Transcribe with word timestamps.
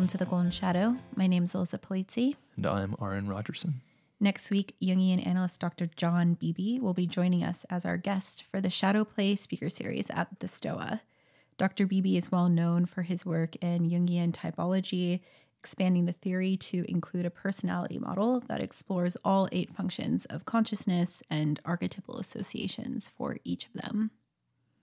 Welcome 0.00 0.18
to 0.18 0.24
the 0.24 0.30
Golden 0.30 0.50
Shadow. 0.50 0.96
My 1.14 1.26
name 1.26 1.44
is 1.44 1.54
Elisa 1.54 1.76
Polizzi. 1.76 2.34
And 2.56 2.64
I'm 2.64 2.96
Aaron 3.02 3.26
Rogerson. 3.26 3.82
Next 4.18 4.50
week, 4.50 4.74
Jungian 4.82 5.26
analyst 5.26 5.60
Dr. 5.60 5.90
John 5.94 6.38
Beebe 6.40 6.78
will 6.78 6.94
be 6.94 7.06
joining 7.06 7.44
us 7.44 7.66
as 7.68 7.84
our 7.84 7.98
guest 7.98 8.42
for 8.42 8.62
the 8.62 8.70
Shadow 8.70 9.04
Play 9.04 9.34
speaker 9.34 9.68
series 9.68 10.08
at 10.08 10.40
the 10.40 10.48
STOA. 10.48 11.02
Dr. 11.58 11.86
Beebe 11.86 12.16
is 12.16 12.32
well 12.32 12.48
known 12.48 12.86
for 12.86 13.02
his 13.02 13.26
work 13.26 13.56
in 13.56 13.88
Jungian 13.88 14.32
typology, 14.32 15.20
expanding 15.58 16.06
the 16.06 16.14
theory 16.14 16.56
to 16.56 16.90
include 16.90 17.26
a 17.26 17.30
personality 17.30 17.98
model 17.98 18.40
that 18.48 18.62
explores 18.62 19.18
all 19.22 19.50
eight 19.52 19.76
functions 19.76 20.24
of 20.30 20.46
consciousness 20.46 21.22
and 21.28 21.60
archetypal 21.66 22.16
associations 22.16 23.10
for 23.18 23.36
each 23.44 23.66
of 23.66 23.74
them. 23.74 24.12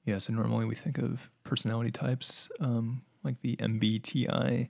Yeah, 0.05 0.20
so 0.20 0.31
normally 0.34 0.65
we 0.65 0.76
think 0.76 0.99
of 0.99 1.31
personality 1.43 1.90
types 1.90 2.49
um, 2.59 3.02
like 3.23 3.41
the 3.41 3.55
MBTI 3.55 4.70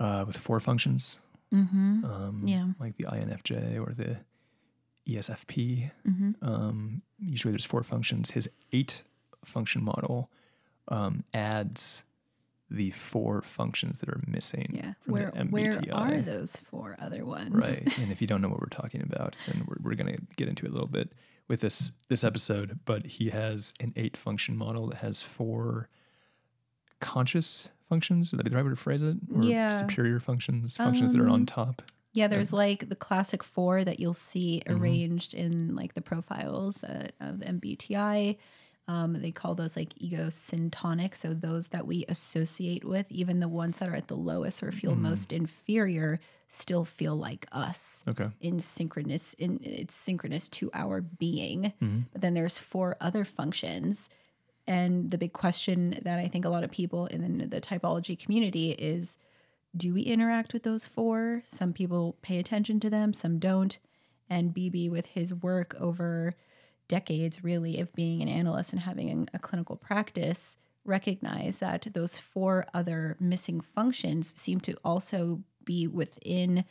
uh, 0.00 0.24
with 0.26 0.36
four 0.36 0.58
functions, 0.58 1.18
Mm-hmm. 1.54 2.04
um, 2.04 2.42
Yeah. 2.46 2.66
like 2.80 2.96
the 2.96 3.04
INFJ 3.04 3.78
or 3.80 3.92
the 3.92 4.16
ESFP. 5.08 5.90
Mm-hmm. 6.06 6.30
Um, 6.48 7.02
usually 7.18 7.52
there's 7.52 7.64
four 7.64 7.82
functions. 7.82 8.30
His 8.32 8.48
eight 8.72 9.02
function 9.44 9.82
model 9.82 10.30
um, 10.88 11.24
adds 11.34 12.02
the 12.72 12.90
four 12.90 13.42
functions 13.42 13.98
that 13.98 14.08
are 14.08 14.20
missing 14.28 14.70
Yeah. 14.74 14.92
from 15.00 15.12
Where 15.14 15.30
the 15.32 15.44
where 15.46 15.70
are 15.92 16.20
those 16.22 16.54
four 16.56 16.96
other 17.00 17.24
ones? 17.24 17.50
Right. 17.52 17.82
and 17.98 18.12
if 18.12 18.20
you 18.20 18.28
don't 18.28 18.40
know 18.40 18.48
what 18.48 18.60
we're 18.60 18.66
talking 18.68 19.02
about, 19.02 19.36
then 19.46 19.64
we're, 19.66 19.76
we're 19.90 19.96
going 19.96 20.14
to 20.14 20.22
get 20.36 20.48
into 20.48 20.66
it 20.66 20.68
a 20.68 20.72
little 20.72 20.86
bit 20.86 21.12
with 21.48 21.60
this 21.62 21.90
this 22.08 22.22
episode. 22.22 22.78
But 22.84 23.06
he 23.06 23.30
has 23.30 23.72
an 23.80 23.92
eight 23.96 24.16
function 24.16 24.56
model 24.56 24.86
that 24.88 24.98
has 24.98 25.20
four 25.20 25.88
conscious 27.00 27.68
functions. 27.88 28.32
Is 28.32 28.36
that 28.38 28.48
the 28.48 28.54
right 28.54 28.64
way 28.64 28.70
to 28.70 28.76
phrase 28.76 29.02
it? 29.02 29.16
Or 29.34 29.42
Yeah. 29.42 29.76
superior 29.76 30.20
functions, 30.20 30.76
functions 30.76 31.12
that 31.12 31.20
are 31.20 31.28
on 31.28 31.40
Um, 31.40 31.46
top. 31.46 31.82
Yeah, 32.12 32.26
there's 32.28 32.52
like 32.52 32.88
the 32.88 32.96
classic 32.96 33.42
four 33.44 33.84
that 33.84 34.00
you'll 34.00 34.14
see 34.14 34.62
Mhm. 34.66 34.80
arranged 34.80 35.34
in 35.34 35.74
like 35.76 35.94
the 35.94 36.00
profiles 36.02 36.82
uh, 36.84 37.08
of 37.20 37.40
MBTI. 37.42 38.36
Um, 38.88 39.12
they 39.20 39.30
call 39.30 39.54
those 39.54 39.76
like 39.76 39.92
ego 39.98 40.26
syntonic. 40.28 41.14
So 41.16 41.32
those 41.34 41.68
that 41.68 41.86
we 41.86 42.04
associate 42.08 42.84
with, 42.84 43.06
even 43.10 43.38
the 43.38 43.46
ones 43.48 43.78
that 43.78 43.88
are 43.88 43.94
at 43.94 44.08
the 44.08 44.16
lowest 44.16 44.62
or 44.62 44.72
feel 44.72 44.96
Mhm. 44.96 45.00
most 45.00 45.32
inferior, 45.32 46.18
still 46.48 46.84
feel 46.84 47.14
like 47.14 47.46
us 47.52 48.02
Okay. 48.08 48.30
in 48.40 48.58
synchronous. 48.58 49.34
In 49.34 49.60
it's 49.62 49.94
synchronous 49.94 50.48
to 50.48 50.70
our 50.74 51.00
being. 51.00 51.72
Mhm. 51.80 52.06
But 52.12 52.22
then 52.22 52.34
there's 52.34 52.58
four 52.58 52.96
other 53.00 53.24
functions. 53.24 54.08
And 54.70 55.10
the 55.10 55.18
big 55.18 55.32
question 55.32 55.98
that 56.02 56.20
I 56.20 56.28
think 56.28 56.44
a 56.44 56.48
lot 56.48 56.62
of 56.62 56.70
people 56.70 57.06
in 57.06 57.48
the, 57.50 57.60
typology 57.60 58.16
community 58.16 58.70
is 58.70 59.18
do 59.76 59.92
we 59.92 60.02
interact 60.02 60.52
with 60.52 60.62
those 60.62 60.86
four? 60.86 61.42
Some 61.44 61.72
people 61.72 62.16
pay 62.22 62.38
attention 62.38 62.78
to 62.78 62.88
them, 62.88 63.12
some 63.12 63.40
don't. 63.40 63.80
And 64.28 64.54
Beebe, 64.54 64.88
with 64.88 65.06
his 65.06 65.34
work 65.34 65.74
over 65.80 66.36
decades, 66.86 67.42
really, 67.42 67.80
of 67.80 67.92
being 67.94 68.22
an 68.22 68.28
analyst 68.28 68.72
and 68.72 68.82
having 68.82 69.28
a 69.34 69.40
clinical 69.40 69.74
practice, 69.74 70.56
recognize 70.84 71.58
that 71.58 71.88
those 71.92 72.18
four 72.18 72.64
other 72.72 73.16
missing 73.18 73.60
functions 73.60 74.32
seem 74.36 74.60
to 74.60 74.76
also 74.84 75.40
be 75.64 75.88
within 75.88 76.64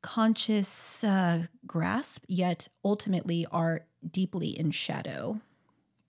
conscious 0.00 1.04
uh, 1.04 1.42
grasp, 1.66 2.24
yet 2.26 2.68
ultimately 2.82 3.44
are 3.52 3.82
deeply 4.10 4.58
in 4.58 4.70
shadow. 4.70 5.42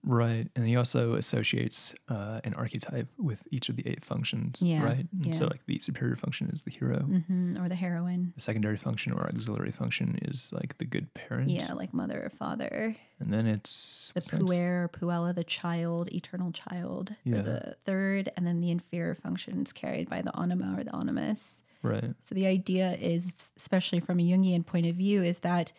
Right. 0.03 0.47
And 0.55 0.65
he 0.65 0.75
also 0.77 1.15
associates 1.15 1.93
uh, 2.07 2.39
an 2.45 2.53
archetype 2.53 3.07
with 3.17 3.43
each 3.51 3.67
of 3.69 3.75
the 3.75 3.85
eight 3.87 4.03
functions. 4.03 4.61
Yeah, 4.61 4.83
Right. 4.83 5.05
And 5.23 5.35
so, 5.35 5.45
like, 5.45 5.65
the 5.65 5.77
superior 5.79 6.15
function 6.15 6.49
is 6.53 6.63
the 6.63 6.71
hero. 6.71 6.99
hmm 7.01 7.57
Or 7.59 7.67
the 7.67 7.75
heroine. 7.75 8.31
The 8.35 8.41
secondary 8.41 8.77
function 8.77 9.11
or 9.11 9.27
auxiliary 9.27 9.71
function 9.71 10.17
is 10.23 10.51
like 10.53 10.77
the 10.77 10.85
good 10.85 11.13
parent. 11.13 11.49
Yeah, 11.49 11.73
like 11.73 11.93
mother 11.93 12.23
or 12.23 12.29
father. 12.29 12.95
And 13.19 13.33
then 13.33 13.45
it's 13.45 14.11
the 14.15 14.21
puer, 14.21 14.89
puella, 14.93 15.35
the 15.35 15.43
child, 15.43 16.11
eternal 16.13 16.51
child, 16.53 17.13
Yeah. 17.25 17.41
the 17.41 17.75
third, 17.85 18.31
and 18.37 18.47
then 18.47 18.61
the 18.61 18.71
inferior 18.71 19.15
functions 19.15 19.73
carried 19.73 20.09
by 20.09 20.21
the 20.21 20.31
anima 20.39 20.75
or 20.79 20.83
the 20.85 20.95
animus. 20.95 21.63
Right. 21.83 22.13
So 22.23 22.35
the 22.35 22.47
idea 22.47 22.93
is, 22.93 23.31
especially 23.57 23.99
from 23.99 24.19
a 24.19 24.23
Jungian 24.23 24.65
point 24.65 24.85
of 24.85 24.95
view, 24.95 25.23
is 25.23 25.39
that 25.39 25.71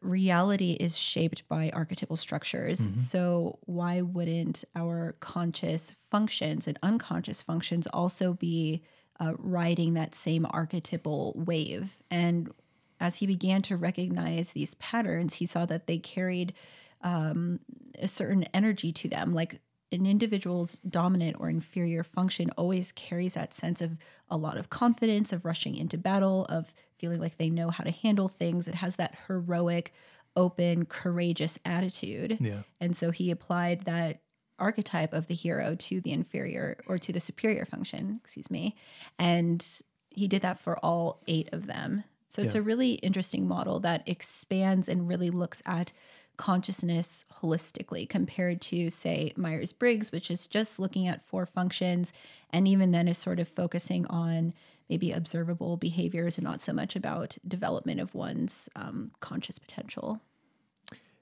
reality 0.00 0.72
is 0.72 0.96
shaped 0.96 1.46
by 1.48 1.70
archetypal 1.70 2.16
structures. 2.16 2.86
Mhm. 2.86 2.98
So 2.98 3.58
why 3.66 4.02
wouldn't 4.02 4.64
our 4.74 5.16
conscious 5.20 5.92
functions 6.10 6.66
and 6.66 6.78
unconscious 6.82 7.42
functions 7.42 7.86
also 7.88 8.32
be 8.34 8.82
uh, 9.18 9.34
riding 9.36 9.94
that 9.94 10.14
same 10.14 10.46
archetypal 10.50 11.34
wave? 11.36 12.02
And 12.10 12.50
as 12.98 13.16
he 13.16 13.26
began 13.26 13.62
to 13.62 13.76
recognize 13.76 14.52
these 14.52 14.74
patterns, 14.74 15.34
he 15.34 15.46
saw 15.46 15.66
that 15.66 15.86
they 15.86 15.98
carried 15.98 16.54
um, 17.02 17.60
a 17.98 18.08
certain 18.08 18.44
energy 18.54 18.92
to 18.92 19.08
them, 19.08 19.32
like 19.34 19.60
an 19.92 20.06
individual's 20.06 20.78
dominant 20.88 21.36
or 21.40 21.48
inferior 21.48 22.04
function 22.04 22.50
always 22.56 22.92
carries 22.92 23.34
that 23.34 23.52
sense 23.52 23.80
of 23.80 23.96
a 24.28 24.36
lot 24.36 24.56
of 24.56 24.70
confidence, 24.70 25.32
of 25.32 25.44
rushing 25.44 25.76
into 25.76 25.98
battle, 25.98 26.46
of 26.48 26.72
feeling 26.98 27.20
like 27.20 27.38
they 27.38 27.50
know 27.50 27.70
how 27.70 27.82
to 27.84 27.90
handle 27.90 28.28
things. 28.28 28.68
It 28.68 28.76
has 28.76 28.96
that 28.96 29.16
heroic, 29.26 29.92
open, 30.36 30.86
courageous 30.86 31.58
attitude. 31.64 32.38
Yeah. 32.40 32.62
And 32.80 32.96
so 32.96 33.10
he 33.10 33.30
applied 33.30 33.82
that 33.82 34.20
archetype 34.58 35.12
of 35.12 35.26
the 35.26 35.34
hero 35.34 35.74
to 35.74 36.00
the 36.00 36.12
inferior 36.12 36.78
or 36.86 36.98
to 36.98 37.12
the 37.12 37.20
superior 37.20 37.64
function, 37.64 38.20
excuse 38.22 38.50
me. 38.50 38.76
And 39.18 39.66
he 40.10 40.28
did 40.28 40.42
that 40.42 40.60
for 40.60 40.78
all 40.84 41.22
eight 41.26 41.48
of 41.52 41.66
them. 41.66 42.04
So 42.28 42.42
it's 42.42 42.54
Yeah. 42.54 42.60
a 42.60 42.62
really 42.62 42.92
interesting 42.94 43.48
model 43.48 43.80
that 43.80 44.02
expands 44.06 44.88
and 44.88 45.08
really 45.08 45.30
looks 45.30 45.62
at 45.66 45.92
consciousness 46.40 47.26
holistically 47.42 48.08
compared 48.08 48.62
to, 48.62 48.88
say, 48.88 49.30
Myers 49.36 49.74
Briggs, 49.74 50.10
which 50.10 50.30
is 50.30 50.46
just 50.46 50.78
looking 50.78 51.06
at 51.06 51.26
four 51.28 51.44
functions 51.44 52.14
and 52.48 52.66
even 52.66 52.92
then 52.92 53.08
is 53.08 53.18
sort 53.18 53.38
of 53.38 53.46
focusing 53.46 54.06
on 54.06 54.54
maybe 54.88 55.12
observable 55.12 55.76
behaviors 55.76 56.38
and 56.38 56.44
not 56.46 56.62
so 56.62 56.72
much 56.72 56.96
about 56.96 57.36
development 57.46 58.00
of 58.00 58.14
one's 58.14 58.70
um, 58.74 59.10
conscious 59.20 59.58
potential. 59.58 60.18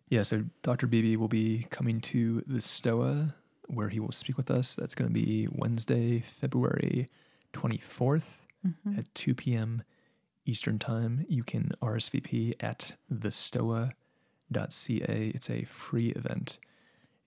Yeah, 0.09 0.23
so 0.23 0.45
Dr. 0.63 0.87
Beebe 0.87 1.17
will 1.17 1.27
be 1.29 1.67
coming 1.69 2.01
to 2.03 2.45
the 2.47 2.61
STOA 2.61 3.35
where 3.67 3.89
he 3.89 3.99
will 3.99 4.13
speak 4.13 4.37
with 4.37 4.53
us. 4.53 4.77
That's 4.77 4.95
going 4.95 5.09
to 5.11 5.13
be 5.13 5.49
Wednesday, 5.51 6.21
February 6.21 7.09
24th 7.53 8.47
Mhm. 8.67 8.99
at 8.99 9.15
2 9.17 9.35
p.m. 9.35 9.83
Eastern 10.47 10.79
Time. 10.79 11.27
You 11.29 11.43
can 11.43 11.73
RSVP 11.83 12.55
at 12.61 12.93
thestoa.ca. 14.53 15.33
It's 15.35 15.51
a 15.51 15.65
free 15.65 16.09
event. 16.11 16.59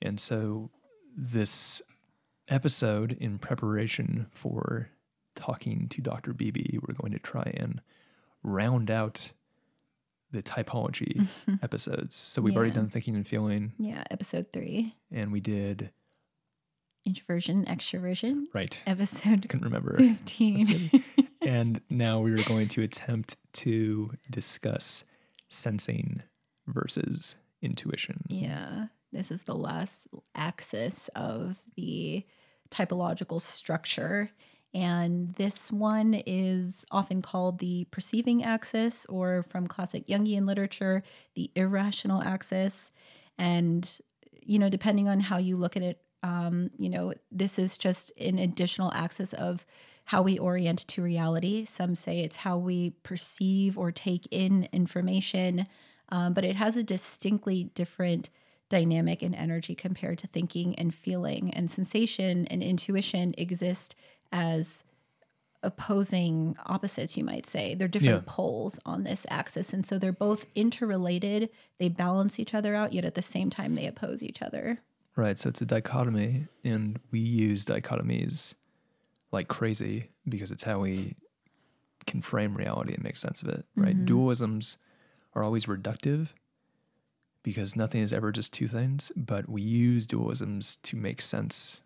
And 0.02 0.20
so 0.20 0.70
this 1.16 1.82
episode 2.48 3.14
in 3.20 3.38
preparation 3.40 4.28
for 4.32 4.90
talking 5.36 5.88
to 5.90 6.02
Dr. 6.02 6.34
Beebe, 6.34 6.78
we're 6.86 6.94
going 6.96 7.14
to 7.14 7.20
try 7.20 7.54
and 7.56 7.82
round 8.44 8.90
out 8.92 9.32
the 10.32 10.42
typology 10.42 11.28
episodes. 11.62 12.16
So 12.16 12.42
we've 12.42 12.56
already 12.56 12.72
Mm-hmm. 12.72 12.80
Done 12.80 12.90
thinking 12.90 13.16
and 13.16 13.28
feeling, 13.28 13.74
Yeah, 13.78 14.04
episode 14.10 14.48
three, 14.54 14.96
and 15.12 15.32
we 15.32 15.42
did 15.42 15.92
introversion, 17.06 17.66
extroversion. 17.66 18.46
right. 18.54 18.80
Episode 18.86 19.48
Couldn't 19.50 19.66
remember. 19.66 19.98
15. 19.98 21.04
and 21.42 21.82
now 21.90 22.20
we 22.22 22.32
are 22.32 22.44
going 22.44 22.68
to 22.70 22.82
attempt 22.82 23.36
to 23.54 24.12
discuss 24.30 25.04
sensing 25.48 26.22
versus 26.74 27.36
intuition. 27.62 28.24
yeah, 28.30 28.88
this 29.12 29.32
is 29.32 29.44
the 29.44 29.56
last 29.56 30.08
axis 30.36 31.10
of 31.16 31.60
the 31.76 32.26
typological 32.70 33.42
structure. 33.42 34.32
And 34.74 35.34
this 35.36 35.70
one 35.70 36.22
is 36.26 36.86
often 36.92 37.22
called 37.22 37.60
the 37.60 37.86
perceiving 37.92 38.44
axis, 38.44 39.06
or 39.08 39.44
from 39.50 39.68
classic 39.68 40.08
Jungian 40.08 40.48
literature, 40.48 41.04
the 41.36 41.52
irrational 41.56 42.24
axis. 42.24 42.90
And, 43.38 44.00
you 44.42 44.60
know, 44.60 44.70
depending 44.70 45.10
on 45.10 45.20
how 45.20 45.38
you 45.38 45.58
look 45.58 45.76
at 45.76 45.84
it, 45.84 46.02
um, 46.24 46.72
you 46.78 46.90
know, 46.90 47.14
this 47.32 47.60
is 47.60 47.78
just 47.78 48.12
an 48.18 48.40
additional 48.40 48.94
axis 48.94 49.34
of 49.34 49.66
how 50.06 50.22
we 50.22 50.40
orient 50.40 50.88
to 50.88 51.02
reality. 51.02 51.66
Some 51.66 51.96
say 51.96 52.22
it's 52.22 52.38
how 52.38 52.58
we 52.58 52.92
perceive 53.04 53.78
or 53.78 53.92
take 53.92 54.28
in 54.32 54.70
information, 54.72 55.68
um, 56.12 56.34
but 56.34 56.44
it 56.46 56.56
has 56.56 56.78
a 56.78 56.84
distinctly 56.84 57.66
different 57.76 58.30
dynamic 58.70 59.22
and 59.22 59.36
energy 59.36 59.76
compared 59.76 60.18
to 60.20 60.28
thinking 60.28 60.76
and 60.76 60.94
feeling. 60.94 61.52
And 61.54 61.70
sensation 61.70 62.48
and 62.48 62.62
intuition 62.64 63.34
exist 63.38 63.96
as 64.32 64.84
opposing 65.64 66.56
opposites, 66.66 67.16
you 67.18 67.24
might 67.24 67.46
say. 67.46 67.76
They're 67.76 67.88
different 67.88 68.24
Yeah. 68.26 68.34
poles 68.34 68.80
on 68.86 69.04
this 69.04 69.26
axis. 69.30 69.74
And 69.74 69.86
so 69.86 70.00
they're 70.00 70.12
both 70.12 70.46
interrelated. 70.56 71.50
They 71.78 71.90
balance 71.90 72.40
each 72.40 72.54
other 72.54 72.74
out, 72.76 72.94
yet 72.94 73.06
at 73.06 73.16
the 73.16 73.22
same 73.22 73.50
time, 73.50 73.76
they 73.76 73.86
oppose 73.86 74.24
each 74.24 74.42
other. 74.42 74.80
Right. 75.16 75.38
So 75.38 75.50
it's 75.50 75.62
a 75.62 75.66
dichotomy, 75.66 76.48
and 76.64 77.00
we 77.12 77.20
use 77.20 77.66
dichotomies 77.66 78.56
like 79.32 79.48
crazy 79.50 80.10
because 80.28 80.52
it's 80.52 80.64
how 80.64 80.80
we 80.80 81.16
can 82.08 82.22
frame 82.22 82.56
reality 82.56 82.94
and 82.94 83.04
make 83.04 83.18
sense 83.18 83.42
of 83.44 83.50
it, 83.50 83.66
right? 83.76 83.96
Mhm. 83.96 84.06
Dualisms 84.08 84.78
are 85.34 85.44
always 85.44 85.66
reductive 85.66 86.34
because 87.44 87.76
nothing 87.76 88.02
is 88.02 88.14
ever 88.14 88.32
just 88.32 88.54
two 88.54 88.68
things, 88.68 89.12
but 89.16 89.50
we 89.50 89.62
use 89.62 90.06
dualisms 90.06 90.80
to 90.84 90.96
make 90.96 91.22
sense 91.22 91.82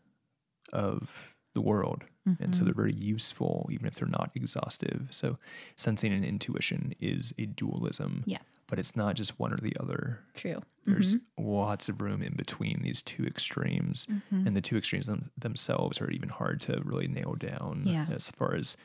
of 0.74 1.36
the 1.54 1.62
world. 1.62 2.04
And 2.40 2.54
so 2.56 2.62
Mhm. 2.62 2.66
they're 2.66 2.74
very 2.74 2.94
useful, 2.94 3.70
even 3.72 3.86
if 3.86 3.96
they're 3.96 4.08
not 4.08 4.32
exhaustive. 4.34 5.08
So 5.12 5.38
sensing 5.76 6.12
and 6.12 6.26
intuition 6.26 6.94
is 7.00 7.34
a 7.38 7.46
dualism. 7.46 8.24
Yeah. 8.26 8.40
But 8.68 8.80
it's 8.80 8.96
not 8.96 9.16
just 9.16 9.38
one 9.40 9.54
or 9.54 9.58
the 9.58 9.78
other. 9.80 10.22
True. 10.34 10.60
There's 10.86 11.18
lots 11.38 11.88
of 11.88 12.02
room 12.02 12.24
in 12.24 12.34
between 12.36 12.82
these 12.82 13.04
two 13.04 13.26
extremes. 13.26 14.08
Mhm. 14.08 14.48
And 14.48 14.56
the 14.56 14.62
two 14.62 14.76
extremes 14.76 15.06
them, 15.06 15.30
themselves 15.38 16.02
are 16.02 16.10
even 16.10 16.30
hard 16.30 16.62
to 16.62 16.82
really 16.84 17.08
nail 17.08 17.36
down 17.36 17.84
Yeah. 17.86 18.08
as 18.10 18.28
far 18.28 18.56
as 18.56 18.76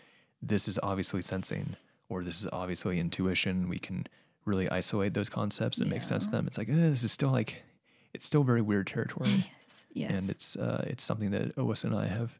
this 0.42 0.68
is 0.68 0.78
obviously 0.82 1.22
sensing 1.22 1.76
or 2.10 2.22
this 2.22 2.40
is 2.40 2.46
obviously 2.52 2.98
intuition. 3.00 3.68
We 3.70 3.78
can 3.78 4.06
really 4.44 4.68
isolate 4.70 5.14
those 5.14 5.28
concepts 5.28 5.78
and 5.78 5.88
make 5.90 6.04
sense 6.04 6.24
of 6.26 6.32
them. 6.32 6.46
It's 6.46 6.58
like, 6.58 6.68
eh, 6.68 6.72
this 6.74 7.04
is 7.04 7.12
still 7.12 7.30
like, 7.30 7.62
it's 8.14 8.24
still 8.26 8.42
very 8.44 8.62
weird 8.62 8.86
territory 8.86 9.28
Yes. 9.46 9.84
Yes. 9.92 10.10
and 10.12 10.30
it's 10.30 10.56
uh, 10.56 10.84
it's 10.86 11.02
something 11.02 11.30
that 11.32 11.58
Otis 11.58 11.84
and 11.84 11.94
I 11.94 12.06
have 12.06 12.38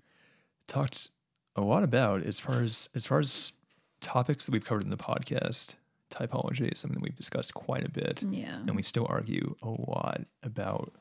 talked 0.67 1.11
a 1.57 1.61
lot 1.61 1.83
about 1.83 2.23
as 2.23 2.39
far 2.39 2.63
as 2.63 2.89
as 2.95 3.07
far 3.07 3.19
as 3.19 3.53
topics 4.01 4.47
that 4.47 4.53
we've 4.53 4.65
covered 4.65 4.85
in 4.85 4.91
the 4.91 4.97
podcast. 4.97 5.75
Typology 6.11 6.73
is 6.73 6.79
something 6.81 6.99
that 6.99 7.03
we've 7.05 7.15
discussed 7.15 7.55
quite 7.55 7.85
a 7.85 7.91
bit, 7.91 8.23
yeah. 8.23 8.57
and 8.67 8.75
we 8.75 8.83
still 8.83 9.07
argue 9.09 9.55
a 9.63 9.69
lot 9.69 10.23
about 10.43 10.93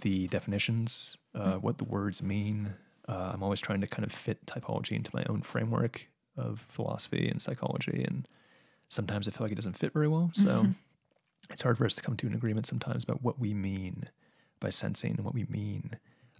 the 0.00 0.26
definitions, 0.28 1.16
uh, 1.34 1.54
Mm. 1.54 1.62
what 1.62 1.78
the 1.78 1.84
words 1.84 2.22
mean. 2.22 2.70
Uh, 3.08 3.30
I'm 3.32 3.42
always 3.42 3.58
trying 3.60 3.80
to 3.80 3.86
kind 3.86 4.04
of 4.04 4.12
fit 4.12 4.44
typology 4.46 4.92
into 4.92 5.10
my 5.14 5.24
own 5.30 5.40
framework 5.42 6.06
of 6.36 6.60
philosophy 6.68 7.26
and 7.28 7.40
psychology, 7.40 8.04
and 8.06 8.28
sometimes 8.88 9.28
I 9.28 9.30
feel 9.30 9.44
like 9.44 9.52
it 9.52 9.56
doesn't 9.56 9.78
fit 9.78 9.92
very 9.92 10.08
well. 10.08 10.30
So 10.34 10.64
Mhm. 10.64 10.74
it's 11.50 11.62
hard 11.62 11.78
for 11.78 11.86
us 11.86 11.94
to 11.96 12.02
come 12.02 12.16
to 12.18 12.26
an 12.26 12.34
agreement 12.34 12.66
sometimes 12.66 13.04
about 13.04 13.22
what 13.22 13.38
we 13.38 13.54
mean 13.54 14.08
by 14.60 14.70
sensing 14.70 15.12
and 15.16 15.24
what 15.24 15.34
we 15.34 15.44
mean 15.44 15.98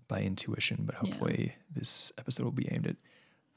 by 0.08 0.22
intuition. 0.22 0.84
But 0.86 0.94
Yeah. 0.96 1.00
hopefully, 1.10 1.54
this 1.70 2.12
episode 2.18 2.44
will 2.44 2.52
be 2.52 2.70
aimed 2.72 2.86
at 2.86 2.96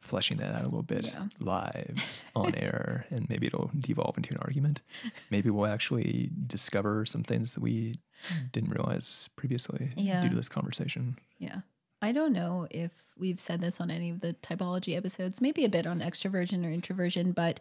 fleshing 0.02 0.38
that 0.38 0.54
out 0.56 0.62
a 0.62 0.66
little 0.66 0.82
bit 0.84 1.06
Yeah. 1.08 1.28
live 1.40 1.98
on 2.36 2.56
air, 2.56 3.06
and 3.12 3.30
maybe 3.30 3.48
it'll 3.48 3.70
devolve 3.78 4.18
into 4.18 4.32
an 4.34 4.38
argument. 4.42 4.82
Maybe 5.30 5.50
we'll 5.52 5.68
actually 5.72 6.32
discover 6.48 7.06
some 7.06 7.24
things 7.24 7.54
that 7.54 7.62
we 7.62 7.96
didn't 8.52 8.72
realize 8.72 9.30
previously 9.36 9.94
Yeah. 9.96 10.22
due 10.22 10.30
to 10.30 10.36
this 10.36 10.50
conversation. 10.50 11.18
Yeah. 11.38 11.62
I 12.02 12.12
don't 12.12 12.34
know 12.34 12.68
if 12.72 12.92
we've 13.18 13.40
said 13.40 13.62
this 13.62 13.80
on 13.80 13.92
any 13.92 14.10
of 14.10 14.22
the 14.22 14.34
typology 14.42 14.98
episodes, 14.98 15.40
maybe 15.40 15.66
a 15.66 15.70
bit 15.70 15.86
on 15.86 16.00
extroversion 16.00 16.66
or 16.66 16.72
introversion, 16.72 17.32
but 17.32 17.60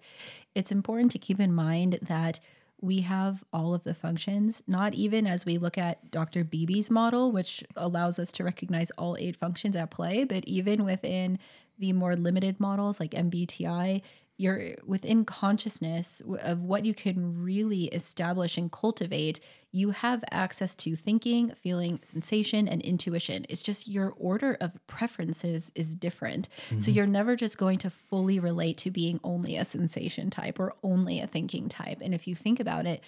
it's 0.54 0.72
important 0.72 1.12
to 1.12 1.19
keep 1.19 1.38
in 1.38 1.52
mind 1.52 1.98
that 2.02 2.40
we 2.81 3.02
have 3.02 3.44
all 3.52 3.75
of 3.75 3.84
the 3.84 3.92
functions, 3.92 4.62
not 4.66 4.94
even 4.94 5.26
as 5.26 5.44
we 5.44 5.58
look 5.58 5.76
at 5.76 6.10
Dr. 6.10 6.44
Beebe's 6.44 6.90
model, 6.90 7.31
which 7.31 7.62
allows 7.76 8.19
us 8.19 8.32
to 8.32 8.44
recognize 8.44 8.90
all 8.92 9.16
eight 9.19 9.37
functions 9.37 9.76
at 9.76 9.90
play, 9.90 10.25
but 10.25 10.44
even 10.46 10.87
within 10.87 11.38
the 11.78 11.92
more 11.92 12.16
limited 12.16 12.58
models 12.58 12.98
like 12.98 13.10
MBTI, 13.10 14.00
you're 14.40 14.75
within 14.87 15.25
consciousness 15.25 16.22
of 16.42 16.62
what 16.62 16.87
you 16.87 16.94
can 16.94 17.42
really 17.42 17.84
establish 17.84 18.56
and 18.56 18.72
cultivate. 18.72 19.38
You 19.70 19.90
have 19.90 20.25
access 20.31 20.75
to 20.76 20.96
thinking, 20.96 21.52
feeling, 21.54 22.00
sensation, 22.04 22.66
and 22.66 22.81
intuition. 22.81 23.44
It's 23.50 23.60
just 23.60 23.87
your 23.87 24.14
order 24.16 24.56
of 24.60 24.72
preferences 24.87 25.70
is 25.75 25.94
different. 25.94 26.48
So 26.70 26.75
mm-hmm. 26.76 26.90
you're 26.92 27.06
never 27.06 27.37
just 27.37 27.58
going 27.58 27.78
to 27.81 27.90
fully 27.90 28.40
relate 28.40 28.78
to 28.78 28.90
being 28.90 29.20
only 29.22 29.56
a 29.56 29.64
sensation 29.64 30.31
type 30.31 30.58
or 30.58 30.75
only 30.82 31.20
a 31.20 31.26
thinking 31.26 31.69
type. 31.69 31.98
And 32.00 32.14
if 32.14 32.26
you 32.26 32.34
think 32.34 32.60
about 32.60 32.87
it, 32.87 33.02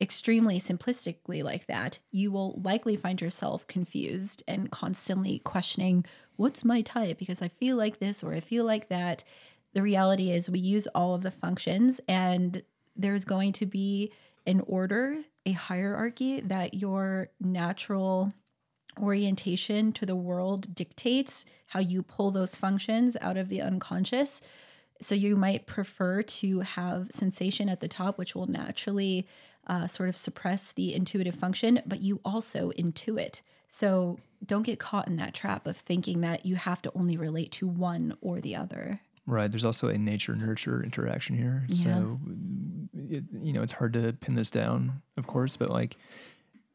extremely 0.00 0.58
simplistically 0.58 1.42
like 1.42 1.66
that, 1.66 1.98
you 2.12 2.30
will 2.30 2.60
likely 2.62 2.96
find 2.96 3.20
yourself 3.20 3.66
confused 3.66 4.42
and 4.48 4.70
constantly 4.70 5.40
questioning, 5.40 6.04
what's 6.36 6.64
my 6.64 6.80
type? 6.80 7.18
Because 7.18 7.42
I 7.42 7.48
feel 7.48 7.76
like 7.76 7.98
this 7.98 8.22
or 8.22 8.32
I 8.32 8.40
feel 8.40 8.64
like 8.64 8.88
that. 8.88 9.24
The 9.74 9.82
reality 9.82 10.30
is, 10.30 10.48
we 10.48 10.60
use 10.60 10.86
all 10.88 11.14
of 11.14 11.22
the 11.22 11.30
functions, 11.30 12.00
and 12.08 12.62
there's 12.96 13.24
going 13.24 13.52
to 13.52 13.66
be 13.66 14.12
an 14.46 14.62
order, 14.66 15.18
a 15.44 15.52
hierarchy 15.52 16.40
that 16.40 16.74
your 16.74 17.28
natural 17.40 18.32
orientation 19.00 19.92
to 19.92 20.06
the 20.06 20.16
world 20.16 20.74
dictates 20.74 21.44
how 21.66 21.80
you 21.80 22.02
pull 22.02 22.30
those 22.30 22.56
functions 22.56 23.16
out 23.20 23.36
of 23.36 23.48
the 23.48 23.60
unconscious. 23.60 24.40
So 25.00 25.14
you 25.14 25.36
might 25.36 25.66
prefer 25.66 26.22
to 26.22 26.60
have 26.60 27.12
sensation 27.12 27.68
at 27.68 27.80
the 27.80 27.88
top, 27.88 28.18
which 28.18 28.34
will 28.34 28.46
naturally 28.46 29.26
uh, 29.66 29.86
sort 29.86 30.08
of 30.08 30.16
suppress 30.16 30.72
the 30.72 30.94
intuitive 30.94 31.34
function, 31.34 31.82
but 31.86 32.00
you 32.00 32.20
also 32.24 32.72
intuit. 32.72 33.42
So 33.68 34.18
don't 34.44 34.64
get 34.64 34.80
caught 34.80 35.08
in 35.08 35.16
that 35.16 35.34
trap 35.34 35.66
of 35.66 35.76
thinking 35.76 36.22
that 36.22 36.46
you 36.46 36.56
have 36.56 36.82
to 36.82 36.92
only 36.94 37.16
relate 37.16 37.52
to 37.52 37.68
one 37.68 38.16
or 38.20 38.40
the 38.40 38.56
other. 38.56 39.00
Right. 39.28 39.50
There's 39.50 39.64
also 39.66 39.88
a 39.88 39.98
nature 39.98 40.34
nurture 40.34 40.82
interaction 40.82 41.36
here. 41.36 41.66
So, 41.68 42.18
it, 42.96 43.24
you 43.42 43.52
know, 43.52 43.60
it's 43.60 43.72
hard 43.72 43.92
to 43.92 44.14
pin 44.14 44.36
this 44.36 44.48
down, 44.48 45.02
of 45.18 45.26
course, 45.26 45.54
but 45.54 45.68
like 45.68 45.98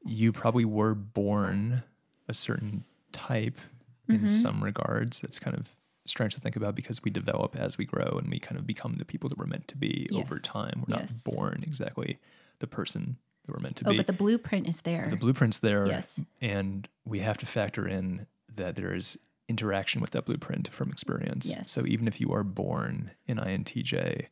you 0.05 0.31
probably 0.31 0.63
were 0.63 0.93
born 0.93 1.81
a 2.29 2.33
certain 2.33 2.83
type 3.11 3.59
in 4.07 4.17
mm-hmm. 4.17 4.27
some 4.27 4.63
regards. 4.63 5.23
It's 5.23 5.39
kind 5.39 5.57
of 5.57 5.71
strange 6.05 6.35
to 6.35 6.41
think 6.41 6.55
about 6.55 6.75
because 6.75 7.03
we 7.03 7.09
develop 7.09 7.55
as 7.55 7.79
we 7.79 7.85
grow 7.85 8.19
and 8.19 8.29
we 8.29 8.37
kind 8.37 8.59
of 8.59 8.67
become 8.67 8.97
the 8.97 9.05
people 9.05 9.29
that 9.29 9.39
we're 9.39 9.47
meant 9.47 9.67
to 9.69 9.77
be 9.77 10.07
over 10.13 10.37
time. 10.37 10.83
We're 10.87 10.97
Yes. 10.99 11.23
not 11.25 11.33
born 11.33 11.63
exactly 11.65 12.19
the 12.59 12.67
person 12.67 13.17
that 13.45 13.55
we're 13.55 13.63
meant 13.63 13.77
to 13.77 13.87
Oh, 13.87 13.91
be. 13.91 13.97
but 13.97 14.05
the 14.05 14.13
blueprint 14.13 14.69
is 14.69 14.81
there. 14.81 15.07
the 15.09 15.15
blueprint's 15.15 15.57
there. 15.57 15.87
Yes. 15.87 16.19
And 16.39 16.87
we 17.03 17.19
have 17.19 17.37
to 17.39 17.47
factor 17.47 17.87
in 17.87 18.27
that 18.55 18.75
there 18.75 18.93
is 18.93 19.17
interaction 19.53 20.01
with 20.01 20.11
that 20.11 20.25
blueprint 20.25 20.67
from 20.77 20.89
experience. 20.91 21.45
Yes. 21.49 21.71
So 21.71 21.85
even 21.85 22.07
if 22.07 22.19
you 22.21 22.29
are 22.33 22.43
born 22.43 23.11
in 23.27 23.37
INTJ, 23.37 24.27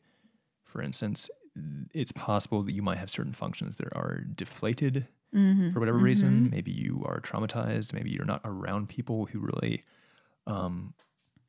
for 0.64 0.82
instance, 0.82 1.30
it's 1.92 2.12
possible 2.12 2.62
that 2.62 2.72
you 2.72 2.82
might 2.82 2.98
have 2.98 3.10
certain 3.10 3.32
functions 3.32 3.76
that 3.76 3.88
are 3.94 4.24
deflated 4.42 5.06
Mhm. 5.34 5.72
for 5.72 5.80
whatever 5.80 5.98
reason. 5.98 6.50
Maybe 6.50 6.72
you 6.72 7.02
are 7.06 7.20
traumatized. 7.20 7.92
Maybe 7.92 8.10
you're 8.10 8.24
not 8.34 8.40
around 8.44 8.88
people 8.88 9.26
who 9.26 9.38
really 9.40 9.82
um, 10.46 10.94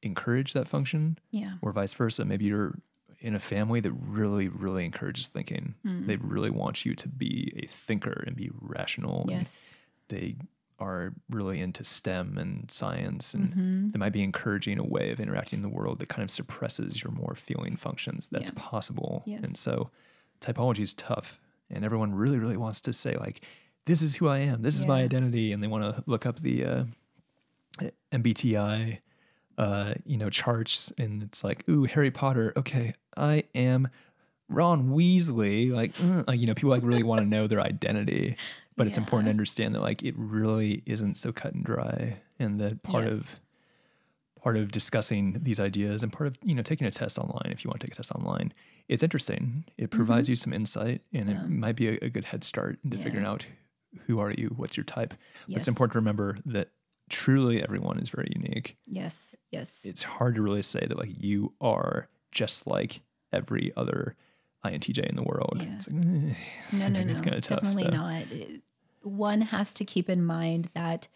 encourage 0.04 0.54
that 0.54 0.68
function, 0.68 1.18
Yeah. 1.32 1.54
or 1.64 1.72
vice 1.72 1.96
versa. 1.96 2.24
Maybe 2.26 2.46
you're 2.46 2.78
in 3.20 3.34
a 3.34 3.40
family 3.40 3.80
that 3.80 3.92
really, 3.94 4.48
really 4.50 4.86
encourages 4.86 5.30
thinking. 5.30 5.74
Mm. 5.84 6.06
They 6.06 6.18
really 6.18 6.52
want 6.52 6.86
you 6.86 6.94
to 6.96 7.08
be 7.08 7.52
a 7.64 7.66
thinker 7.66 8.24
and 8.28 8.36
be 8.36 8.50
rational. 8.54 9.26
Yes. 9.30 9.74
they 10.10 10.36
are 10.84 11.14
really 11.30 11.60
into 11.62 11.84
STEM 11.84 12.38
and 12.38 12.70
science, 12.70 13.34
and 13.34 13.54
Mhm. 13.54 13.92
they 13.94 13.98
might 14.00 14.14
be 14.14 14.22
encouraging 14.24 14.78
a 14.80 14.84
way 14.96 15.12
of 15.12 15.20
interacting 15.20 15.58
in 15.58 15.62
the 15.62 15.70
world 15.70 16.00
that 16.00 16.10
kind 16.10 16.24
of 16.24 16.30
suppresses 16.30 17.02
your 17.04 17.12
more 17.14 17.36
feeling 17.36 17.76
functions. 17.78 18.28
That's 18.32 18.50
Yeah. 18.50 18.56
possible. 18.72 19.24
Yes. 19.26 19.42
And 19.44 19.56
so 19.58 19.90
typology 20.42 20.80
is 20.82 20.94
tough, 20.94 21.40
and 21.70 21.86
everyone 21.86 22.14
really, 22.14 22.38
really 22.40 22.58
wants 22.58 22.82
to 22.82 22.94
say, 22.94 23.16
like, 23.18 23.42
this 23.86 24.02
is 24.02 24.16
who 24.16 24.28
I 24.28 24.40
am, 24.40 24.62
this 24.62 24.78
is 24.80 24.86
my 24.86 25.02
identity, 25.04 25.52
and 25.52 25.62
they 25.64 25.68
want 25.68 25.84
to 25.96 26.04
look 26.06 26.26
up 26.26 26.40
the 26.40 26.66
uh, 26.66 26.84
MBTI. 28.12 29.00
Uh, 29.56 29.94
you 30.04 30.18
know, 30.18 30.32
charts, 30.32 30.92
and 30.98 31.22
it's 31.22 31.44
like, 31.44 31.64
ooh, 31.70 31.84
Harry 31.84 32.10
Potter. 32.10 32.54
Okay, 32.58 32.96
I 33.16 33.44
am 33.54 33.88
Ron 34.50 34.90
Weasley. 34.90 35.72
Like, 35.72 35.92
uh, 36.02 36.24
like, 36.28 36.40
you 36.40 36.48
know, 36.48 36.56
people 36.56 36.72
like 36.72 36.82
really 36.84 37.04
want 37.04 37.20
to 37.22 37.28
know 37.28 37.46
their 37.46 37.62
identity 37.62 38.36
but 38.76 38.88
it's 38.88 38.98
important 38.98 39.26
to 39.26 39.30
understand 39.32 39.76
that 39.76 39.82
like 39.82 40.04
it 40.04 40.16
really 40.18 40.82
isn't 40.86 41.16
so 41.16 41.32
cut 41.32 41.54
and 41.54 41.64
dry 41.64 42.22
and 42.40 42.60
that 42.60 42.84
part 42.84 43.04
Yes. 43.06 43.14
of 43.14 43.40
part 44.42 44.58
of 44.58 44.72
discussing 44.72 45.34
these 45.42 45.60
ideas 45.60 46.04
and 46.04 46.12
part 46.12 46.28
of 46.28 46.36
you 46.44 46.54
know 46.54 46.62
taking 46.62 46.86
a 46.88 46.92
test 46.92 47.18
online 47.18 47.50
if 47.52 47.64
you 47.64 47.70
want 47.70 47.80
to 47.80 47.88
take 47.88 47.94
a 47.94 47.96
test 47.96 48.12
online 48.12 48.52
it's 48.90 49.02
interesting 49.04 49.64
it 49.78 49.90
provides 49.90 50.28
you 50.28 50.36
some 50.36 50.52
insight 50.54 51.02
and 51.14 51.30
Mm-hmm. 51.30 51.38
Yeah. 51.40 51.46
it 51.46 51.50
might 51.50 51.76
be 51.78 51.88
a, 51.90 51.98
a 52.02 52.10
good 52.10 52.26
head 52.26 52.44
start 52.44 52.78
into 52.84 52.98
Yeah. 52.98 53.04
figuring 53.04 53.26
out 53.26 53.46
who 54.08 54.20
are 54.20 54.32
you 54.32 54.48
what's 54.58 54.76
your 54.76 54.84
type 54.84 55.14
but 55.48 55.58
it's 55.58 55.68
important 55.68 55.94
to 55.94 56.00
remember 56.00 56.38
that 56.46 56.70
truly 57.10 57.62
everyone 57.64 58.00
is 58.00 58.10
very 58.10 58.30
unique 58.36 58.76
Yes. 58.86 59.36
Yes. 59.52 59.82
it's 59.86 60.04
hard 60.04 60.36
to 60.36 60.42
really 60.42 60.62
say 60.64 60.86
that 60.88 60.98
like 60.98 61.14
you 61.24 61.54
are 61.62 62.10
just 62.32 62.66
like 62.68 63.02
every 63.32 63.72
other 63.78 64.16
INTJ 64.66 65.00
in 65.10 65.16
the 65.16 65.24
world. 65.24 65.58
Yeah. 65.60 65.76
It's 65.76 65.88
like, 65.90 66.02
eh, 66.02 66.34
No, 66.80 66.88
no, 66.88 67.04
no. 67.04 67.12
it's 67.12 67.22
kind 67.22 67.36
of 67.36 67.42
tough. 67.42 67.62
Definitely 67.62 67.84
so. 67.84 67.90
not. 67.92 68.24
One 69.04 69.42
has 69.42 69.74
to 69.76 69.86
keep 69.86 70.10
in 70.10 70.24
mind 70.24 70.70
that 70.74 71.08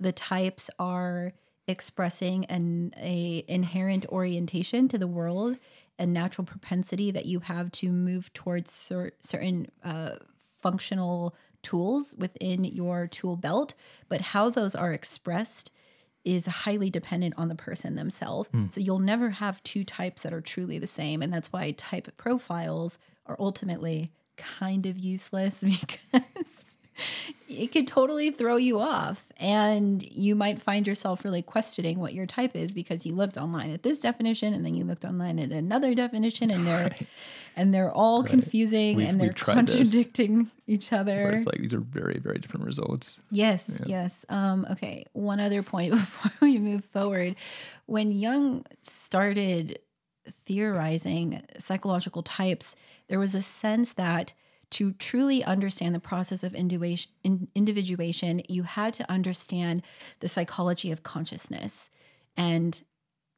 the 0.00 0.12
types 0.12 0.70
are 0.78 1.32
expressing 1.68 2.44
an 2.46 2.94
a 2.96 3.44
inherent 3.48 4.06
orientation 4.06 4.88
to 4.88 4.98
the 4.98 5.06
world 5.06 5.56
and 5.98 6.12
natural 6.12 6.44
propensity 6.44 7.10
that 7.10 7.26
you 7.26 7.40
have 7.40 7.72
to 7.72 7.90
move 7.90 8.32
towards 8.32 8.70
cer- 8.70 9.12
certain 9.20 9.70
uh, 9.82 10.16
functional 10.60 11.34
tools 11.62 12.14
within 12.16 12.64
your 12.64 13.06
tool 13.06 13.36
belt. 13.36 13.74
But 14.08 14.20
how 14.20 14.50
those 14.50 14.74
are 14.74 14.92
expressed 14.92 15.70
is 16.26 16.44
highly 16.46 16.90
dependent 16.90 17.34
on 17.38 17.48
the 17.48 17.54
person 17.54 17.94
themselves. 17.94 18.50
Hmm. 18.50 18.66
So 18.68 18.80
you'll 18.80 18.98
never 18.98 19.30
have 19.30 19.62
two 19.62 19.84
types 19.84 20.22
that 20.22 20.34
are 20.34 20.40
truly 20.40 20.78
the 20.78 20.86
same. 20.86 21.22
And 21.22 21.32
that's 21.32 21.52
why 21.52 21.70
type 21.70 22.08
profiles 22.16 22.98
are 23.26 23.36
ultimately 23.38 24.10
kind 24.36 24.86
of 24.86 24.98
useless 24.98 25.62
because 26.12 26.75
it 27.48 27.68
could 27.72 27.86
totally 27.86 28.30
throw 28.30 28.56
you 28.56 28.78
off. 28.80 29.26
And 29.38 30.02
you 30.02 30.34
might 30.34 30.60
find 30.62 30.86
yourself 30.86 31.24
really 31.24 31.42
questioning 31.42 31.98
what 32.00 32.14
your 32.14 32.26
type 32.26 32.56
is 32.56 32.72
because 32.74 33.04
you 33.06 33.14
looked 33.14 33.36
online 33.36 33.70
at 33.70 33.82
this 33.82 34.00
definition 34.00 34.54
and 34.54 34.64
then 34.64 34.74
you 34.74 34.84
looked 34.84 35.04
online 35.04 35.38
at 35.38 35.50
another 35.50 35.94
definition 35.94 36.50
and 36.50 36.66
they're 36.66 36.94
and 37.58 37.72
they're 37.72 37.92
all 37.92 38.22
confusing 38.22 38.96
We've- 38.96 39.08
and 39.08 39.18
they're 39.20 39.28
we've 39.28 39.34
this. 39.36 39.42
contradicting 39.42 40.50
each 40.66 40.92
other. 40.92 41.30
it's 41.30 41.46
like 41.46 41.58
these 41.60 41.72
are 41.72 41.80
very, 41.80 42.18
very 42.18 42.38
different 42.38 42.66
results. 42.66 43.18
Yes, 43.30 43.70
yes. 43.86 44.24
Um, 44.28 44.66
okay, 44.72 45.04
one 45.12 45.40
other 45.40 45.62
point 45.62 45.92
before 45.94 46.32
we 46.42 46.58
move 46.58 46.84
forward. 46.84 47.36
When 47.86 48.12
Jung 48.12 48.64
started 48.82 49.78
theorizing 50.46 51.42
psychological 51.58 52.22
types, 52.22 52.74
there 53.08 53.18
was 53.18 53.34
a 53.34 53.40
sense 53.40 53.92
that 53.94 54.32
to 54.70 54.92
truly 54.92 55.44
understand 55.44 55.94
the 55.94 56.00
process 56.00 56.42
of 56.42 56.54
individuation, 56.54 58.42
you 58.48 58.62
had 58.64 58.92
to 58.94 59.10
understand 59.10 59.82
the 60.20 60.28
psychology 60.28 60.90
of 60.90 61.02
consciousness. 61.02 61.88
And 62.36 62.82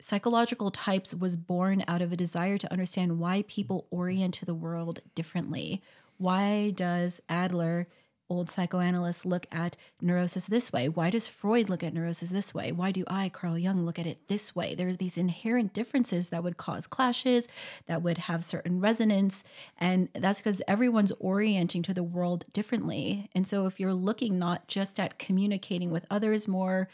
psychological 0.01 0.71
types 0.71 1.15
was 1.15 1.37
born 1.37 1.85
out 1.87 2.01
of 2.03 2.13
a 2.13 2.17
desire 2.17 2.57
to 2.59 2.73
understand 2.73 3.19
why 3.19 3.45
people 3.47 3.87
orient 3.91 4.35
to 4.35 4.47
the 4.47 4.55
world 4.55 5.01
differently. 5.15 5.83
Why 6.17 6.71
does 6.71 7.21
Adler, 7.29 7.89
old 8.31 8.51
psychoanalysts 8.51 9.25
look 9.25 9.47
at 9.51 9.77
neurosis 10.01 10.47
this 10.47 10.73
way? 10.73 10.89
Why 10.89 11.11
does 11.11 11.29
Freud 11.29 11.69
look 11.69 11.83
at 11.83 11.95
neurosis 11.95 12.31
this 12.31 12.53
way? 12.55 12.73
Why 12.73 12.93
do 12.93 13.05
I, 13.09 13.29
Carl 13.29 13.59
Jung, 13.59 13.85
look 13.85 13.99
at 13.99 14.07
it 14.07 14.29
this 14.29 14.55
way? 14.55 14.75
There's 14.75 14.99
these 14.99 15.17
inherent 15.17 15.73
differences 15.73 16.29
that 16.29 16.43
would 16.43 16.57
cause 16.57 16.87
clashes, 16.87 17.49
that 17.87 18.03
would 18.03 18.19
have 18.19 18.45
certain 18.45 18.81
resonance. 18.81 19.45
And 19.79 20.09
that's 20.15 20.41
because 20.41 20.63
everyone's 20.69 21.13
orienting 21.19 21.83
to 21.83 21.95
the 21.95 22.03
world 22.03 22.45
differently. 22.53 23.31
And 23.35 23.47
so 23.47 23.67
if 23.67 23.81
you're 23.81 23.95
looking 23.95 24.39
not 24.39 24.69
just 24.69 25.01
at 25.01 25.19
communicating 25.19 25.91
with 25.91 26.07
others 26.11 26.47
more, 26.47 26.89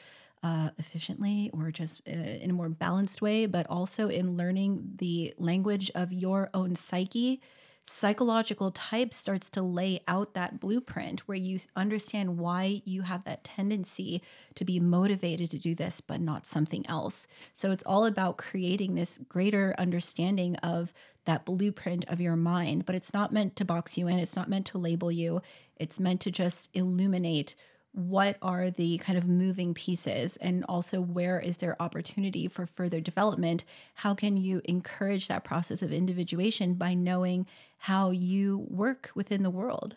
uh, 0.44 0.68
efficiently 0.78 1.50
or 1.54 1.70
just 1.70 2.02
uh, 2.06 2.10
in 2.10 2.50
a 2.50 2.52
more 2.52 2.68
balanced 2.68 3.22
way, 3.22 3.46
but 3.46 3.66
also 3.68 4.08
in 4.08 4.36
learning 4.36 4.92
the 4.96 5.32
language 5.38 5.90
of 5.94 6.12
your 6.12 6.50
own 6.52 6.74
psyche. 6.74 7.40
Psychological 7.86 8.70
type 8.70 9.12
starts 9.12 9.50
to 9.50 9.60
lay 9.60 10.00
out 10.08 10.32
that 10.32 10.58
blueprint 10.58 11.20
where 11.28 11.36
you 11.36 11.58
understand 11.76 12.38
why 12.38 12.80
you 12.86 13.02
have 13.02 13.24
that 13.24 13.44
tendency 13.44 14.22
to 14.54 14.64
be 14.64 14.80
motivated 14.80 15.50
to 15.50 15.58
do 15.58 15.74
this, 15.74 16.00
but 16.00 16.18
not 16.18 16.46
something 16.46 16.86
else. 16.88 17.26
So 17.52 17.72
it's 17.72 17.84
all 17.84 18.06
about 18.06 18.38
creating 18.38 18.94
this 18.94 19.20
greater 19.28 19.74
understanding 19.76 20.56
of 20.56 20.94
that 21.26 21.44
blueprint 21.44 22.06
of 22.08 22.22
your 22.22 22.36
mind, 22.36 22.86
but 22.86 22.94
it's 22.94 23.12
not 23.12 23.34
meant 23.34 23.54
to 23.56 23.66
box 23.66 23.98
you 23.98 24.08
in, 24.08 24.18
it's 24.18 24.36
not 24.36 24.48
meant 24.48 24.64
to 24.66 24.78
label 24.78 25.12
you, 25.12 25.42
it's 25.76 26.00
meant 26.00 26.22
to 26.22 26.30
just 26.30 26.70
illuminate 26.72 27.54
what 27.96 28.36
are 28.42 28.70
the 28.70 28.98
kind 28.98 29.16
of 29.16 29.28
moving 29.28 29.72
pieces 29.72 30.36
and 30.38 30.64
also 30.68 31.00
where 31.00 31.38
is 31.38 31.58
there 31.58 31.80
opportunity 31.80 32.48
for 32.48 32.66
further 32.66 33.00
development 33.00 33.62
how 33.94 34.14
can 34.14 34.36
you 34.36 34.60
encourage 34.64 35.28
that 35.28 35.44
process 35.44 35.80
of 35.80 35.92
individuation 35.92 36.74
by 36.74 36.92
knowing 36.92 37.46
how 37.78 38.10
you 38.10 38.66
work 38.68 39.10
within 39.14 39.42
the 39.44 39.50
world 39.50 39.96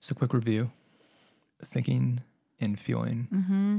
So, 0.00 0.14
quick 0.14 0.32
review 0.32 0.70
thinking 1.64 2.20
and 2.60 2.78
feeling. 2.78 3.28
mm-hmm. 3.32 3.78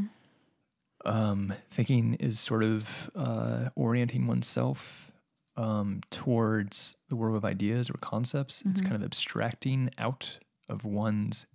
Um, 1.06 1.54
thinking 1.72 2.16
is 2.16 2.40
sort 2.42 2.62
of 2.62 3.10
uh, 3.16 3.70
orienting 3.76 4.28
oneself 4.28 5.12
um, 5.56 6.02
towards 6.12 6.98
the 7.08 7.16
world 7.16 7.38
of 7.38 7.46
ideas 7.46 7.90
or 7.90 7.94
concepts. 8.02 8.62
It's 8.66 8.82
kind 8.82 8.96
of 8.96 9.04
abstracting 9.04 9.92
out 9.98 10.40
of 10.68 10.84
one's 10.84 11.46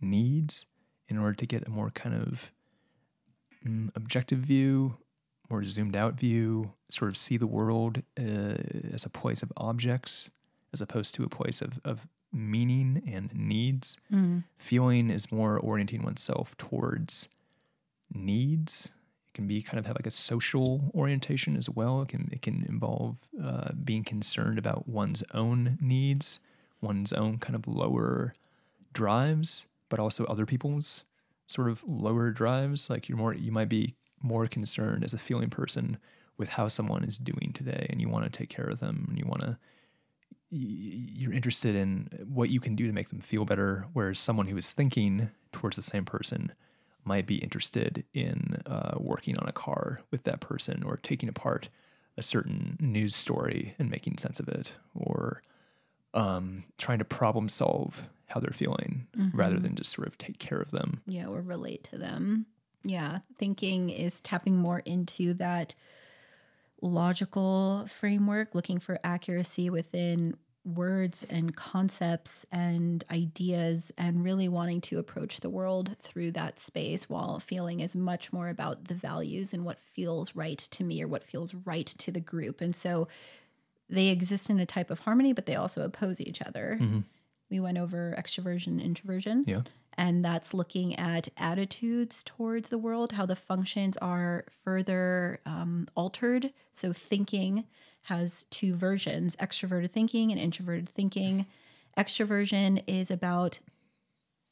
needs 0.00 0.64
in 1.08 1.18
order 1.18 1.34
to 1.34 1.46
get 1.46 1.66
a 1.66 1.70
more 1.70 1.90
kind 1.90 2.14
of 2.14 2.52
mm, 3.66 3.90
objective 3.94 4.38
view, 4.38 4.96
more 5.50 5.64
zoomed 5.64 5.96
out 5.96 6.14
view, 6.14 6.72
sort 6.90 7.10
of 7.10 7.16
see 7.16 7.36
the 7.36 7.46
world 7.46 8.02
uh, 8.18 8.54
as 8.92 9.04
a 9.04 9.10
place 9.10 9.42
of 9.42 9.52
objects 9.56 10.30
as 10.72 10.80
opposed 10.80 11.14
to 11.14 11.24
a 11.24 11.28
place 11.28 11.62
of, 11.62 11.80
of 11.84 12.06
meaning 12.32 13.02
and 13.06 13.34
needs. 13.34 13.96
Feeling 14.58 15.10
is 15.10 15.32
more 15.32 15.58
orienting 15.58 16.02
oneself 16.02 16.56
towards 16.58 17.28
needs. 18.12 18.92
It 19.28 19.34
can 19.34 19.46
be 19.46 19.62
kind 19.62 19.78
of 19.78 19.86
have 19.86 19.96
like 19.96 20.06
a 20.06 20.10
social 20.10 20.90
orientation 20.94 21.56
as 21.56 21.70
well. 21.70 22.02
It 22.02 22.08
can 22.08 22.28
it 22.32 22.42
can 22.42 22.66
involve 22.68 23.16
uh, 23.42 23.72
being 23.72 24.04
concerned 24.04 24.58
about 24.58 24.88
one's 24.88 25.22
own 25.32 25.78
needs, 25.80 26.40
one's 26.80 27.12
own 27.12 27.38
kind 27.38 27.54
of 27.54 27.66
lower 27.66 28.34
drives, 28.92 29.66
but 29.88 29.98
also 29.98 30.24
other 30.24 30.46
people's 30.46 31.04
sort 31.46 31.68
of 31.70 31.82
lower 31.84 32.30
drives. 32.30 32.90
Like 32.90 33.08
you're 33.08 33.18
more 33.18 33.34
you 33.34 33.52
might 33.52 33.68
be 33.68 33.94
more 34.22 34.46
concerned 34.46 35.04
as 35.04 35.12
a 35.12 35.18
feeling 35.18 35.50
person 35.50 35.98
with 36.36 36.50
how 36.50 36.68
someone 36.68 37.04
is 37.04 37.18
doing 37.18 37.52
today, 37.52 37.86
and 37.90 38.00
you 38.00 38.08
want 38.08 38.24
to 38.24 38.30
take 38.30 38.48
care 38.48 38.68
of 38.68 38.80
them, 38.80 39.06
and 39.08 39.18
you 39.18 39.26
want 39.26 39.40
to 39.40 39.58
you're 40.50 41.32
interested 41.32 41.76
in 41.76 42.08
what 42.26 42.48
you 42.48 42.58
can 42.58 42.74
do 42.74 42.86
to 42.86 42.92
make 42.92 43.10
them 43.10 43.20
feel 43.20 43.44
better, 43.44 43.86
whereas 43.92 44.18
someone 44.18 44.46
who 44.46 44.56
is 44.56 44.72
thinking 44.72 45.28
towards 45.52 45.76
the 45.76 45.82
same 45.82 46.04
person 46.04 46.52
might 47.04 47.26
be 47.26 47.36
interested 47.36 48.04
in 48.14 48.62
uh, 48.66 48.94
working 48.98 49.36
on 49.38 49.48
a 49.48 49.52
car 49.52 49.98
with 50.10 50.24
that 50.24 50.40
person 50.40 50.82
or 50.82 50.96
taking 50.96 51.28
apart 51.28 51.68
a 52.16 52.22
certain 52.22 52.76
news 52.80 53.14
story 53.14 53.74
and 53.78 53.90
making 53.90 54.16
sense 54.18 54.40
of 54.40 54.48
it 54.48 54.72
or 54.94 55.42
um, 56.14 56.64
trying 56.78 56.98
to 56.98 57.04
problem 57.04 57.48
solve 57.48 58.08
how 58.26 58.40
they're 58.40 58.52
feeling 58.52 59.06
rather 59.32 59.58
than 59.58 59.74
just 59.74 59.92
sort 59.92 60.06
of 60.06 60.18
take 60.18 60.38
care 60.38 60.60
of 60.60 60.70
them. 60.70 61.00
yeah 61.06 61.26
or 61.26 61.40
relate 61.40 61.84
to 61.84 61.98
them. 61.98 62.46
Yeah 62.84 63.18
thinking 63.38 63.90
is 63.90 64.20
tapping 64.20 64.56
more 64.56 64.80
into 64.80 65.34
that 65.34 65.74
logical 66.80 67.86
framework 67.88 68.54
looking 68.54 68.78
for 68.78 68.98
accuracy 69.02 69.68
within 69.68 70.36
words 70.64 71.24
and 71.30 71.56
concepts 71.56 72.44
and 72.52 73.04
ideas 73.10 73.90
and 73.96 74.22
really 74.22 74.48
wanting 74.48 74.80
to 74.82 74.98
approach 74.98 75.40
the 75.40 75.50
world 75.50 75.96
through 76.00 76.30
that 76.30 76.58
space 76.58 77.08
while 77.08 77.40
feeling 77.40 77.80
is 77.80 77.96
much 77.96 78.32
more 78.32 78.48
about 78.48 78.84
the 78.84 78.94
values 78.94 79.54
and 79.54 79.64
what 79.64 79.78
feels 79.80 80.34
right 80.36 80.58
to 80.58 80.84
me 80.84 81.02
or 81.02 81.08
what 81.08 81.24
feels 81.24 81.54
right 81.54 81.86
to 81.86 82.12
the 82.12 82.20
group. 82.20 82.60
And 82.60 82.74
so 82.74 83.08
they 83.88 84.08
exist 84.08 84.50
in 84.50 84.58
a 84.60 84.66
type 84.66 84.90
of 84.90 85.00
harmony 85.00 85.32
but 85.32 85.46
they 85.46 85.56
also 85.56 85.82
oppose 85.82 86.20
each 86.20 86.40
other 86.42 86.78
we 87.50 87.60
went 87.60 87.78
over 87.78 88.14
extroversion 88.18 88.82
introversion 88.82 89.44
Yeah. 89.46 89.62
and 89.96 90.22
that's 90.24 90.52
looking 90.52 90.94
at 90.96 91.28
attitudes 91.38 92.22
towards 92.22 92.68
the 92.68 92.76
world, 92.76 93.12
how 93.12 93.24
the 93.24 93.34
functions 93.36 93.96
are 93.96 94.44
further 94.64 95.40
um, 95.46 95.88
altered. 95.96 96.52
So, 96.74 96.92
thinking 96.92 97.64
has 98.02 98.44
two 98.50 98.74
versions 98.74 99.34
extroverted 99.36 99.90
thinking 99.90 100.30
and 100.30 100.38
introverted 100.38 100.88
thinking. 100.90 101.46
Extroversion 101.98 102.82
is 102.86 103.10
about 103.10 103.58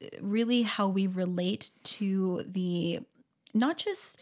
uh, 0.03 0.07
really 0.23 0.63
how 0.63 0.89
we 0.89 1.07
relate 1.07 1.71
to 1.85 2.43
the 2.47 3.01
not 3.55 3.77
just 3.77 4.19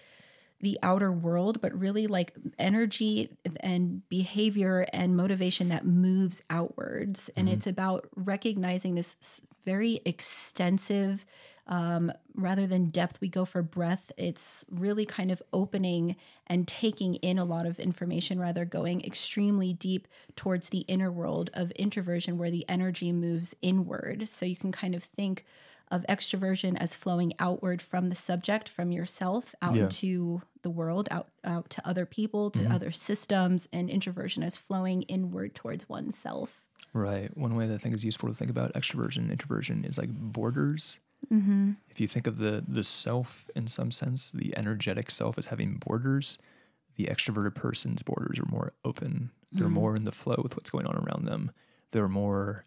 the 0.64 0.78
outer 0.82 1.12
world, 1.12 1.60
but 1.60 1.78
really 1.78 2.08
like 2.08 2.32
energy 2.58 3.30
and 3.60 4.06
behavior 4.08 4.86
and 4.92 5.16
motivation 5.16 5.68
that 5.68 5.86
moves 5.86 6.42
outwards. 6.50 7.30
And 7.36 7.48
it's 7.48 7.66
about 7.66 8.08
recognizing 8.16 8.96
this 8.96 9.40
very 9.64 10.00
extensive, 10.04 11.24
um, 11.66 12.12
rather 12.34 12.66
than 12.66 12.86
depth, 12.86 13.20
we 13.20 13.28
go 13.28 13.44
for 13.44 13.62
breadth. 13.62 14.12
It's 14.18 14.64
really 14.70 15.06
kind 15.06 15.30
of 15.30 15.42
opening 15.52 16.16
and 16.46 16.68
taking 16.68 17.14
in 17.16 17.38
a 17.38 17.44
lot 17.44 17.64
of 17.64 17.78
information, 17.78 18.38
rather 18.38 18.64
going 18.64 19.02
extremely 19.02 19.72
deep 19.72 20.08
towards 20.36 20.68
the 20.68 20.80
inner 20.80 21.10
world 21.10 21.50
of 21.54 21.70
introversion, 21.72 22.36
where 22.36 22.50
the 22.50 22.68
energy 22.68 23.12
moves 23.12 23.54
inward. 23.62 24.28
So 24.28 24.44
you 24.44 24.56
can 24.56 24.72
kind 24.72 24.94
of 24.94 25.04
think 25.04 25.44
of 25.90 26.04
extroversion 26.08 26.76
as 26.78 26.94
flowing 26.94 27.32
outward 27.38 27.82
from 27.82 28.08
the 28.08 28.14
subject, 28.14 28.68
from 28.68 28.90
yourself, 28.90 29.54
out 29.62 29.74
Yeah. 29.74 29.84
into 29.84 30.42
the 30.62 30.70
world, 30.70 31.08
out 31.10 31.28
out 31.44 31.70
to 31.70 31.86
other 31.86 32.06
people, 32.06 32.50
to 32.50 32.60
mm-hmm. 32.60 32.72
other 32.72 32.90
systems, 32.90 33.68
and 33.72 33.90
introversion 33.90 34.42
as 34.42 34.56
flowing 34.56 35.02
inward 35.02 35.54
towards 35.54 35.88
oneself. 35.88 36.62
Right. 36.92 37.36
One 37.36 37.56
way 37.56 37.66
that 37.66 37.74
I 37.74 37.78
think 37.78 37.94
is 37.94 38.04
useful 38.04 38.28
to 38.28 38.34
think 38.34 38.50
about 38.50 38.72
extroversion, 38.74 39.18
and 39.18 39.30
introversion 39.30 39.84
is 39.84 39.98
like 39.98 40.10
borders. 40.10 41.00
Mm-hmm. 41.32 41.72
If 41.88 42.00
you 42.00 42.08
think 42.08 42.26
of 42.26 42.38
the 42.38 42.64
the 42.66 42.84
self 42.84 43.50
in 43.54 43.66
some 43.66 43.90
sense, 43.90 44.32
the 44.32 44.56
energetic 44.56 45.10
self 45.10 45.38
as 45.38 45.46
having 45.46 45.76
borders, 45.76 46.38
the 46.96 47.04
extroverted 47.06 47.54
person's 47.54 48.02
borders 48.02 48.38
are 48.38 48.46
more 48.50 48.72
open. 48.84 49.30
They're 49.52 49.66
mm-hmm. 49.66 49.74
more 49.74 49.96
in 49.96 50.04
the 50.04 50.12
flow 50.12 50.40
with 50.42 50.56
what's 50.56 50.70
going 50.70 50.86
on 50.86 50.96
around 50.96 51.26
them. 51.26 51.52
They're 51.92 52.08
more 52.08 52.64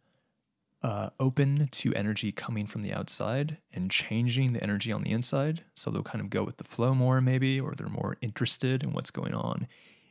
uh, 0.83 1.09
open 1.19 1.67
to 1.71 1.93
energy 1.95 2.31
coming 2.31 2.65
from 2.65 2.83
the 2.83 2.93
outside 2.93 3.57
and 3.73 3.89
changing 3.89 4.53
the 4.53 4.61
energy 4.63 4.91
on 4.91 5.01
the 5.01 5.11
inside. 5.11 5.63
So 5.75 5.89
they'll 5.89 6.03
kind 6.03 6.21
of 6.21 6.29
go 6.29 6.43
with 6.43 6.57
the 6.57 6.63
flow 6.63 6.93
more, 6.93 7.19
maybe, 7.19 7.59
or 7.59 7.73
they're 7.73 7.87
more 7.87 8.17
interested 8.21 8.83
in 8.83 8.93
what's 8.93 9.09
going 9.11 9.33
on 9.33 9.67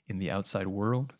in 0.09 0.19
the 0.19 0.31
outside 0.31 0.67
world. 0.67 1.15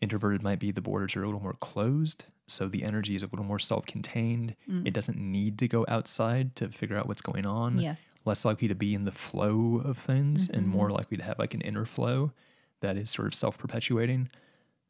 Introverted 0.00 0.42
might 0.42 0.58
be 0.58 0.70
the 0.70 0.80
borders 0.80 1.16
are 1.16 1.22
a 1.22 1.26
little 1.26 1.42
more 1.42 1.54
closed. 1.54 2.24
So 2.46 2.66
the 2.66 2.82
energy 2.82 3.14
is 3.14 3.22
a 3.22 3.26
little 3.26 3.44
more 3.44 3.58
self 3.58 3.86
contained. 3.86 4.56
It 4.86 4.94
doesn't 4.94 5.18
need 5.18 5.58
to 5.58 5.68
go 5.68 5.84
outside 5.88 6.56
to 6.56 6.68
figure 6.68 6.96
out 6.96 7.06
what's 7.06 7.20
going 7.20 7.46
on. 7.46 7.78
Yes. 7.78 8.02
Less 8.24 8.44
likely 8.44 8.68
to 8.68 8.74
be 8.74 8.94
in 8.94 9.04
the 9.04 9.12
flow 9.12 9.80
of 9.84 9.96
things 9.98 10.48
and 10.48 10.66
more 10.66 10.90
likely 10.90 11.16
to 11.16 11.24
have 11.24 11.38
like 11.38 11.54
an 11.54 11.60
inner 11.60 11.84
flow 11.84 12.32
that 12.80 12.96
is 12.96 13.10
sort 13.10 13.26
of 13.28 13.34
self 13.34 13.58
perpetuating. 13.58 14.28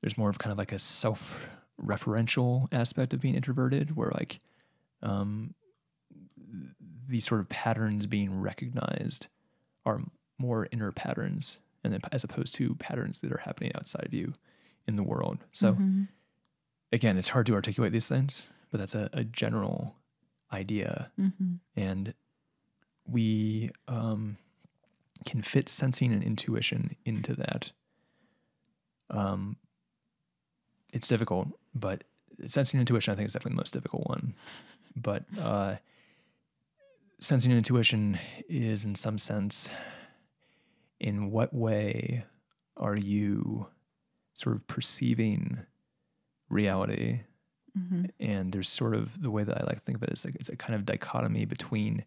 There's 0.01 0.17
more 0.17 0.31
of 0.31 0.39
kind 0.39 0.53
of 0.53 0.59
like 0.59 0.73
a 0.73 0.79
self 0.79 1.49
referential 1.83 2.67
aspect 2.73 3.15
of 3.15 3.21
being 3.21 3.35
introverted 3.35 3.97
where 3.97 4.11
like 4.15 4.41
um, 5.03 5.55
these 7.09 7.25
sort 7.25 7.41
of 7.41 7.49
patterns 7.49 8.07
being 8.07 8.41
recognized 8.41 9.29
are 9.87 10.01
more 10.39 10.69
inner 10.73 10.93
patterns 10.93 11.61
and 11.85 11.93
then 11.93 12.01
as 12.13 12.25
opposed 12.25 12.55
to 12.57 12.75
patterns 12.77 13.21
that 13.21 13.33
are 13.33 13.39
happening 13.39 13.71
outside 13.77 14.05
of 14.05 14.13
you 14.13 14.35
in 14.87 14.97
the 14.97 15.03
world. 15.03 15.39
So 15.51 15.77
again, 16.93 17.17
it's 17.17 17.29
hard 17.29 17.47
to 17.47 17.55
articulate 17.55 17.93
these 17.93 18.09
things, 18.09 18.47
but 18.71 18.79
that's 18.81 18.95
a, 18.95 19.09
a 19.13 19.25
general 19.25 19.95
idea. 20.53 21.13
And 21.77 22.15
we 23.07 23.71
um, 23.87 24.37
can 25.27 25.43
fit 25.43 25.69
sensing 25.69 26.13
and 26.13 26.23
intuition 26.23 26.97
into 27.05 27.35
that. 27.35 27.73
Um, 29.11 29.57
it's 30.93 31.09
difficult, 31.09 31.49
but 31.79 32.05
sensing 32.47 32.81
intuition, 32.81 33.13
I 33.13 33.17
think, 33.17 33.27
is 33.27 33.33
definitely 33.33 33.55
the 33.57 33.61
most 33.63 33.73
difficult 33.73 34.07
one. 34.09 34.35
But 34.97 35.25
uh, 35.41 35.77
sensing 37.21 37.51
and 37.53 37.59
intuition 37.59 38.19
is, 38.49 38.85
in 38.85 38.95
some 38.95 39.19
sense, 39.19 39.69
in 41.01 41.31
what 41.31 41.53
way 41.55 42.25
are 42.77 42.97
you 42.97 43.67
sort 44.35 44.57
of 44.57 44.67
perceiving 44.67 45.59
reality? 46.49 47.21
And 48.19 48.51
there's 48.53 48.69
sort 48.69 48.93
of 48.97 49.23
the 49.23 49.31
way 49.31 49.45
that 49.45 49.57
I 49.57 49.65
like 49.65 49.77
to 49.77 49.81
think 49.85 49.99
of 49.99 50.03
it 50.03 50.11
is 50.13 50.25
like 50.25 50.35
it's 50.35 50.49
a 50.49 50.57
kind 50.57 50.75
of 50.75 50.85
dichotomy 50.85 51.45
between 51.45 52.05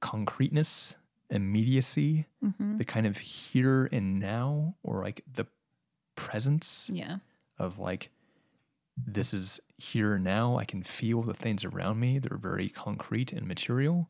concreteness, 0.00 0.94
immediacy, 1.28 2.24
the 2.78 2.84
kind 2.84 3.06
of 3.06 3.18
here 3.18 3.90
and 3.92 4.18
now, 4.18 4.76
or 4.82 5.02
like 5.02 5.22
the 5.30 5.46
presence 6.14 6.88
Yeah. 6.90 7.18
of 7.58 7.78
like 7.78 8.10
this 8.96 9.34
is 9.34 9.60
here 9.76 10.18
now. 10.18 10.56
I 10.56 10.64
can 10.64 10.82
feel 10.82 11.22
the 11.22 11.34
things 11.34 11.64
around 11.64 12.00
me. 12.00 12.18
They're 12.18 12.38
very 12.38 12.68
concrete 12.68 13.32
and 13.32 13.46
material. 13.46 14.08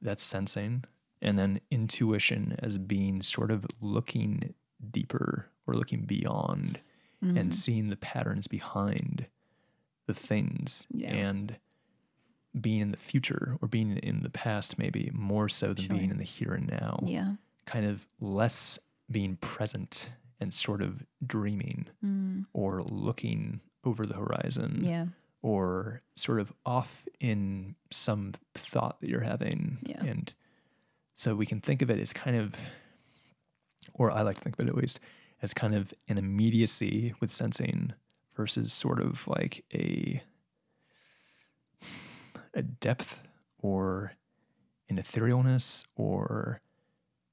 That's 0.00 0.22
sensing. 0.22 0.84
And 1.20 1.38
then 1.38 1.60
intuition 1.70 2.56
as 2.58 2.78
being 2.78 3.22
sort 3.22 3.50
of 3.52 3.64
looking 3.80 4.54
deeper 4.90 5.46
or 5.66 5.74
looking 5.74 6.04
beyond 6.04 6.80
and 7.20 7.36
mm-hmm. 7.36 7.50
seeing 7.50 7.88
the 7.88 7.96
patterns 7.96 8.48
behind 8.48 9.28
the 10.06 10.14
things 10.14 10.86
Yeah. 10.90 11.12
and 11.14 11.56
being 12.60 12.80
in 12.80 12.90
the 12.90 12.96
future 12.96 13.56
or 13.62 13.68
being 13.68 13.96
in 13.98 14.24
the 14.24 14.30
past, 14.30 14.76
maybe 14.76 15.10
more 15.14 15.48
so 15.48 15.68
than 15.72 15.84
Sure. 15.84 15.96
being 15.96 16.10
in 16.10 16.18
the 16.18 16.24
here 16.24 16.52
and 16.52 16.66
now 16.66 16.98
Yeah. 17.06 17.34
kind 17.64 17.86
of 17.86 18.08
less 18.20 18.80
being 19.08 19.36
present 19.36 20.10
and 20.40 20.52
sort 20.52 20.82
of 20.82 21.06
dreaming 21.24 21.86
mm. 22.04 22.46
or 22.52 22.82
looking 22.82 23.60
over 23.84 24.06
the 24.06 24.14
horizon 24.14 24.80
Yeah. 24.84 25.06
or 25.42 26.02
sort 26.14 26.40
of 26.40 26.52
off 26.64 27.06
in 27.20 27.74
some 27.90 28.32
thought 28.54 29.00
that 29.00 29.08
you're 29.10 29.20
having. 29.22 29.78
Yeah. 29.82 30.02
And 30.04 30.32
so 31.14 31.34
we 31.34 31.46
can 31.46 31.60
think 31.60 31.82
of 31.82 31.90
it 31.90 31.98
as 32.00 32.12
kind 32.12 32.36
of, 32.36 32.54
or 33.94 34.10
I 34.10 34.22
like 34.22 34.36
to 34.36 34.42
think 34.42 34.58
of 34.58 34.64
it 34.64 34.68
at 34.70 34.76
least, 34.76 35.00
as 35.42 35.52
kind 35.52 35.74
of 35.74 35.92
an 36.08 36.18
immediacy 36.18 37.14
with 37.20 37.32
sensing 37.32 37.92
versus 38.36 38.72
sort 38.72 39.00
of 39.00 39.26
like 39.26 39.64
a 39.74 40.22
a 42.54 42.62
depth 42.62 43.22
or 43.58 44.12
an 44.88 44.96
etherealness 44.96 45.84
or 45.96 46.60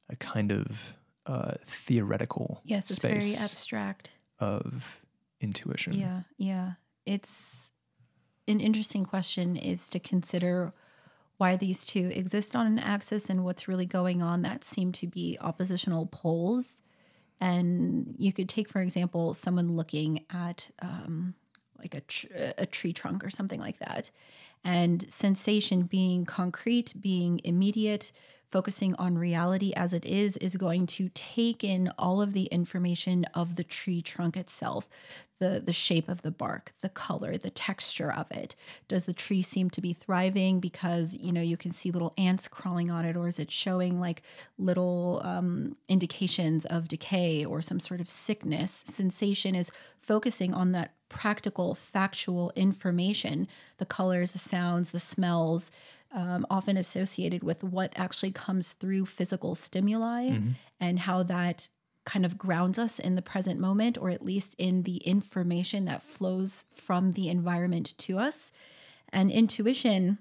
a 0.10 0.16
kind 0.16 0.52
of 0.52 0.98
uh, 1.26 1.54
theoretical 1.66 2.62
Yes, 2.64 2.90
it's 2.90 2.96
space 3.00 3.24
very 3.36 3.44
abstract. 3.44 4.12
of 4.40 5.02
intuition. 5.42 5.94
Yeah, 5.94 6.22
yeah. 6.38 6.74
It's 7.06 7.72
an 8.48 8.60
interesting 8.60 9.06
question 9.06 9.56
is 9.56 9.90
to 9.90 10.00
consider 10.00 10.74
why 11.38 11.56
these 11.56 11.86
two 11.86 12.12
exist 12.14 12.56
on 12.56 12.68
an 12.68 12.80
axis 12.80 13.30
and 13.30 13.46
what's 13.46 13.68
really 13.68 13.86
going 13.86 14.22
on 14.22 14.42
that 14.42 14.64
seem 14.64 14.92
to 14.92 15.08
be 15.08 15.38
oppositional 15.40 16.06
poles. 16.08 16.82
And 17.40 18.16
you 18.18 18.34
could 18.34 18.50
take, 18.50 18.68
for 18.68 18.82
example, 18.82 19.34
someone 19.34 19.76
looking 19.76 20.26
at 20.30 20.70
um, 20.82 21.34
like 21.78 21.96
a, 21.96 22.02
tr- 22.02 22.28
a 22.58 22.66
tree 22.66 22.92
trunk 22.92 23.24
or 23.24 23.30
something 23.30 23.62
like 23.62 23.80
that, 23.80 24.10
and 24.66 25.06
sensation 25.10 25.84
being 25.84 26.26
concrete, 26.26 26.94
being 27.00 27.40
immediate, 27.46 28.12
focusing 28.52 28.96
on 28.96 29.18
reality 29.18 29.74
as 29.76 29.94
it 29.94 30.06
is, 30.06 30.38
is 30.38 30.56
going 30.56 30.88
to 30.88 31.10
take 31.14 31.64
in 31.64 31.92
all 31.98 32.22
of 32.22 32.34
the 32.34 32.46
information 32.46 33.26
of 33.34 33.56
the 33.56 33.64
tree 33.64 34.02
trunk 34.02 34.36
itself 34.36 34.88
the, 35.40 35.62
the 35.66 35.74
shape 35.74 36.10
of 36.10 36.22
the 36.22 36.32
bark, 36.32 36.74
the 36.82 36.90
color, 36.90 37.38
the 37.38 37.50
texture 37.50 38.12
of 38.12 38.30
it. 38.30 38.56
Does 38.88 39.06
the 39.06 39.14
tree 39.14 39.42
seem 39.42 39.70
to 39.72 39.82
be 39.82 39.94
thriving 39.94 40.60
because, 40.60 41.16
you 41.16 41.32
know, 41.32 41.42
you 41.42 41.58
can 41.58 41.72
see 41.72 41.92
little 41.92 42.14
ants 42.18 42.48
crawling 42.48 42.92
on 42.92 43.06
it, 43.06 43.16
or 43.16 43.28
is 43.28 43.40
it 43.40 43.50
showing 43.50 44.00
like 44.00 44.22
little 44.58 45.22
um, 45.24 45.78
indications 45.88 46.66
of 46.66 46.88
decay 46.88 47.46
or 47.46 47.62
some 47.62 47.80
sort 47.80 48.02
of 48.02 48.10
sickness? 48.10 48.84
Sensation 48.86 49.56
is 49.56 49.72
focusing 50.02 50.54
on 50.54 50.74
that 50.74 50.94
practical, 51.08 51.74
factual 51.74 52.52
information 52.56 53.48
the 53.78 53.86
colors, 53.86 54.32
the 54.32 54.40
sounds, 54.40 54.92
the 54.92 55.00
smells, 55.00 55.72
um, 56.12 56.46
often 56.50 56.78
associated 56.78 57.44
with 57.44 57.64
what 57.64 57.94
actually 57.96 58.32
comes 58.32 58.74
through 58.74 59.06
physical 59.06 59.56
stimuli 59.56 60.30
and 60.80 61.00
how 61.00 61.24
that 61.24 61.70
kind 62.06 62.26
of 62.26 62.38
grounds 62.38 62.80
us 62.80 62.98
in 62.98 63.16
the 63.16 63.22
present 63.22 63.60
moment, 63.60 63.98
or 63.98 64.10
at 64.10 64.26
least 64.26 64.56
in 64.58 64.84
the 64.84 64.98
information 64.98 65.86
that 65.86 66.02
flows 66.02 66.66
from 66.74 67.12
the 67.12 67.30
environment 67.30 67.96
to 68.00 68.18
us. 68.18 68.52
And 69.10 69.30
intuition 69.30 70.18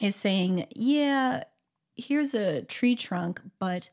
is 0.00 0.16
saying, 0.16 0.66
yeah, 0.74 1.44
here's 1.94 2.34
a 2.34 2.62
tree 2.62 2.96
trunk, 2.96 3.40
but 3.58 3.90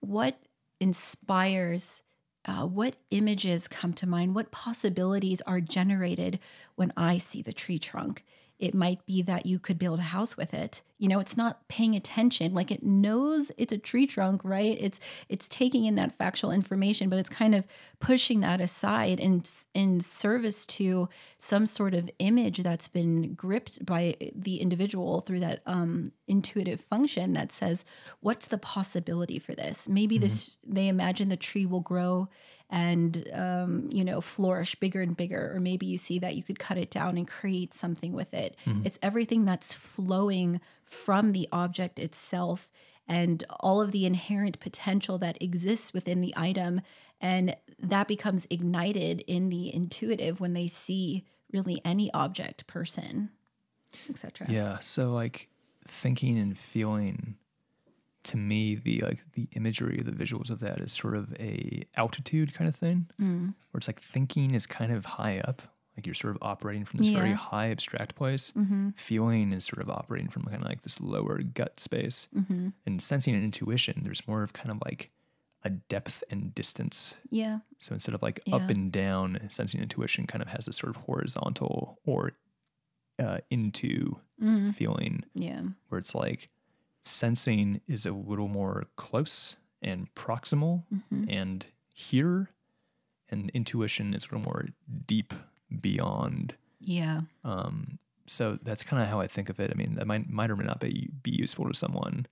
what 0.00 0.38
inspires 0.80 2.02
uh, 2.46 2.66
what 2.66 2.96
images 3.10 3.68
come 3.68 3.92
to 3.92 4.08
mind? 4.08 4.34
What 4.34 4.50
possibilities 4.50 5.42
are 5.42 5.60
generated 5.60 6.40
when 6.74 6.92
I 6.96 7.18
see 7.18 7.42
the 7.42 7.52
tree 7.52 7.78
trunk? 7.78 8.24
It 8.60 8.74
might 8.74 9.04
be 9.06 9.22
that 9.22 9.46
you 9.46 9.58
could 9.58 9.78
build 9.78 9.98
a 9.98 10.02
house 10.02 10.36
with 10.36 10.54
it. 10.54 10.82
You 11.00 11.08
know, 11.08 11.18
it's 11.18 11.36
not 11.36 11.66
paying 11.68 11.96
attention. 11.96 12.54
Like 12.54 12.70
it 12.70 12.82
knows 12.82 13.50
it's 13.58 13.72
a 13.72 13.78
tree 13.78 14.06
trunk, 14.06 14.42
right? 14.44 14.76
It's 14.80 15.00
it's 15.28 15.48
taking 15.48 15.86
in 15.86 15.94
that 15.96 16.16
factual 16.18 16.52
information, 16.52 17.08
but 17.08 17.18
it's 17.18 17.30
kind 17.30 17.54
of 17.54 17.66
pushing 17.98 18.40
that 18.40 18.60
aside 18.60 19.18
in 19.18 19.42
in 19.74 20.00
service 20.00 20.64
to 20.66 21.08
some 21.38 21.66
sort 21.66 21.94
of 21.94 22.10
image 22.18 22.58
that's 22.58 22.88
been 22.88 23.34
gripped 23.34 23.84
by 23.84 24.16
the 24.34 24.58
individual 24.58 25.22
through 25.22 25.40
that 25.40 25.62
um, 25.66 26.12
intuitive 26.28 26.80
function 26.80 27.32
that 27.32 27.50
says, 27.50 27.84
"What's 28.20 28.46
the 28.46 28.58
possibility 28.58 29.38
for 29.38 29.54
this?" 29.54 29.88
Maybe 29.88 30.18
this 30.18 30.58
they 30.66 30.88
imagine 30.88 31.28
the 31.28 31.36
tree 31.36 31.66
will 31.66 31.80
grow 31.80 32.28
and 32.70 33.28
um, 33.34 33.88
you 33.90 34.04
know 34.04 34.20
flourish 34.20 34.74
bigger 34.76 35.02
and 35.02 35.16
bigger 35.16 35.52
or 35.54 35.60
maybe 35.60 35.86
you 35.86 35.98
see 35.98 36.18
that 36.20 36.36
you 36.36 36.42
could 36.42 36.58
cut 36.58 36.78
it 36.78 36.90
down 36.90 37.16
and 37.18 37.26
create 37.26 37.74
something 37.74 38.12
with 38.12 38.32
it 38.32 38.54
it's 38.84 38.98
everything 39.02 39.44
that's 39.44 39.74
flowing 39.74 40.60
from 40.90 41.32
the 41.32 41.48
object 41.52 41.98
itself 41.98 42.70
and 43.08 43.42
all 43.60 43.80
of 43.80 43.92
the 43.92 44.04
inherent 44.04 44.60
potential 44.60 45.18
that 45.18 45.40
exists 45.42 45.92
within 45.92 46.20
the 46.20 46.34
item 46.36 46.80
and 47.20 47.56
that 47.78 48.06
becomes 48.06 48.46
ignited 48.50 49.20
in 49.26 49.48
the 49.48 49.74
intuitive 49.74 50.40
when 50.40 50.52
they 50.52 50.66
see 50.66 51.24
really 51.52 51.80
any 51.84 52.12
object 52.12 52.66
person 52.66 53.30
etc 54.08 54.46
Yeah. 54.50 54.78
So 54.80 55.12
like 55.12 55.48
thinking 55.86 56.38
and 56.38 56.56
feeling 56.56 57.36
to 58.22 58.36
me 58.36 58.74
the 58.76 59.00
like 59.00 59.20
the 59.32 59.48
imagery, 59.56 60.00
the 60.04 60.12
visuals 60.12 60.50
of 60.50 60.60
that 60.60 60.80
is 60.80 60.92
sort 60.92 61.16
of 61.16 61.32
a 61.40 61.82
altitude 61.96 62.54
kind 62.54 62.68
of 62.68 62.76
thing. 62.76 63.08
Mm. 63.20 63.54
Where 63.70 63.78
it's 63.78 63.88
like 63.88 64.00
thinking 64.02 64.54
is 64.54 64.66
kind 64.66 64.92
of 64.92 65.04
high 65.04 65.40
up. 65.40 65.62
Like 66.00 66.06
you're 66.06 66.14
sort 66.14 66.34
of 66.34 66.38
operating 66.40 66.86
from 66.86 66.96
this 67.00 67.10
very 67.10 67.32
high 67.32 67.68
abstract 67.70 68.14
place. 68.14 68.54
Mm-hmm. 68.56 68.90
Feeling 68.96 69.52
is 69.52 69.66
sort 69.66 69.82
of 69.82 69.90
operating 69.90 70.30
from 70.30 70.44
kind 70.44 70.62
of 70.62 70.66
like 70.68 70.80
this 70.80 70.98
lower 70.98 71.42
gut 71.42 71.78
space. 71.78 72.26
Mm-hmm. 72.34 72.68
And 72.86 73.02
sensing 73.02 73.34
and 73.34 73.44
intuition, 73.44 74.00
there's 74.02 74.26
more 74.26 74.42
of 74.42 74.54
kind 74.54 74.70
of 74.70 74.78
like 74.82 75.10
a 75.62 75.68
depth 75.68 76.24
and 76.30 76.54
distance. 76.54 77.16
yeah 77.28 77.58
So 77.80 77.92
instead 77.92 78.14
of 78.14 78.22
like 78.22 78.40
up 78.50 78.70
and 78.70 78.90
down, 78.90 79.40
sensing 79.50 79.78
and 79.78 79.92
intuition 79.92 80.26
kind 80.26 80.40
of 80.40 80.48
has 80.48 80.64
this 80.64 80.78
sort 80.78 80.96
of 80.96 81.02
horizontal 81.02 81.98
or 82.06 82.32
uh, 83.18 83.40
into 83.50 84.16
Mhm. 84.42 84.74
feeling 84.74 85.24
Yeah. 85.34 85.64
where 85.90 85.98
it's 85.98 86.14
like 86.14 86.48
sensing 87.02 87.82
is 87.86 88.06
a 88.06 88.12
little 88.12 88.48
more 88.48 88.86
close 88.96 89.56
and 89.82 90.08
proximal 90.14 90.84
Mhm. 90.90 91.26
and 91.30 91.66
here 91.94 92.48
and 93.28 93.50
intuition 93.50 94.14
is 94.14 94.24
a 94.24 94.26
little 94.28 94.40
more 94.50 94.68
deep 95.06 95.32
beyond 95.80 96.54
Yeah. 96.80 97.22
um, 97.44 97.98
so 98.26 98.58
that's 98.62 98.82
kind 98.82 99.02
of 99.02 99.08
how 99.08 99.20
I 99.20 99.26
think 99.26 99.48
of 99.50 99.58
it. 99.60 99.70
I 99.72 99.74
mean, 99.74 99.96
that 99.96 100.06
might 100.06 100.28
might 100.30 100.50
or 100.50 100.56
may 100.56 100.64
not 100.64 100.80
be 100.80 101.10
be 101.22 101.30
useful 101.32 101.66
to 101.68 101.74
someone, 101.74 102.26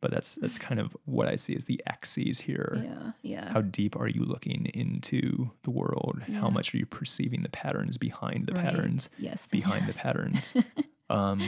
but 0.00 0.10
that's 0.10 0.34
that's 0.36 0.58
kind 0.58 0.80
of 0.80 0.96
what 1.04 1.28
I 1.28 1.36
see 1.36 1.54
as 1.54 1.64
the 1.64 1.80
axes 1.86 2.40
here. 2.40 2.80
Yeah. 2.82 3.12
Yeah. 3.22 3.52
How 3.52 3.60
deep 3.62 3.96
are 3.96 4.08
you 4.08 4.24
looking 4.24 4.66
into 4.74 5.50
the 5.62 5.70
world? 5.70 6.20
Yeah. 6.26 6.40
How 6.40 6.50
much 6.50 6.74
are 6.74 6.78
you 6.78 6.86
perceiving 6.86 7.42
the 7.42 7.48
patterns 7.48 7.96
behind 7.96 8.46
the 8.48 8.54
Right. 8.54 8.64
patterns 8.64 9.08
Yes. 9.18 9.46
behind 9.46 9.86
the 9.86 9.92
patterns? 9.94 10.52
um, 11.10 11.40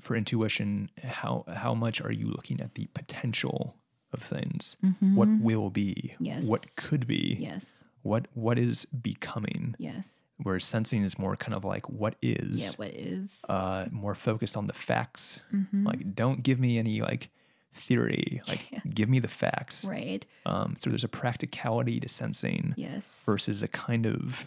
for 0.00 0.16
intuition, 0.16 0.90
how 1.04 1.44
how 1.54 1.72
much 1.74 2.00
are 2.00 2.12
you 2.12 2.26
looking 2.26 2.60
at 2.60 2.74
the 2.74 2.86
potential 2.94 3.76
of 4.12 4.20
things? 4.22 4.76
What 4.98 5.28
Mhm. 5.28 5.40
will 5.42 5.70
be? 5.70 6.14
Yes. 6.18 6.46
What 6.46 6.74
could 6.74 7.06
be? 7.06 7.36
Yes. 7.38 7.84
What 8.02 8.26
what 8.34 8.58
is 8.58 8.86
becoming? 8.86 9.76
Yes. 9.78 10.16
Whereas 10.42 10.64
sensing 10.64 11.02
is 11.02 11.18
more 11.18 11.36
kind 11.36 11.54
of 11.54 11.64
like 11.64 11.88
what 11.90 12.16
is 12.22 12.62
Yeah. 12.62 12.70
What 12.76 12.90
is? 12.94 13.44
uh, 13.48 13.86
more 13.90 14.14
focused 14.14 14.56
on 14.56 14.66
the 14.66 14.72
facts. 14.72 15.40
Mhm. 15.52 15.84
Like, 15.86 16.14
don't 16.14 16.42
give 16.42 16.58
me 16.58 16.78
any 16.78 17.00
like 17.02 17.30
theory. 17.72 18.40
Like, 18.48 18.70
Yeah. 18.72 18.80
give 18.88 19.08
me 19.08 19.18
the 19.20 19.28
facts. 19.28 19.84
right. 19.84 20.24
Um, 20.46 20.76
so 20.78 20.90
there's 20.90 21.04
a 21.04 21.08
practicality 21.08 22.00
to 22.00 22.08
sensing 22.08 22.74
Yes. 22.76 23.22
versus 23.26 23.62
a 23.62 23.68
kind 23.68 24.06
of 24.06 24.46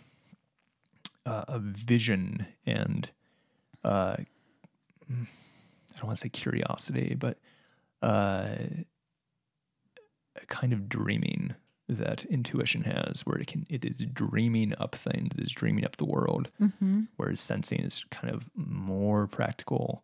uh, 1.25 1.45
a 1.47 1.59
vision 1.59 2.47
and 2.65 3.09
uh, 3.85 4.15
I 4.19 4.25
don't 5.97 6.03
want 6.07 6.17
to 6.17 6.21
say 6.21 6.29
curiosity, 6.29 7.15
but 7.15 7.37
uh, 8.01 8.55
a 10.35 10.45
kind 10.47 10.73
of 10.73 10.89
dreaming 10.89 11.55
that 11.89 12.23
intuition 12.25 12.83
has, 12.83 13.21
where 13.25 13.37
it 13.37 13.47
can 13.47 13.65
it 13.69 13.83
is 13.85 13.99
dreaming 14.13 14.73
up 14.79 14.95
things, 14.95 15.31
it 15.37 15.43
is 15.43 15.51
dreaming 15.51 15.83
up 15.85 15.97
the 15.97 16.05
world 16.05 16.49
Mm-hmm. 16.61 17.01
whereas 17.17 17.39
sensing 17.39 17.79
is 17.81 18.03
kind 18.09 18.33
of 18.33 18.49
more 18.55 19.27
practical, 19.27 20.03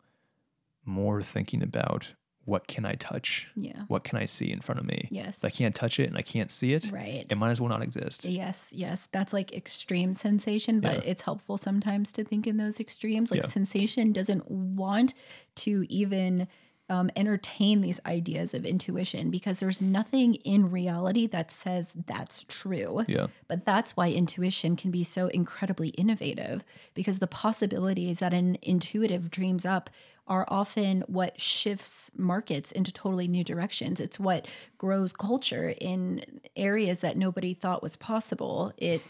more 0.86 1.22
thinking 1.22 1.64
about 1.64 2.14
what 2.46 2.68
can 2.68 2.84
I 2.84 2.96
touch, 2.96 3.48
Yeah. 3.56 3.84
what 3.90 4.04
can 4.04 4.18
I 4.18 4.26
see 4.26 4.52
in 4.52 4.60
front 4.60 4.80
of 4.80 4.88
me. 4.88 5.08
Yes. 5.12 5.38
If 5.38 5.46
I 5.46 5.50
can't 5.52 5.76
touch 5.76 6.00
it 6.00 6.08
and 6.10 6.18
I 6.18 6.24
can't 6.24 6.50
see 6.50 6.74
it, 6.74 6.90
Right. 6.92 7.26
it 7.30 7.38
might 7.38 7.52
as 7.52 7.62
well 7.62 7.70
not 7.70 7.84
exist. 7.84 8.26
Yes, 8.26 8.70
yes. 8.72 9.08
That's 9.12 9.34
like 9.34 9.54
extreme 9.54 10.16
sensation, 10.16 10.80
but 10.80 10.94
Yeah. 11.06 11.12
it's 11.12 11.22
helpful 11.22 11.58
sometimes 11.60 12.12
to 12.14 12.24
think 12.24 12.48
in 12.48 12.58
those 12.58 12.80
extremes. 12.80 13.30
Like 13.30 13.44
Yeah. 13.44 13.50
sensation 13.50 14.12
doesn't 14.14 14.50
want 14.50 15.14
to 15.58 15.86
even 15.90 16.48
um, 16.90 17.10
entertain 17.16 17.82
these 17.82 18.00
ideas 18.06 18.54
of 18.54 18.66
intuition 18.66 19.30
because 19.30 19.60
there's 19.60 19.82
nothing 19.82 20.36
in 20.36 20.72
reality 20.72 21.28
that 21.28 21.52
says 21.52 21.94
that's 22.08 22.46
true. 22.48 23.04
Yeah, 23.08 23.28
But 23.48 23.66
that's 23.66 23.96
why 23.96 24.10
intuition 24.10 24.76
can 24.76 24.92
be 24.92 25.04
so 25.04 25.28
incredibly 25.28 25.90
innovative 25.90 26.64
because 26.94 27.20
the 27.20 27.28
possibilities 27.28 28.20
that 28.20 28.34
an 28.34 28.58
intuitive 28.62 29.30
dreams 29.30 29.66
up 29.66 29.90
are 30.28 30.46
often 30.48 31.04
what 31.08 31.40
shifts 31.42 32.12
markets 32.16 32.72
into 32.72 32.92
totally 32.92 33.28
new 33.28 33.44
directions. 33.44 34.00
It's 34.00 34.20
what 34.20 34.48
grows 34.78 35.12
culture 35.12 35.74
in 35.82 36.24
areas 36.56 37.00
that 37.00 37.18
nobody 37.18 37.56
thought 37.56 37.82
was 37.82 37.96
possible. 37.96 38.72
It 38.78 39.04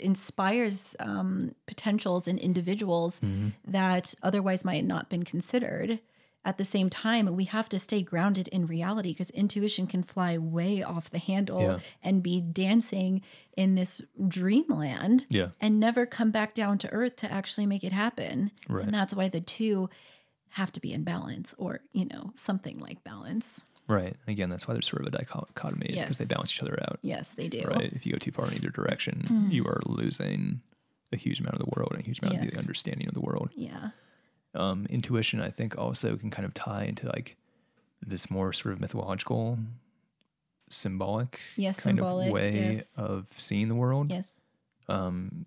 inspires 0.00 0.94
um, 0.98 1.54
potentials 1.66 2.26
in 2.28 2.36
individuals 2.38 3.20
that 3.66 4.14
otherwise 4.22 4.64
might 4.64 4.84
not 4.84 5.08
been 5.08 5.22
considered. 5.22 6.00
At 6.44 6.56
the 6.56 6.64
same 6.64 6.88
time, 6.88 7.34
we 7.36 7.44
have 7.44 7.68
to 7.70 7.78
stay 7.78 8.02
grounded 8.02 8.48
in 8.48 8.66
reality 8.66 9.10
because 9.10 9.28
intuition 9.30 9.86
can 9.86 10.02
fly 10.02 10.38
way 10.38 10.82
off 10.82 11.10
the 11.10 11.18
handle 11.18 11.60
Yeah. 11.60 11.78
and 12.02 12.22
be 12.22 12.40
dancing 12.40 13.22
in 13.56 13.74
this 13.74 14.00
dreamland 14.28 15.26
yeah, 15.28 15.48
and 15.60 15.78
never 15.78 16.06
come 16.06 16.30
back 16.30 16.54
down 16.54 16.78
to 16.78 16.90
earth 16.90 17.16
to 17.16 17.30
actually 17.30 17.66
make 17.66 17.84
it 17.84 17.92
happen. 17.92 18.50
Right. 18.68 18.84
And 18.84 18.94
that's 18.94 19.12
why 19.14 19.28
the 19.28 19.40
two 19.40 19.90
have 20.50 20.72
to 20.72 20.80
be 20.80 20.92
in 20.92 21.04
balance 21.04 21.54
or, 21.58 21.80
you 21.92 22.06
know, 22.06 22.30
something 22.34 22.78
like 22.78 23.04
balance. 23.04 23.60
right. 23.88 24.16
Again, 24.26 24.48
that's 24.50 24.66
why 24.68 24.74
there's 24.74 24.86
sort 24.88 25.02
of 25.02 25.08
a 25.08 25.10
dichotomy, 25.18 25.86
is 25.86 26.00
because 26.02 26.18
they 26.18 26.24
balance 26.24 26.52
each 26.52 26.62
other 26.62 26.78
out. 26.82 26.98
Yes, 27.02 27.32
they 27.32 27.48
do. 27.48 27.62
Right. 27.66 27.90
If 27.92 28.06
you 28.06 28.12
go 28.12 28.18
too 28.18 28.30
far 28.32 28.46
in 28.46 28.54
either 28.54 28.70
direction, 28.70 29.24
Mm. 29.28 29.52
you 29.52 29.64
are 29.66 29.80
losing 29.86 30.60
a 31.12 31.16
huge 31.16 31.40
amount 31.40 31.54
of 31.56 31.60
the 31.60 31.70
world 31.76 31.92
and 31.92 32.00
a 32.00 32.04
huge 32.04 32.20
amount 32.22 32.42
of 32.42 32.50
the 32.50 32.58
understanding 32.58 33.08
of 33.08 33.14
the 33.14 33.20
world. 33.20 33.50
Yeah. 33.54 33.90
Um, 34.54 34.86
intuition, 34.88 35.40
I 35.40 35.50
think, 35.50 35.76
also 35.78 36.16
can 36.16 36.30
kind 36.30 36.46
of 36.46 36.54
tie 36.54 36.84
into 36.84 37.06
like 37.06 37.36
this 38.04 38.30
more 38.30 38.52
sort 38.52 38.72
of 38.72 38.80
mythological, 38.80 39.58
symbolic 40.70 41.40
Yes, 41.56 41.80
kind 41.80 41.96
symbolic, 41.96 42.28
of 42.28 42.32
way 42.32 42.74
yes. 42.74 42.92
of 42.96 43.26
seeing 43.30 43.68
the 43.68 43.74
world. 43.74 44.10
Yes. 44.10 44.34
Um, 44.88 45.46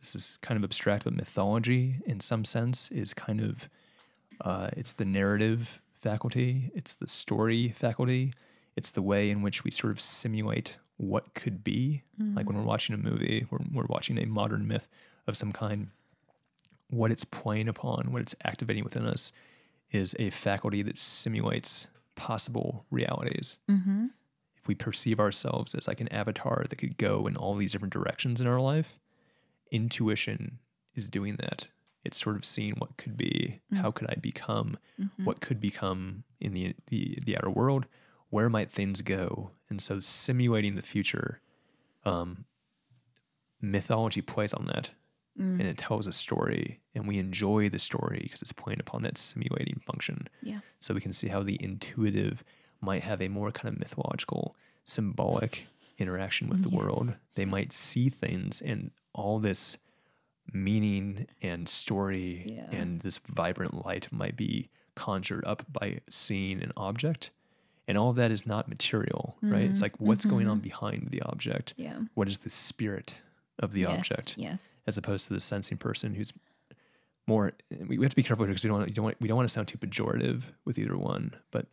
this 0.00 0.14
is 0.14 0.38
kind 0.42 0.56
of 0.56 0.64
abstract, 0.64 1.04
but 1.04 1.14
mythology, 1.14 1.96
in 2.06 2.20
some 2.20 2.44
sense, 2.44 2.90
is 2.90 3.12
kind 3.14 3.40
of 3.40 3.68
uh, 4.40 4.68
it's 4.76 4.92
the 4.92 5.04
narrative 5.04 5.82
faculty, 5.92 6.70
it's 6.74 6.94
the 6.94 7.08
story 7.08 7.68
faculty, 7.70 8.32
it's 8.76 8.90
the 8.90 9.02
way 9.02 9.30
in 9.30 9.42
which 9.42 9.64
we 9.64 9.70
sort 9.72 9.90
of 9.90 10.00
simulate 10.00 10.78
what 10.98 11.34
could 11.34 11.64
be. 11.64 12.02
Like 12.36 12.46
when 12.46 12.56
we're 12.56 12.62
watching 12.62 12.94
a 12.94 12.98
movie, 12.98 13.46
we're, 13.50 13.58
we're 13.72 13.86
watching 13.86 14.18
a 14.18 14.26
modern 14.26 14.68
myth 14.68 14.88
of 15.26 15.36
some 15.36 15.52
kind 15.52 15.88
what 16.90 17.10
it's 17.10 17.24
playing 17.24 17.68
upon, 17.68 18.12
what 18.12 18.22
it's 18.22 18.34
activating 18.44 18.84
within 18.84 19.06
us, 19.06 19.32
is 19.90 20.14
a 20.18 20.30
faculty 20.30 20.82
that 20.82 20.96
simulates 20.96 21.86
possible 22.14 22.84
realities. 22.90 23.58
Mm-hmm. 23.70 24.06
If 24.56 24.66
we 24.66 24.74
perceive 24.74 25.20
ourselves 25.20 25.74
as 25.74 25.86
like 25.86 26.00
an 26.00 26.12
avatar 26.12 26.66
that 26.68 26.76
could 26.76 26.98
go 26.98 27.26
in 27.26 27.36
all 27.36 27.54
these 27.54 27.72
different 27.72 27.92
directions 27.92 28.40
in 28.40 28.46
our 28.46 28.60
life, 28.60 28.98
intuition 29.70 30.58
is 30.94 31.08
doing 31.08 31.36
that. 31.36 31.68
It's 32.04 32.20
sort 32.20 32.36
of 32.36 32.44
seeing 32.44 32.74
what 32.74 32.96
could 32.96 33.16
be, 33.16 33.60
how 33.74 33.90
could 33.90 34.08
I 34.08 34.14
become, 34.14 34.78
what 35.24 35.40
could 35.40 35.60
become 35.60 36.24
in 36.40 36.54
the, 36.54 36.74
the 36.86 37.18
the 37.24 37.36
outer 37.36 37.50
world, 37.50 37.86
where 38.30 38.48
might 38.48 38.70
things 38.70 39.02
go, 39.02 39.50
and 39.68 39.80
so 39.80 40.00
simulating 40.00 40.74
the 40.74 40.82
future. 40.82 41.40
Um, 42.04 42.46
mythology 43.60 44.22
plays 44.22 44.54
on 44.54 44.66
that 44.66 44.90
and 45.38 45.60
mm. 45.60 45.64
it 45.64 45.78
tells 45.78 46.06
a 46.06 46.12
story 46.12 46.80
and 46.94 47.06
we 47.06 47.18
enjoy 47.18 47.68
the 47.68 47.78
story 47.78 48.20
because 48.24 48.42
it's 48.42 48.52
playing 48.52 48.80
upon 48.80 49.02
that 49.02 49.16
simulating 49.16 49.80
function 49.86 50.28
Yeah. 50.42 50.60
so 50.80 50.94
we 50.94 51.00
can 51.00 51.12
see 51.12 51.28
how 51.28 51.42
the 51.42 51.56
intuitive 51.62 52.42
might 52.80 53.02
have 53.04 53.22
a 53.22 53.28
more 53.28 53.50
kind 53.52 53.72
of 53.72 53.78
mythological 53.78 54.56
symbolic 54.84 55.66
interaction 55.98 56.48
with 56.48 56.62
the 56.62 56.70
Yes. 56.70 56.78
world 56.78 57.14
they 57.34 57.44
might 57.44 57.72
see 57.72 58.08
things 58.08 58.60
and 58.60 58.90
all 59.14 59.38
this 59.38 59.78
meaning 60.52 61.26
and 61.42 61.68
story 61.68 62.44
Yeah. 62.56 62.70
and 62.70 63.00
this 63.00 63.18
vibrant 63.18 63.84
light 63.84 64.10
might 64.10 64.36
be 64.36 64.70
conjured 64.94 65.46
up 65.46 65.62
by 65.72 66.00
seeing 66.08 66.62
an 66.62 66.72
object 66.76 67.30
and 67.86 67.96
all 67.96 68.10
of 68.10 68.16
that 68.16 68.30
is 68.30 68.46
not 68.46 68.68
material 68.68 69.36
right 69.42 69.62
it's 69.62 69.78
mm. 69.80 69.82
like 69.82 70.00
what's 70.00 70.24
going 70.24 70.48
on 70.48 70.56
mm-hmm. 70.58 70.64
behind 70.64 71.08
the 71.10 71.22
object 71.22 71.74
Yeah. 71.76 72.00
what 72.14 72.28
is 72.28 72.38
the 72.38 72.50
spirit 72.50 73.14
of 73.58 73.72
the 73.72 73.80
yes. 73.80 73.98
object 73.98 74.34
Yes. 74.36 74.70
as 74.86 74.96
opposed 74.98 75.26
to 75.28 75.34
the 75.34 75.40
sensing 75.40 75.76
person 75.78 76.14
who's 76.14 76.32
more 77.26 77.52
we 77.86 77.96
have 78.02 78.10
to 78.10 78.16
be 78.16 78.22
careful 78.22 78.46
because 78.46 78.64
we 78.64 78.68
don't 78.68 78.78
want, 78.78 78.94
don't 78.94 79.04
want, 79.04 79.16
we 79.20 79.28
don't 79.28 79.36
want 79.36 79.48
to 79.48 79.52
sound 79.52 79.68
too 79.68 79.78
pejorative 79.78 80.42
with 80.64 80.78
either 80.78 80.96
one 80.96 81.34
but 81.50 81.66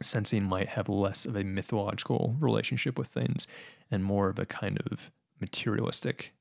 sensing 0.00 0.42
might 0.42 0.68
have 0.68 0.88
less 0.88 1.24
of 1.24 1.36
a 1.36 1.44
mythological 1.44 2.34
relationship 2.40 2.98
with 2.98 3.08
things 3.08 3.46
and 3.90 4.04
more 4.04 4.28
of 4.28 4.38
a 4.38 4.44
kind 4.44 4.80
of 4.90 5.12
materialistic 5.40 6.32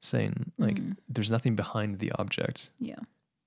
saying 0.00 0.52
like 0.58 0.76
mm. 0.76 0.96
there's 1.08 1.30
nothing 1.30 1.56
behind 1.56 1.98
the 1.98 2.12
object 2.18 2.70
Yeah. 2.78 2.98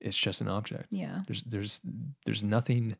it's 0.01 0.17
just 0.17 0.41
an 0.41 0.47
object 0.47 0.87
Yeah. 0.89 1.21
there's 1.27 1.43
there's 1.43 1.81
there's 2.25 2.43
nothing 2.43 2.95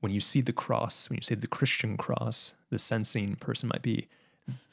when 0.00 0.12
you 0.12 0.20
see 0.20 0.40
the 0.40 0.52
cross 0.52 1.08
when 1.08 1.16
you 1.16 1.22
see 1.22 1.34
the 1.34 1.46
christian 1.46 1.96
cross 1.96 2.54
the 2.70 2.78
sensing 2.78 3.36
person 3.36 3.68
might 3.68 3.82
be 3.82 4.08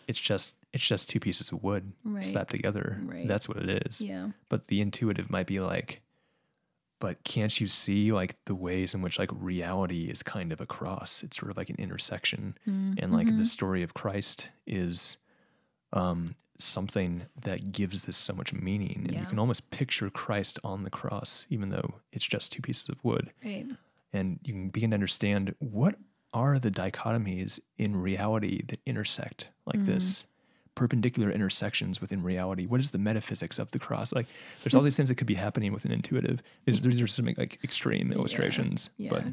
it's 0.07 0.19
just 0.19 0.55
it's 0.75 0.87
just 0.87 1.09
two 1.09 1.19
pieces 1.19 1.51
of 1.51 1.63
wood 1.63 1.93
Right. 2.03 2.23
slapped 2.23 2.51
together 2.51 2.99
Right. 3.03 3.27
that's 3.27 3.47
what 3.49 3.57
it 3.57 3.69
is 3.87 4.01
Yeah. 4.01 4.31
but 4.49 4.67
the 4.67 4.79
intuitive 4.81 5.29
might 5.31 5.47
be 5.47 5.59
like 5.59 6.01
but 6.99 7.23
can't 7.23 7.59
you 7.59 7.67
see 7.67 8.11
like 8.11 8.35
the 8.45 8.55
ways 8.55 8.93
in 8.93 9.01
which 9.01 9.19
like 9.19 9.29
reality 9.33 10.03
is 10.05 10.21
kind 10.23 10.51
of 10.53 10.61
a 10.61 10.65
cross 10.65 11.23
it's 11.23 11.37
sort 11.37 11.51
of 11.51 11.57
like 11.57 11.69
an 11.69 11.75
intersection 11.79 12.57
Mm, 12.67 12.95
and 13.01 13.11
like 13.13 13.27
mm-hmm. 13.27 13.37
the 13.37 13.45
story 13.45 13.83
of 13.83 13.93
christ 13.93 14.49
is 14.67 15.17
um 15.93 16.35
something 16.57 17.23
that 17.41 17.71
gives 17.73 18.03
this 18.03 18.15
so 18.17 18.33
much 18.33 18.53
meaning 18.53 19.05
and 19.09 19.13
you 19.19 19.25
can 19.25 19.39
almost 19.39 19.69
picture 19.71 20.09
christ 20.09 20.57
on 20.63 20.83
the 20.83 20.89
cross 20.89 21.45
even 21.49 21.69
though 21.69 21.95
it's 22.13 22.25
just 22.25 22.53
two 22.53 22.61
pieces 22.61 22.87
of 22.89 23.03
wood 23.03 23.31
Right. 23.43 23.67
and 24.13 24.39
you 24.43 24.53
can 24.53 24.69
begin 24.69 24.91
to 24.91 24.95
understand 24.95 25.53
what 25.59 25.95
are 26.33 26.57
the 26.59 26.71
dichotomies 26.71 27.59
in 27.77 27.95
reality 27.97 28.61
that 28.67 28.79
intersect 28.85 29.49
like 29.65 29.77
Mm-hmm. 29.79 29.85
this 29.93 30.25
perpendicular 30.75 31.31
intersections 31.31 32.01
within 32.01 32.21
reality? 32.21 32.65
What 32.65 32.79
is 32.79 32.91
the 32.91 32.97
metaphysics 32.97 33.57
of 33.57 33.71
the 33.71 33.79
cross? 33.79 34.13
Like, 34.13 34.27
there's 34.63 34.75
all 34.75 34.81
hmm. 34.81 34.85
these 34.85 34.97
things 34.97 35.09
that 35.09 35.15
could 35.15 35.27
be 35.27 35.35
happening 35.35 35.73
with 35.73 35.85
an 35.85 35.91
intuitive. 35.91 36.43
These, 36.65 36.81
these 36.81 37.01
are 37.01 37.07
some 37.07 37.25
like 37.37 37.59
extreme 37.63 38.11
illustrations, 38.11 38.89
yeah. 38.97 39.09
but 39.09 39.23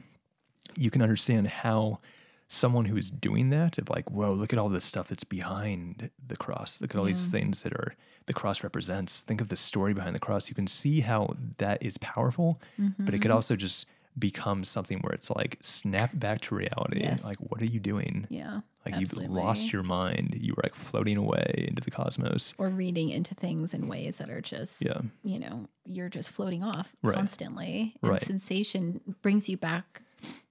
you 0.76 0.90
can 0.90 1.02
understand 1.02 1.48
how 1.48 2.00
someone 2.48 2.84
who 2.84 2.96
is 2.96 3.10
doing 3.10 3.50
that 3.50 3.78
of 3.78 3.88
like, 3.88 4.10
whoa, 4.10 4.32
look 4.32 4.52
at 4.52 4.58
all 4.58 4.68
this 4.68 4.84
stuff 4.84 5.08
that's 5.08 5.24
behind 5.24 6.10
the 6.26 6.36
cross. 6.36 6.80
Look 6.80 6.94
at 6.94 6.98
all 6.98 7.06
these 7.06 7.26
things 7.26 7.62
that 7.62 7.72
are 7.72 7.94
the 8.26 8.34
cross 8.34 8.62
represents. 8.62 9.20
Think 9.20 9.40
of 9.40 9.48
the 9.48 9.56
story 9.56 9.94
behind 9.94 10.14
the 10.14 10.20
cross. 10.20 10.48
You 10.48 10.54
can 10.54 10.66
see 10.66 11.00
how 11.00 11.34
that 11.58 11.82
is 11.82 11.96
powerful, 11.98 12.60
but 12.98 13.14
it 13.14 13.18
could 13.18 13.30
mm-hmm. 13.30 13.36
also 13.36 13.56
just 13.56 13.86
become 14.18 14.62
something 14.64 14.98
where 15.00 15.12
it's 15.12 15.30
like 15.30 15.56
snap 15.62 16.10
back 16.14 16.40
to 16.42 16.54
reality. 16.54 17.00
Yes. 17.00 17.24
Like, 17.24 17.38
what 17.38 17.62
are 17.62 17.66
you 17.66 17.80
doing? 17.80 18.26
Yeah. 18.28 18.60
Like 18.84 18.94
absolutely. 18.96 19.24
you've 19.24 19.44
lost 19.44 19.72
your 19.72 19.82
mind. 19.82 20.34
You 20.38 20.54
were 20.56 20.62
like 20.64 20.74
floating 20.74 21.16
away 21.16 21.66
into 21.68 21.80
the 21.82 21.90
cosmos. 21.90 22.52
or 22.58 22.68
reading 22.68 23.08
into 23.10 23.34
things 23.34 23.72
in 23.72 23.88
ways 23.88 24.18
that 24.18 24.28
are 24.28 24.40
just 24.42 24.82
Yeah. 24.84 25.00
you 25.24 25.38
know 25.38 25.68
you're 25.86 26.08
just 26.10 26.30
floating 26.30 26.62
off 26.62 26.92
Right. 27.02 27.14
constantly 27.16 27.94
and 28.02 28.10
Right. 28.12 28.20
sensation 28.22 29.00
brings 29.22 29.48
you 29.48 29.56
back 29.56 30.02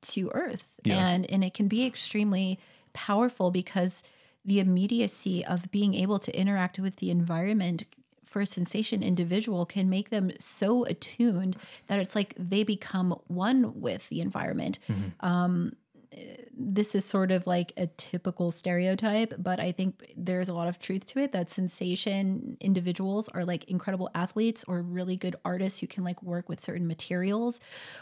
to 0.02 0.32
earth 0.34 0.66
Yeah. 0.84 1.08
and 1.08 1.30
and 1.30 1.44
it 1.44 1.54
can 1.54 1.68
be 1.68 1.86
extremely 1.86 2.58
powerful 2.94 3.52
because 3.52 4.02
the 4.44 4.60
immediacy 4.60 5.46
of 5.46 5.70
being 5.72 5.94
able 5.94 6.18
to 6.20 6.36
interact 6.38 6.80
with 6.80 6.96
the 6.98 7.12
environment 7.12 7.84
for 8.32 8.40
a 8.42 8.46
sensation 8.46 9.04
individual 9.04 9.66
can 9.66 9.90
make 9.90 10.10
them 10.10 10.32
so 10.40 10.86
attuned 10.86 11.54
that 11.88 12.00
it's 12.00 12.16
like 12.16 12.34
they 12.38 12.64
become 12.64 13.10
one 13.28 13.60
with 13.86 14.04
the 14.10 14.20
environment. 14.22 14.80
Um 15.20 15.74
this 16.54 16.94
is 16.94 17.06
sort 17.06 17.32
of 17.32 17.48
like 17.48 17.72
a 17.78 17.88
typical 17.88 18.52
stereotype, 18.52 19.34
but 19.38 19.60
I 19.60 19.72
think 19.72 20.12
there's 20.18 20.50
a 20.50 20.54
lot 20.54 20.68
of 20.68 20.78
truth 20.78 21.06
to 21.08 21.20
it 21.20 21.32
that 21.32 21.50
sensation 21.50 22.58
individuals 22.60 23.30
are 23.30 23.46
like 23.46 23.64
incredible 23.66 24.10
athletes 24.14 24.64
or 24.68 24.82
really 24.82 25.16
good 25.16 25.36
artists 25.46 25.80
who 25.80 25.88
can 25.88 26.04
like 26.04 26.22
work 26.22 26.50
with 26.50 26.60
certain 26.60 26.86
materials 26.88 27.60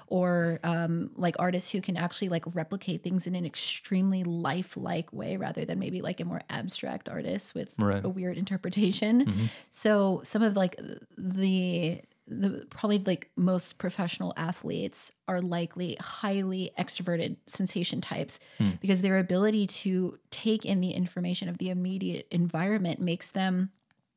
or 0.08 0.60
um, 0.64 1.12
like 1.16 1.36
artists 1.40 1.70
who 1.70 1.82
can 1.82 1.96
actually 1.98 2.30
like 2.30 2.44
replicate 2.56 3.04
things 3.04 3.28
in 3.28 3.36
an 3.36 3.46
extremely 3.46 4.24
lifelike 4.24 5.14
way 5.14 5.38
rather 5.38 5.64
than 5.64 5.78
maybe 5.80 6.02
like 6.02 6.20
a 6.20 6.26
more 6.26 6.42
abstract 6.50 7.08
artist 7.10 7.54
with 7.54 7.74
Right. 7.78 8.04
a 8.04 8.10
weird 8.10 8.38
interpretation. 8.38 9.50
So 9.70 10.22
some 10.24 10.42
of 10.42 10.56
like 10.56 10.76
the 11.18 12.02
the 12.30 12.66
probably 12.70 13.00
like 13.00 13.30
most 13.36 13.78
professional 13.78 14.34
athletes 14.38 15.12
are 15.28 15.42
likely 15.42 15.98
highly 16.00 16.72
extroverted 16.78 17.38
sensation 17.48 18.02
types 18.02 18.40
hmm. 18.58 18.72
because 18.82 19.02
their 19.02 19.18
ability 19.18 19.66
to 19.68 20.18
take 20.32 20.66
in 20.66 20.80
the 20.80 20.92
information 20.92 21.50
of 21.50 21.58
the 21.58 21.70
immediate 21.70 22.28
environment 22.32 23.00
makes 23.00 23.30
them 23.30 23.72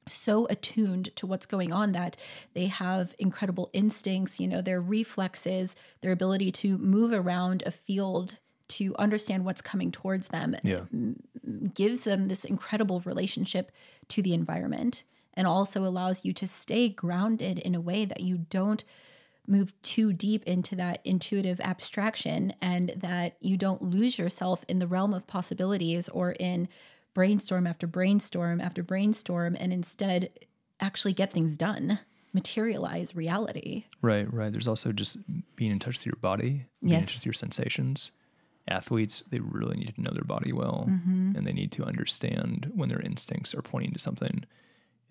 so 0.09 0.47
attuned 0.51 1.15
to 1.17 1.27
what's 1.27 1.47
going 1.47 1.73
on 1.73 1.93
that 1.93 2.17
they 2.55 2.67
have 2.67 3.15
incredible 3.19 3.71
instincts, 3.73 4.41
you 4.41 4.49
know, 4.49 4.61
their 4.61 4.81
reflexes, 4.81 5.77
their 6.01 6.13
ability 6.13 6.51
to 6.51 6.77
move 6.79 7.13
around 7.13 7.63
a 7.65 7.71
field 7.71 8.39
to 8.69 8.97
understand 8.97 9.45
what's 9.45 9.63
coming 9.63 9.91
towards 9.93 10.29
them 10.29 10.57
Yeah. 10.63 10.83
gives 11.75 12.05
them 12.05 12.29
this 12.29 12.45
incredible 12.45 13.01
relationship 13.01 13.71
to 14.09 14.23
the 14.23 14.35
environment 14.35 15.05
and 15.35 15.47
also 15.47 15.85
allows 15.85 16.25
you 16.25 16.33
to 16.35 16.47
stay 16.47 16.89
grounded 16.89 17.59
in 17.59 17.75
a 17.75 17.81
way 17.81 18.05
that 18.05 18.21
you 18.21 18.39
don't 18.51 18.85
move 19.47 19.75
too 19.83 20.13
deep 20.13 20.45
into 20.45 20.77
that 20.77 21.01
intuitive 21.05 21.61
abstraction 21.61 22.55
and 22.63 22.93
that 22.97 23.37
you 23.41 23.57
don't 23.57 23.83
lose 23.83 24.19
yourself 24.19 24.65
in 24.69 24.79
the 24.79 24.87
realm 24.87 25.13
of 25.13 25.27
possibilities 25.27 26.09
or 26.11 26.33
in 26.33 26.69
brainstorm 27.13 27.67
after 27.67 27.87
brainstorm 27.87 28.61
after 28.61 28.83
brainstorm 28.83 29.57
and 29.59 29.73
instead 29.73 30.31
actually 30.81 31.13
get 31.13 31.33
things 31.33 31.57
done 31.57 31.99
materialize 32.33 33.15
reality 33.15 33.83
Right, 34.01 34.33
right. 34.33 34.53
There's 34.53 34.67
also 34.69 34.91
just 34.93 35.19
being 35.55 35.71
in 35.71 35.79
touch 35.79 35.99
with 35.99 36.07
your 36.07 36.17
body, 36.21 36.49
being 36.51 36.67
in 36.83 36.89
Yes. 36.91 37.05
touch 37.07 37.15
with 37.17 37.27
your 37.27 37.33
sensations. 37.35 38.11
Athletes, 38.67 39.23
they 39.31 39.39
really 39.39 39.77
need 39.77 39.95
to 39.95 40.01
know 40.01 40.11
their 40.13 40.25
body 40.25 40.53
well 40.53 40.87
Mm-hmm. 40.89 41.37
and 41.37 41.47
they 41.47 41.53
need 41.53 41.71
to 41.73 41.85
understand 41.85 42.71
when 42.75 42.89
their 42.89 43.01
instincts 43.01 43.55
are 43.55 43.63
pointing 43.63 43.93
to 43.93 43.99
something. 43.99 44.45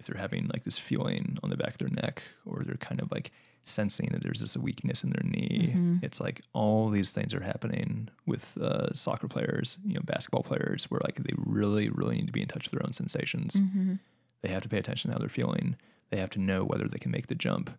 If 0.02 0.08
they're 0.08 0.20
having 0.28 0.48
like 0.54 0.64
this 0.64 0.80
feeling 0.80 1.38
on 1.44 1.50
the 1.52 1.58
back 1.58 1.74
of 1.74 1.78
their 1.78 1.90
neck 2.04 2.24
or 2.46 2.64
they're 2.66 2.76
kind 2.90 3.00
of 3.00 3.12
like 3.12 3.32
sensing 3.64 4.10
that 4.12 4.24
there's 4.24 4.40
this 4.40 4.58
weakness 4.58 5.04
in 5.04 5.12
their 5.12 5.24
knee, 5.24 5.70
Mm-hmm. 5.72 5.98
it's 6.02 6.20
like 6.20 6.42
all 6.54 6.90
these 6.90 7.14
things 7.14 7.34
are 7.36 7.42
happening 7.44 8.10
with 8.26 8.58
uh, 8.58 8.92
soccer 8.94 9.28
players, 9.28 9.78
you 9.86 9.94
know, 9.94 10.02
basketball 10.04 10.42
players, 10.42 10.86
where 10.90 11.00
like 11.04 11.18
they 11.24 11.34
really, 11.38 11.88
really 11.90 12.16
need 12.16 12.26
to 12.26 12.32
be 12.34 12.42
in 12.42 12.48
touch 12.48 12.66
with 12.66 12.72
their 12.72 12.84
own 12.88 12.94
sensations. 12.94 13.54
Mm-hmm. 13.54 13.94
They 14.42 14.50
have 14.50 14.64
to 14.64 14.70
pay 14.70 14.80
attention 14.80 15.10
to 15.10 15.14
how 15.14 15.20
they're 15.20 15.30
feeling. 15.30 15.76
They 16.10 16.18
have 16.18 16.32
to 16.32 16.40
know 16.40 16.62
whether 16.64 16.88
they 16.88 16.98
can 16.98 17.12
make 17.12 17.28
the 17.28 17.36
jump, 17.36 17.70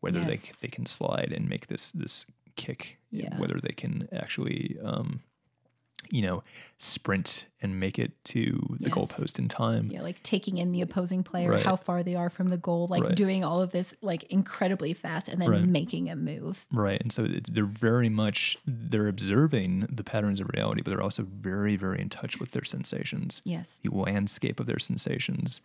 whether 0.00 0.22
they 0.22 0.38
they 0.60 0.68
can 0.68 0.84
slide 0.84 1.32
and 1.34 1.48
make 1.48 1.66
this 1.68 1.90
this 1.92 2.26
kick, 2.56 2.98
Yeah. 3.10 3.34
whether 3.38 3.58
they 3.58 3.72
can 3.82 4.06
actually, 4.12 4.76
um, 4.84 5.20
you 6.10 6.22
know, 6.22 6.42
sprint 6.78 7.46
and 7.62 7.78
make 7.78 7.98
it 7.98 8.12
to 8.24 8.58
the 8.80 8.88
Yes. 8.88 8.94
goalpost 8.94 9.38
in 9.38 9.48
time. 9.48 9.90
yeah 9.92 10.00
like 10.02 10.22
taking 10.22 10.56
in 10.58 10.72
the 10.72 10.80
opposing 10.80 11.22
player 11.22 11.50
Right. 11.50 11.62
how 11.64 11.76
far 11.76 12.02
they 12.02 12.14
are 12.14 12.30
from 12.30 12.48
the 12.48 12.56
goal 12.56 12.86
like 12.88 13.02
Right. 13.02 13.14
doing 13.14 13.44
all 13.44 13.60
of 13.60 13.70
this 13.70 13.94
like 14.00 14.24
incredibly 14.24 14.94
fast 14.94 15.28
and 15.28 15.40
then 15.40 15.50
Right. 15.50 15.64
making 15.64 16.08
a 16.10 16.16
move 16.16 16.66
Right, 16.72 17.00
and 17.00 17.12
so 17.12 17.24
it's, 17.24 17.50
they're 17.50 17.64
very 17.66 18.08
much 18.08 18.56
they're 18.66 19.08
observing 19.08 19.86
the 19.92 20.02
patterns 20.04 20.40
of 20.40 20.48
reality, 20.54 20.80
but 20.82 20.90
they're 20.90 21.02
also 21.02 21.22
very, 21.24 21.76
very 21.76 22.00
in 22.00 22.08
touch 22.08 22.40
with 22.40 22.52
their 22.52 22.64
sensations, 22.64 23.42
yes 23.44 23.78
the 23.82 23.90
landscape 23.90 24.58
of 24.58 24.66
their 24.66 24.78
sensations, 24.78 25.60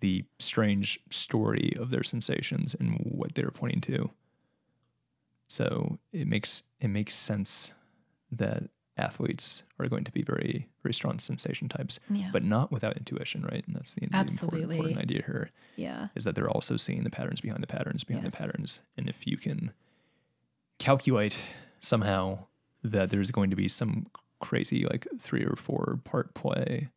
the 0.00 0.24
strange 0.38 1.00
story 1.10 1.72
of 1.78 1.90
their 1.90 2.02
sensations, 2.02 2.74
and 2.78 2.98
what 3.04 3.34
they're 3.34 3.50
pointing 3.50 3.80
to. 3.82 4.10
So 5.46 5.98
it 6.12 6.26
makes 6.26 6.62
it 6.80 6.88
makes 6.88 7.14
sense 7.14 7.70
that 8.30 8.64
athletes 8.96 9.62
are 9.78 9.88
going 9.88 10.04
to 10.04 10.12
be 10.12 10.22
very, 10.22 10.68
very 10.82 10.92
strong 10.94 11.18
sensation 11.18 11.68
types, 11.68 11.98
yeah 12.10 12.30
but 12.32 12.42
not 12.44 12.70
without 12.70 12.96
intuition, 12.96 13.42
right? 13.42 13.64
And 13.66 13.74
that's 13.76 13.94
the, 13.94 14.00
the 14.00 14.06
important, 14.06 14.32
Absolutely. 14.42 14.76
important 14.76 15.02
idea 15.02 15.22
here 15.24 15.50
yeah 15.76 16.08
is 16.14 16.24
that 16.24 16.34
they're 16.34 16.50
also 16.50 16.76
seeing 16.76 17.02
the 17.04 17.10
patterns 17.10 17.40
behind 17.40 17.62
the 17.62 17.66
patterns 17.66 18.04
behind 18.04 18.24
Yes. 18.24 18.32
the 18.34 18.38
patterns. 18.38 18.80
And 18.96 19.08
if 19.08 19.26
you 19.26 19.36
can 19.38 19.72
calculate 20.78 21.38
somehow 21.80 22.46
that 22.82 23.10
there's 23.10 23.30
going 23.30 23.50
to 23.50 23.56
be 23.56 23.68
some 23.68 24.06
crazy 24.40 24.84
like 24.84 25.06
three 25.18 25.44
or 25.44 25.54
four 25.56 26.00
part 26.04 26.34
play 26.34 26.88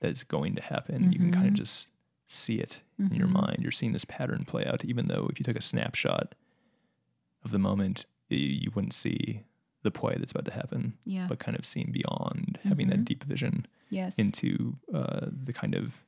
that's 0.00 0.22
going 0.22 0.54
to 0.56 0.62
happen, 0.62 1.12
you 1.12 1.18
can 1.18 1.30
kind 1.30 1.48
of 1.48 1.54
Mhm. 1.54 1.56
just 1.56 1.88
see 2.26 2.58
it 2.58 2.82
in 2.98 3.14
your 3.14 3.26
Mhm. 3.28 3.32
mind. 3.32 3.58
You're 3.62 3.70
seeing 3.72 3.92
this 3.92 4.04
pattern 4.04 4.44
play 4.44 4.64
out, 4.66 4.84
even 4.84 5.06
though 5.06 5.26
if 5.30 5.38
you 5.38 5.44
took 5.44 5.56
a 5.56 5.62
snapshot 5.62 6.34
of 7.44 7.50
the 7.50 7.58
moment, 7.58 8.06
you 8.28 8.70
wouldn't 8.74 8.94
see 8.94 9.42
the 9.82 9.90
play 9.90 10.14
that's 10.18 10.30
about 10.32 10.44
to 10.44 10.52
happen, 10.52 10.96
yeah 11.04 11.26
but 11.28 11.38
kind 11.38 11.58
of 11.58 11.64
seeing 11.64 11.90
beyond, 11.92 12.58
having 12.64 12.88
that 12.88 13.00
Mhm. 13.00 13.04
deep 13.04 13.24
vision 13.24 13.66
yes 13.90 14.18
into 14.18 14.76
uh, 14.94 15.26
the 15.30 15.52
kind 15.52 15.74
of 15.74 16.04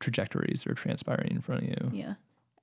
trajectories 0.00 0.62
that 0.64 0.70
are 0.72 0.74
transpiring 0.74 1.30
in 1.30 1.40
front 1.40 1.62
of 1.62 1.68
you. 1.68 1.90
Yeah. 1.92 2.14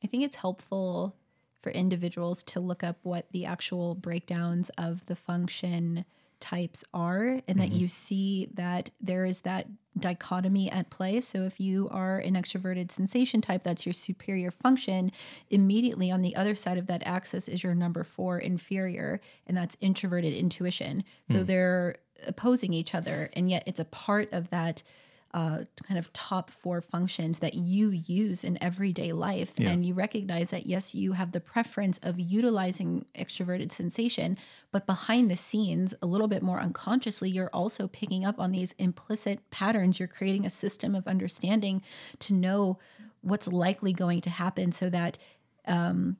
I 0.04 0.08
think 0.08 0.24
it's 0.24 0.36
helpful 0.38 1.16
for 1.62 1.72
individuals 1.72 2.44
to 2.44 2.60
look 2.60 2.84
up 2.84 2.98
what 3.04 3.32
the 3.32 3.46
actual 3.46 3.94
breakdowns 3.96 4.70
of 4.78 5.06
the 5.06 5.16
function 5.16 6.06
types 6.42 6.84
are 6.94 7.42
and 7.48 7.60
that 7.60 7.70
mm-hmm. 7.70 7.80
you 7.80 7.88
see 7.88 8.50
that 8.54 8.90
there 9.00 9.26
is 9.26 9.42
that 9.42 9.68
dichotomy 9.98 10.72
at 10.72 10.90
play. 10.90 11.22
So 11.22 11.44
if 11.44 11.60
you 11.60 11.88
are 11.92 12.20
an 12.20 12.34
extroverted 12.34 12.92
sensation 12.92 13.42
type, 13.42 13.64
that's 13.64 13.86
your 13.86 13.94
superior 13.94 14.52
function. 14.52 15.12
Immediately 15.50 16.12
on 16.12 16.22
the 16.22 16.36
other 16.36 16.56
side 16.56 16.78
of 16.78 16.88
that 16.88 17.04
axis 17.06 17.48
is 17.48 17.64
your 17.64 17.76
number 17.76 18.04
four 18.04 18.40
inferior, 18.40 19.20
and 19.48 19.56
that's 19.56 19.78
introverted 19.82 20.34
intuition. 20.34 21.04
So 21.30 21.40
hmm. 21.40 21.46
they're 21.46 21.96
opposing 22.28 22.74
each 22.74 22.96
other, 22.96 23.30
and 23.34 23.50
yet 23.50 23.64
it's 23.66 23.80
a 23.80 23.86
part 23.86 24.32
of 24.32 24.50
that 24.50 24.84
uh, 25.34 25.60
kind 25.84 25.98
of 25.98 26.12
top 26.14 26.52
four 26.52 26.82
functions 26.82 27.40
that 27.40 27.54
you 27.54 27.90
use 27.90 28.44
in 28.44 28.62
everyday 28.62 29.14
life. 29.14 29.54
Yeah. 29.58 29.70
And 29.70 29.86
you 29.86 29.94
recognize 29.94 30.50
that, 30.50 30.66
yes, 30.66 30.94
you 30.94 31.14
have 31.14 31.32
the 31.32 31.40
preference 31.40 32.00
of 32.04 32.20
utilizing 32.20 33.06
extroverted 33.16 33.72
sensation, 33.72 34.38
but 34.72 34.86
behind 34.86 35.32
the 35.32 35.36
scenes, 35.36 35.94
a 36.02 36.06
little 36.06 36.28
bit 36.28 36.44
more 36.44 36.60
unconsciously, 36.60 37.30
you're 37.30 37.50
also 37.54 37.88
picking 37.88 38.26
up 38.26 38.40
on 38.40 38.52
these 38.52 38.74
implicit 38.74 39.50
patterns. 39.52 40.00
You're 40.00 40.08
creating 40.08 40.46
a 40.46 40.50
system 40.50 40.96
of 40.96 41.08
understanding 41.08 41.82
to 42.20 42.34
know 42.34 42.80
what's 43.22 43.48
likely 43.48 43.94
going 43.94 44.22
to 44.22 44.30
happen 44.30 44.72
so 44.72 44.90
that 44.90 45.18
um, 45.66 46.18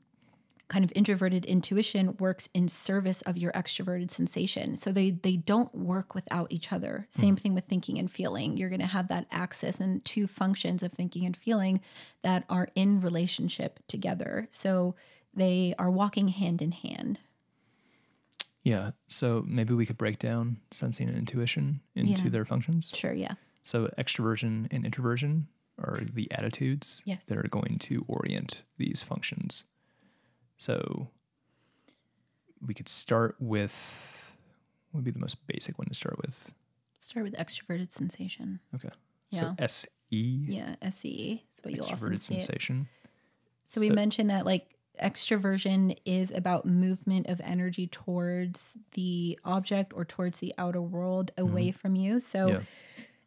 kind 0.72 0.84
of 0.84 0.92
introverted 0.96 1.44
intuition 1.44 2.16
works 2.18 2.48
in 2.54 2.66
service 2.66 3.20
of 3.22 3.36
your 3.36 3.52
extroverted 3.52 4.10
sensation. 4.10 4.74
So 4.74 4.90
they 4.90 5.10
they 5.10 5.36
don't 5.36 5.72
work 5.74 6.14
without 6.14 6.50
each 6.50 6.72
other. 6.72 7.06
Hmm. 7.14 7.20
Same 7.20 7.36
thing 7.36 7.54
with 7.54 7.66
thinking 7.66 7.98
and 7.98 8.10
feeling. 8.10 8.56
You're 8.56 8.70
going 8.70 8.80
to 8.80 8.86
have 8.86 9.08
that 9.08 9.26
axis 9.30 9.80
and 9.80 10.02
two 10.04 10.26
functions 10.26 10.82
of 10.82 10.92
thinking 10.92 11.26
and 11.26 11.36
feeling 11.36 11.80
that 12.22 12.44
are 12.48 12.68
in 12.74 13.00
relationship 13.02 13.80
together. 13.86 14.48
So 14.50 14.94
they 15.34 15.74
are 15.78 15.90
walking 15.90 16.28
hand 16.28 16.62
in 16.62 16.72
hand. 16.72 17.18
Yeah. 18.62 18.92
So 19.08 19.44
maybe 19.46 19.74
we 19.74 19.86
could 19.86 19.98
break 19.98 20.18
down 20.18 20.58
sensing 20.70 21.08
and 21.08 21.18
intuition 21.18 21.80
into 21.94 22.24
Yeah. 22.24 22.28
their 22.30 22.44
functions. 22.44 22.90
Sure, 22.94 23.12
yeah. 23.12 23.34
So 23.62 23.88
extroversion 23.98 24.68
and 24.70 24.84
introversion 24.84 25.48
are 25.78 26.00
the 26.04 26.30
attitudes 26.32 27.02
Yes. 27.04 27.24
that 27.24 27.36
are 27.38 27.48
going 27.48 27.78
to 27.80 28.04
orient 28.08 28.62
these 28.78 29.02
functions. 29.02 29.64
So 30.62 31.08
we 32.64 32.72
could 32.72 32.88
start 32.88 33.34
with 33.40 34.36
what 34.92 34.98
would 34.98 35.04
be 35.04 35.10
the 35.10 35.18
most 35.18 35.44
basic 35.48 35.76
one 35.76 35.88
to 35.88 35.94
start 35.94 36.16
with? 36.22 36.52
Start 36.98 37.24
with 37.24 37.34
extroverted 37.34 37.92
sensation. 37.92 38.60
Okay. 38.72 38.90
Yeah. 39.32 39.40
So 39.40 39.54
SE, 39.58 39.88
Yeah, 40.12 40.76
SE 40.82 41.42
is 41.52 41.64
what 41.64 41.74
you'll 41.74 41.84
often 41.86 41.96
extroverted 42.10 42.20
see. 42.20 42.38
Sensation. 42.38 42.86
So 43.64 43.80
we 43.80 43.90
mentioned 43.90 44.30
that 44.30 44.46
like 44.46 44.76
extroversion 45.02 45.96
is 46.04 46.30
about 46.30 46.64
movement 46.64 47.26
of 47.26 47.40
energy 47.42 47.88
towards 47.88 48.76
the 48.92 49.40
object 49.44 49.92
or 49.96 50.04
towards 50.04 50.38
the 50.38 50.54
outer 50.58 50.80
world 50.82 51.32
away 51.36 51.72
from 51.72 51.96
you. 51.96 52.20
So 52.20 52.38
Mm-hmm. 52.38 52.52
Yeah. 52.52 52.60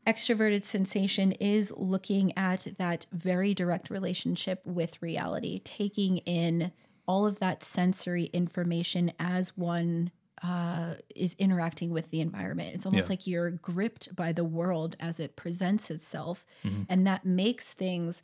extroverted 0.08 0.64
sensation 0.64 1.34
is 1.34 1.74
looking 1.76 2.32
at 2.38 2.68
that 2.78 3.08
very 3.12 3.54
direct 3.54 3.90
relationship 3.90 4.62
with 4.64 5.02
reality, 5.02 5.60
taking 5.66 6.20
in 6.20 6.72
all 7.08 7.26
of 7.26 7.40
that 7.40 7.64
sensory 7.64 8.26
information 8.26 9.12
as 9.20 9.56
one 9.58 10.12
uh, 10.44 10.96
is 11.16 11.34
interacting 11.40 11.92
with 11.92 12.12
the 12.12 12.20
environment. 12.22 12.76
It's 12.76 12.86
almost 12.86 13.08
Yeah. 13.08 13.14
like 13.14 13.26
you're 13.28 13.52
gripped 13.52 14.16
by 14.16 14.32
the 14.34 14.44
world 14.44 14.96
as 15.00 15.20
it 15.20 15.36
presents 15.36 15.90
itself, 15.90 16.46
Mm-hmm. 16.64 16.84
and 16.90 17.08
that 17.08 17.26
makes 17.26 17.74
things 17.74 18.22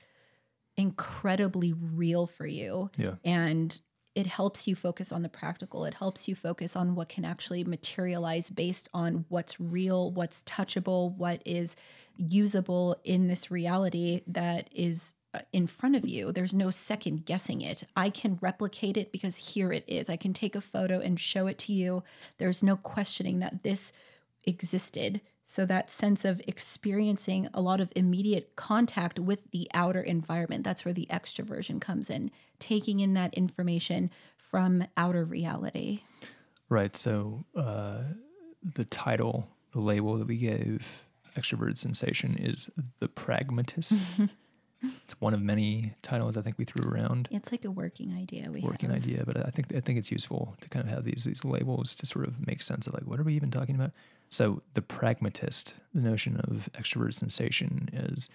incredibly 0.78 1.74
real 1.74 2.28
for 2.28 2.46
you. 2.46 2.90
Yeah. 2.98 3.16
And 3.24 3.80
it 4.14 4.28
helps 4.28 4.68
you 4.68 4.76
focus 4.76 5.12
on 5.14 5.22
the 5.22 5.30
practical. 5.30 5.86
It 5.86 5.94
helps 5.94 6.28
you 6.28 6.36
focus 6.36 6.76
on 6.76 6.96
what 6.96 7.08
can 7.08 7.24
actually 7.24 7.64
materialize 7.64 8.50
based 8.50 8.90
on 8.94 9.24
what's 9.30 9.58
real, 9.60 10.12
what's 10.12 10.42
touchable, 10.42 11.16
what 11.16 11.42
is 11.46 11.78
usable 12.18 12.98
in 13.06 13.28
this 13.30 13.50
reality 13.50 14.22
that 14.28 14.68
is 14.74 15.14
in 15.54 15.68
front 15.68 15.96
of 15.96 16.08
you. 16.08 16.32
There's 16.32 16.54
no 16.54 16.70
second 16.70 17.26
guessing 17.26 17.62
it. 17.62 17.84
I 17.96 18.10
can 18.10 18.38
replicate 18.42 18.98
it 18.98 19.12
because 19.12 19.36
here 19.36 19.72
it 19.72 19.84
is. 19.88 20.10
I 20.10 20.18
can 20.18 20.34
take 20.34 20.56
a 20.56 20.62
photo 20.62 21.00
and 21.00 21.20
show 21.20 21.48
it 21.48 21.58
to 21.60 21.74
you. 21.74 22.04
There's 22.38 22.64
no 22.64 22.76
questioning 22.76 23.40
that 23.40 23.64
this 23.64 23.92
existed. 24.46 25.22
So 25.46 25.66
that 25.66 25.92
sense 25.92 26.24
of 26.24 26.42
experiencing 26.48 27.50
a 27.54 27.62
lot 27.62 27.82
of 27.82 27.92
immediate 27.96 28.56
contact 28.56 29.20
with 29.20 29.52
the 29.52 29.70
outer 29.74 30.02
environment, 30.02 30.64
that's 30.64 30.86
where 30.86 30.94
the 30.94 31.08
extroversion 31.10 31.82
comes 31.82 32.10
in, 32.10 32.32
taking 32.60 33.02
in 33.02 33.14
that 33.16 33.34
information 33.34 34.10
from 34.38 34.86
outer 34.96 35.26
reality. 35.26 36.02
Right. 36.70 36.96
So 36.96 37.44
uh, 37.56 38.04
the 38.64 38.86
title, 38.86 39.50
the 39.72 39.82
label 39.82 40.18
that 40.18 40.28
we 40.28 40.38
gave 40.38 41.06
extroverted 41.36 41.78
sensation 41.78 42.38
is 42.38 42.70
the 43.00 43.08
pragmatist. 43.08 43.94
it's 45.04 45.14
one 45.22 45.34
of 45.34 45.42
many 45.42 45.94
titles 46.02 46.38
I 46.38 46.42
think 46.42 46.58
we 46.58 46.66
threw 46.66 46.90
around. 46.90 47.28
It's 47.32 47.52
like 47.52 47.66
a 47.66 47.72
working 47.72 48.14
idea 48.14 48.50
we 48.52 48.62
Working 48.62 48.90
have. 48.90 49.04
idea, 49.04 49.24
but 49.26 49.38
I 49.46 49.50
think 49.50 49.76
I 49.76 49.80
think 49.80 50.00
it's 50.00 50.12
useful 50.12 50.56
to 50.62 50.70
kind 50.70 50.84
of 50.86 50.92
have 50.94 51.04
these 51.04 51.24
these 51.24 51.46
labels 51.46 51.94
to 51.96 52.06
sort 52.06 52.28
of 52.28 52.46
make 52.48 52.62
sense 52.62 52.88
of 52.88 52.94
like 52.94 53.04
what 53.04 53.20
are 53.20 53.24
we 53.24 53.34
even 53.36 53.52
talking 53.52 53.76
about. 53.76 53.92
So 54.30 54.62
the 54.74 54.82
pragmatist, 54.82 55.76
the 55.94 56.02
notion 56.02 56.38
of 56.38 56.70
extroverted 56.74 57.14
sensation 57.16 57.90
is 57.94 58.30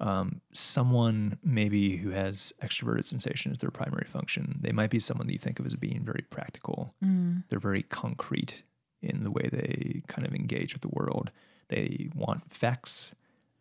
um, 0.00 0.40
someone 0.52 1.38
maybe 1.42 1.96
who 1.96 2.10
has 2.10 2.52
extroverted 2.62 3.04
sensation 3.04 3.50
as 3.52 3.58
their 3.58 3.70
primary 3.70 4.06
function. 4.06 4.58
They 4.60 4.72
might 4.72 4.90
be 4.90 4.98
someone 5.00 5.26
that 5.26 5.32
you 5.32 5.38
think 5.38 5.58
of 5.60 5.66
as 5.66 5.76
being 5.76 6.02
very 6.04 6.24
practical. 6.30 6.94
They're 7.48 7.58
very 7.60 7.82
concrete 7.82 8.62
in 9.02 9.22
the 9.22 9.30
way 9.30 9.48
they 9.52 10.02
kind 10.08 10.26
of 10.26 10.34
engage 10.34 10.72
with 10.72 10.82
the 10.82 10.88
world. 10.88 11.30
They 11.68 12.10
want 12.14 12.52
facts. 12.52 13.14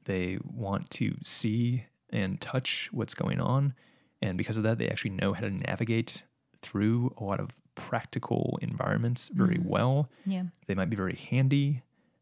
They 0.05 0.37
want 0.43 0.89
to 0.91 1.15
see 1.21 1.85
and 2.13 2.39
touch 2.39 2.87
what's 2.93 3.13
going 3.13 3.41
on. 3.41 3.73
And 4.21 4.37
because 4.37 4.55
of 4.55 4.63
that, 4.63 4.77
they 4.77 4.87
actually 4.87 5.11
know 5.11 5.33
how 5.33 5.41
to 5.41 5.49
navigate 5.49 6.23
through 6.61 7.13
a 7.17 7.23
lot 7.23 7.41
of 7.41 7.49
practical 7.75 8.57
environments 8.61 9.29
very 9.29 9.59
well. 9.61 10.09
Yeah. 10.25 10.43
They 10.67 10.75
might 10.75 10.89
be 10.89 10.95
very 10.95 11.15
handy. 11.15 11.81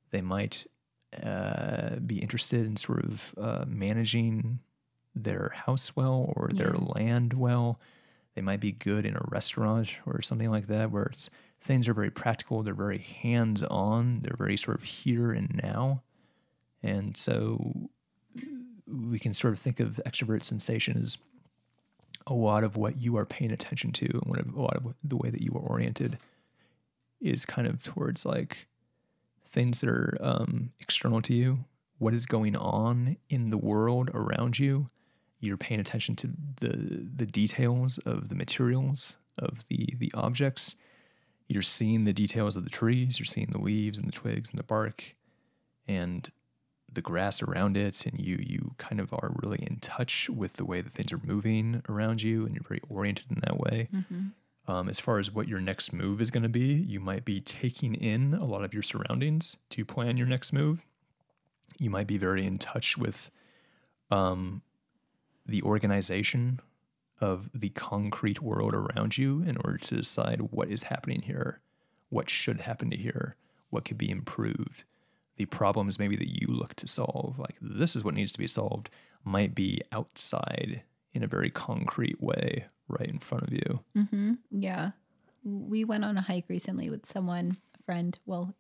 They 0.10 0.22
might 0.22 0.66
uh, 1.22 1.98
be 1.98 2.20
interested 2.20 2.66
in 2.66 2.78
sort 2.78 3.04
of 3.04 3.36
uh, 3.38 3.66
managing 3.68 4.60
their 5.14 5.52
house 5.54 5.96
well 5.96 6.34
or 6.36 6.50
their 6.54 6.72
land 6.72 7.34
well. 7.34 7.80
They 8.34 8.42
might 8.42 8.62
be 8.62 8.72
good 8.72 9.06
in 9.06 9.16
a 9.16 9.22
restaurant 9.28 9.92
or 10.06 10.22
something 10.22 10.50
like 10.50 10.68
that, 10.68 10.90
where 10.90 11.04
it's 11.04 11.30
things 11.60 11.90
are 11.90 11.94
very 11.94 12.10
practical. 12.10 12.64
They're 12.64 12.74
very 12.74 13.00
hands 13.00 13.62
on. 13.62 14.22
They're 14.22 14.38
very 14.38 14.58
sort 14.58 14.78
of 14.78 14.84
here 14.84 15.32
and 15.32 15.60
now. 15.62 16.02
And 16.82 17.16
so 17.16 17.90
we 18.92 19.20
can 19.20 19.34
sort 19.34 19.54
of 19.54 19.60
think 19.60 19.80
of 19.80 20.00
extrovert 20.06 20.44
sensation 20.44 20.98
as 20.98 21.18
a 22.28 22.34
lot 22.34 22.64
of 22.64 22.78
what 22.78 23.02
you 23.02 23.18
are 23.18 23.26
paying 23.26 23.52
attention 23.52 23.92
to 23.92 24.06
and 24.06 24.24
what 24.26 24.40
a 24.46 24.60
lot 24.60 24.76
of 24.76 24.94
the 25.04 25.18
way 25.18 25.30
that 25.30 25.42
you 25.42 25.52
are 25.56 25.62
oriented 25.62 26.18
is 27.20 27.46
kind 27.46 27.68
of 27.68 27.84
towards 27.84 28.26
like 28.26 28.68
things 29.46 29.82
that 29.82 29.90
are 29.90 30.18
um, 30.22 30.72
external 30.80 31.22
to 31.22 31.34
you, 31.34 31.60
what 32.00 32.14
is 32.14 32.26
going 32.26 32.56
on 32.56 33.18
in 33.30 33.50
the 33.50 33.58
world 33.58 34.10
around 34.14 34.58
you. 34.58 34.90
You're 35.40 35.58
paying 35.58 35.80
attention 35.80 36.16
to 36.18 36.30
the 36.60 37.08
the 37.16 37.26
details 37.26 37.98
of 38.00 38.30
the 38.30 38.36
materials 38.36 39.18
of 39.40 39.68
the 39.70 39.96
the 39.98 40.12
objects. 40.14 40.76
You're 41.48 41.64
seeing 41.64 42.06
the 42.06 42.14
details 42.14 42.56
of 42.56 42.64
the 42.64 42.70
trees. 42.70 43.18
You're 43.18 43.26
seeing 43.26 43.50
the 43.52 43.60
leaves 43.60 43.98
and 43.98 44.08
the 44.08 44.12
twigs 44.12 44.52
and 44.52 44.60
the 44.60 44.64
bark, 44.64 45.16
and 45.88 46.32
the 46.94 47.02
grass 47.02 47.42
around 47.42 47.78
it. 47.78 48.06
And 48.06 48.20
you 48.20 48.38
you 48.42 48.74
kind 48.78 49.00
of 49.00 49.14
are 49.14 49.32
really 49.42 49.60
in 49.60 49.78
touch 49.78 50.30
with 50.30 50.54
the 50.54 50.66
way 50.66 50.82
that 50.82 50.92
things 50.92 51.12
are 51.12 51.22
moving 51.24 51.82
around 51.90 52.22
you, 52.22 52.46
and 52.46 52.54
you're 52.56 52.64
very 52.68 52.82
oriented 52.90 53.26
in 53.30 53.40
that 53.46 53.60
way. 53.60 53.88
Um, 54.68 54.88
as 54.90 55.00
far 55.00 55.18
as 55.18 55.32
what 55.32 55.48
your 55.48 55.60
next 55.60 55.92
move 55.92 56.22
is 56.22 56.30
going 56.30 56.44
to 56.44 56.50
be, 56.50 56.74
you 56.74 57.00
might 57.00 57.26
be 57.26 57.42
taking 57.42 57.96
in 57.96 58.36
a 58.36 58.46
lot 58.46 58.64
of 58.64 58.74
your 58.74 58.84
surroundings 58.84 59.58
to 59.72 59.84
plan 59.84 60.18
your 60.18 60.28
next 60.28 60.54
move. 60.54 60.86
You 61.78 61.90
might 61.90 62.08
be 62.08 62.18
very 62.18 62.46
in 62.46 62.60
touch 62.60 62.96
with 62.98 63.32
um, 64.12 64.62
the 65.48 65.64
organization 65.64 66.60
of 67.20 67.50
the 67.54 67.70
concrete 67.70 68.42
world 68.42 68.74
around 68.74 69.18
you 69.18 69.42
in 69.42 69.58
order 69.58 69.78
to 69.78 69.96
decide 69.98 70.42
what 70.52 70.70
is 70.70 70.84
happening 70.84 71.24
here, 71.24 71.60
what 72.10 72.30
should 72.30 72.62
happen 72.62 72.92
to 72.92 72.98
here, 72.98 73.36
what 73.72 73.84
could 73.86 73.98
be 73.98 74.10
improved. 74.10 74.84
The 75.38 75.46
problems 75.46 75.98
maybe 75.98 76.16
that 76.18 76.30
you 76.30 76.48
look 76.48 76.76
to 76.76 76.88
solve, 76.88 77.40
like 77.40 77.56
this 77.62 77.96
is 77.96 78.04
what 78.04 78.14
needs 78.14 78.34
to 78.34 78.40
be 78.40 78.48
solved, 78.48 78.90
might 79.24 79.56
be 79.56 79.82
outside 79.92 80.84
in 81.14 81.24
a 81.24 81.28
very 81.28 81.50
concrete 81.50 82.22
way 82.22 82.66
right 82.88 83.10
in 83.10 83.20
front 83.20 83.44
of 83.44 83.54
you. 83.54 83.80
Mm-hmm. 83.98 84.34
Yeah. 84.52 84.92
We 85.44 85.84
went 85.84 86.06
on 86.06 86.18
a 86.18 86.22
hike 86.22 86.50
recently 86.50 86.90
with 86.90 87.06
someone, 87.06 87.58
a 87.80 87.84
friend. 87.84 88.18
Well, 88.26 88.54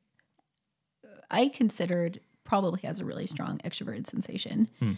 I 1.29 1.49
considered 1.49 2.19
probably 2.43 2.81
has 2.81 2.99
a 2.99 3.05
really 3.05 3.27
strong 3.27 3.60
extroverted 3.60 4.07
sensation. 4.07 4.69
Hmm. 4.79 4.93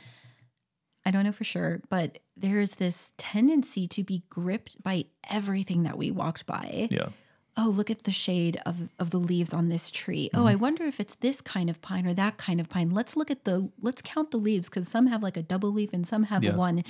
I 1.06 1.12
don't 1.12 1.26
know 1.26 1.34
for 1.34 1.44
sure, 1.44 1.82
but 1.90 2.20
there's 2.38 2.76
this 2.76 3.12
tendency 3.18 3.88
to 3.88 4.04
be 4.04 4.24
gripped 4.30 4.82
by 4.82 5.06
everything 5.30 5.84
that 5.84 5.98
we 5.98 6.12
walked 6.12 6.46
by. 6.46 6.88
Yeah. 6.90 7.10
Oh, 7.56 7.70
look 7.70 7.92
at 7.92 8.04
the 8.04 8.12
shade 8.12 8.60
of, 8.66 8.90
of 8.98 9.12
the 9.12 9.20
leaves 9.20 9.54
on 9.54 9.70
this 9.70 9.92
tree. 9.92 10.30
Mm-hmm. 10.34 10.42
Oh, 10.44 10.48
I 10.48 10.56
wonder 10.56 10.86
if 10.86 11.00
it's 11.00 11.14
this 11.16 11.40
kind 11.40 11.70
of 11.70 11.82
pine 11.84 12.08
or 12.08 12.14
that 12.16 12.38
kind 12.38 12.60
of 12.60 12.68
pine. 12.68 12.90
Let's 12.90 13.16
look 13.16 13.30
at 13.30 13.44
the 13.46 13.70
let's 13.82 14.02
count 14.02 14.32
the 14.32 14.38
leaves 14.38 14.70
because 14.70 14.88
some 14.88 15.06
have 15.08 15.22
like 15.22 15.38
a 15.38 15.44
double 15.44 15.72
leaf 15.72 15.94
and 15.94 16.06
some 16.08 16.24
have 16.24 16.44
Yeah. 16.44 16.56
one. 16.56 16.84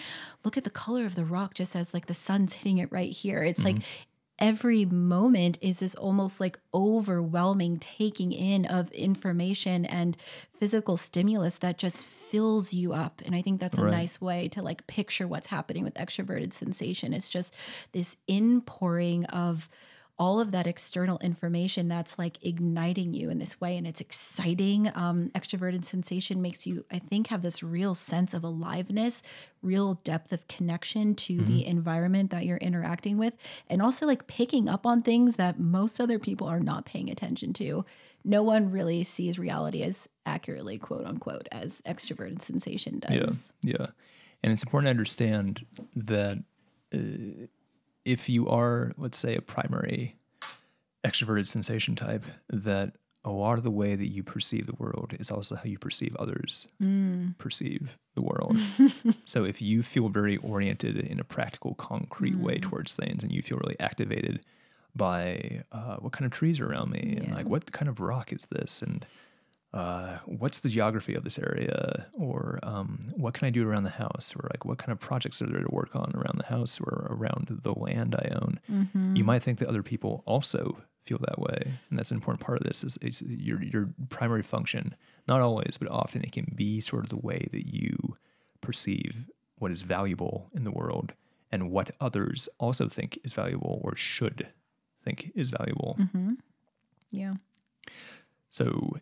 Look 0.45 0.55
at 0.55 0.63
the 0.63 0.69
color 0.69 1.05
of 1.05 1.15
the 1.15 1.25
rock 1.25 1.53
just 1.53 1.75
as 1.75 1.93
like 1.93 2.05
the 2.05 2.13
sun's 2.13 2.53
hitting 2.53 2.77
it 2.77 2.89
right 2.91 3.11
here. 3.11 3.43
It's 3.43 3.63
like 3.63 3.75
Mm-hmm. 3.75 3.83
every 4.39 4.85
moment 4.85 5.57
is 5.61 5.79
this 5.79 5.95
almost 5.95 6.39
like 6.39 6.57
overwhelming 6.73 7.77
taking 7.77 8.31
in 8.31 8.65
of 8.65 8.89
information 8.91 9.85
and 9.85 10.15
physical 10.57 10.95
stimulus 10.97 11.57
that 11.57 11.77
just 11.77 12.01
fills 12.03 12.73
you 12.73 12.93
up. 12.93 13.21
And 13.25 13.35
I 13.35 13.41
think 13.41 13.59
that's 13.59 13.77
a 13.77 13.83
Right. 13.83 13.91
nice 13.91 14.21
way 14.21 14.47
to 14.49 14.61
like 14.61 14.87
picture 14.87 15.27
what's 15.27 15.47
happening 15.47 15.83
with 15.83 15.93
extroverted 15.95 16.53
sensation. 16.53 17.13
It's 17.13 17.29
just 17.29 17.53
this 17.91 18.15
inpouring 18.27 19.25
of 19.25 19.67
all 20.19 20.39
of 20.39 20.51
that 20.51 20.67
external 20.67 21.17
information 21.19 21.87
that's 21.87 22.19
like 22.19 22.37
igniting 22.43 23.13
you 23.13 23.29
in 23.29 23.39
this 23.39 23.59
way 23.59 23.77
and 23.77 23.87
it's 23.87 24.01
exciting 24.01 24.91
um, 24.95 25.29
extroverted 25.35 25.83
sensation 25.83 26.41
makes 26.41 26.67
you 26.67 26.85
i 26.91 26.99
think 26.99 27.27
have 27.27 27.41
this 27.41 27.63
real 27.63 27.93
sense 27.93 28.33
of 28.33 28.43
aliveness 28.43 29.21
real 29.61 29.95
depth 30.03 30.31
of 30.31 30.47
connection 30.47 31.15
to 31.15 31.41
the 31.41 31.65
environment 31.65 32.29
that 32.31 32.45
you're 32.45 32.57
interacting 32.57 33.17
with 33.17 33.33
and 33.69 33.81
also 33.81 34.05
like 34.05 34.27
picking 34.27 34.69
up 34.69 34.85
on 34.85 35.01
things 35.01 35.35
that 35.35 35.59
most 35.59 35.99
other 35.99 36.19
people 36.19 36.47
are 36.47 36.59
not 36.59 36.85
paying 36.85 37.09
attention 37.09 37.53
to. 37.53 37.85
No 38.23 38.43
one 38.43 38.71
really 38.71 39.03
sees 39.03 39.39
reality 39.39 39.83
as 39.83 40.07
accurately 40.25 40.77
quote 40.77 41.05
unquote 41.05 41.47
as 41.51 41.81
extroverted 41.81 42.41
sensation 42.41 42.99
does. 42.99 43.51
Yeah, 43.61 43.75
yeah, 43.79 43.87
and 44.43 44.53
it's 44.53 44.63
important 44.63 44.87
to 44.87 44.91
understand 44.91 45.65
that 45.95 46.37
uh, 46.93 47.47
if 48.05 48.29
you 48.29 48.45
are, 48.47 48.91
let's 48.97 49.17
say, 49.17 49.35
a 49.35 49.41
primary 49.41 50.15
extroverted 51.05 51.45
sensation 51.47 51.95
type, 51.95 52.23
that 52.49 52.95
a 53.25 53.29
lot 53.31 53.57
of 53.57 53.63
the 53.63 53.71
way 53.71 53.95
that 53.95 54.07
you 54.07 54.21
perceive 54.23 54.67
the 54.67 54.75
world 54.75 55.13
is 55.19 55.31
also 55.31 55.55
how 55.55 55.63
you 55.63 55.77
perceive 55.77 56.15
others 56.17 56.67
Mm. 56.81 57.37
perceive 57.37 57.97
the 58.15 58.21
world. 58.21 58.57
so 59.25 59.45
if 59.45 59.61
you 59.61 59.81
feel 59.81 60.09
very 60.09 60.35
oriented 60.37 60.97
in 60.97 61.19
a 61.19 61.23
practical, 61.23 61.73
concrete 61.75 62.35
way 62.35 62.57
Mm. 62.57 62.61
towards 62.63 62.93
things, 62.93 63.23
and 63.23 63.31
you 63.31 63.41
feel 63.41 63.57
really 63.59 63.79
activated 63.79 64.41
by 64.95 65.61
uh, 65.71 65.95
what 65.97 66.11
kind 66.13 66.25
of 66.25 66.31
trees 66.31 66.59
are 66.59 66.67
around 66.69 66.91
me, 66.91 67.15
and 67.17 67.33
like 67.33 67.47
what 67.49 67.71
kind 67.71 67.87
of 67.89 67.99
rock 67.99 68.31
is 68.33 68.45
this, 68.51 68.81
and 68.81 69.05
uh, 69.73 70.17
what's 70.25 70.59
the 70.59 70.69
geography 70.69 71.15
of 71.15 71.23
this 71.23 71.39
area, 71.39 72.05
or 72.13 72.59
um, 72.63 72.99
what 73.15 73.33
can 73.33 73.47
I 73.47 73.49
do 73.49 73.67
around 73.67 73.83
the 73.83 73.89
house, 73.89 74.33
or 74.35 74.47
like 74.51 74.65
what 74.65 74.77
kind 74.77 74.91
of 74.91 74.99
projects 74.99 75.41
are 75.41 75.47
there 75.47 75.61
to 75.61 75.69
work 75.71 75.95
on 75.95 76.11
around 76.15 76.37
the 76.37 76.45
house 76.45 76.79
or 76.79 77.07
around 77.09 77.47
the 77.63 77.71
land 77.77 78.15
I 78.15 78.29
own. 78.35 78.59
Mhm. 78.69 79.17
You 79.17 79.23
might 79.23 79.41
think 79.41 79.59
that 79.59 79.67
other 79.67 79.81
people 79.83 80.23
also 80.25 80.77
feel 81.01 81.17
that 81.19 81.39
way, 81.39 81.59
and 81.89 81.97
that's 81.97 82.11
an 82.11 82.17
important 82.17 82.45
part 82.45 82.59
of 82.59 82.65
this. 82.67 82.83
Is, 82.83 82.97
is 83.01 83.21
your 83.23 83.61
your 83.63 83.89
primary 84.09 84.43
function, 84.43 84.95
not 85.27 85.41
always, 85.41 85.75
but 85.79 85.89
often 85.89 86.21
it 86.23 86.31
can 86.31 86.45
be 86.55 86.79
sort 86.79 87.03
of 87.03 87.09
the 87.09 87.17
way 87.17 87.47
that 87.51 87.65
you 87.65 88.15
perceive 88.61 89.29
what 89.57 89.71
is 89.71 89.81
valuable 89.83 90.49
in 90.53 90.63
the 90.65 90.71
world 90.71 91.13
and 91.51 91.69
what 91.71 91.91
others 91.99 92.47
also 92.59 92.87
think 92.87 93.17
is 93.23 93.33
valuable 93.33 93.81
or 93.83 93.95
should 93.95 94.47
think 95.03 95.31
is 95.35 95.49
valuable. 95.49 95.95
Mhm. 95.99 96.37
Yeah. 97.11 97.35
So, 98.49 98.97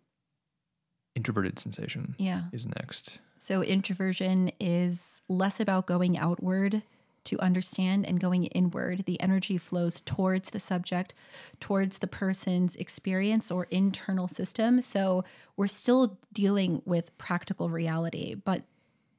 introverted 1.16 1.60
sensation 1.60 2.16
Yeah. 2.18 2.44
is 2.52 2.68
next. 2.68 3.20
So 3.38 3.62
introversion 3.64 4.52
is 4.60 5.22
less 5.28 5.60
about 5.60 5.88
going 5.88 6.18
outward 6.18 6.84
to 7.24 7.40
understand 7.40 8.06
and 8.06 8.20
going 8.20 8.46
inward. 8.46 9.04
The 9.06 9.20
energy 9.22 9.58
flows 9.58 10.02
towards 10.02 10.50
the 10.52 10.60
subject, 10.60 11.14
towards 11.60 12.00
the 12.00 12.08
person's 12.08 12.76
experience 12.78 13.52
or 13.52 13.66
internal 13.70 14.28
system. 14.28 14.82
So 14.82 15.24
we're 15.56 15.68
still 15.68 16.18
dealing 16.34 16.82
with 16.86 17.16
practical 17.20 17.70
reality, 17.70 18.34
but 18.34 18.64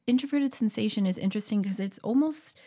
introverted 0.07 0.53
sensation 0.53 1.07
is 1.07 1.16
interesting 1.16 1.62
because 1.62 1.78
it's 1.78 1.99
almost 1.99 2.59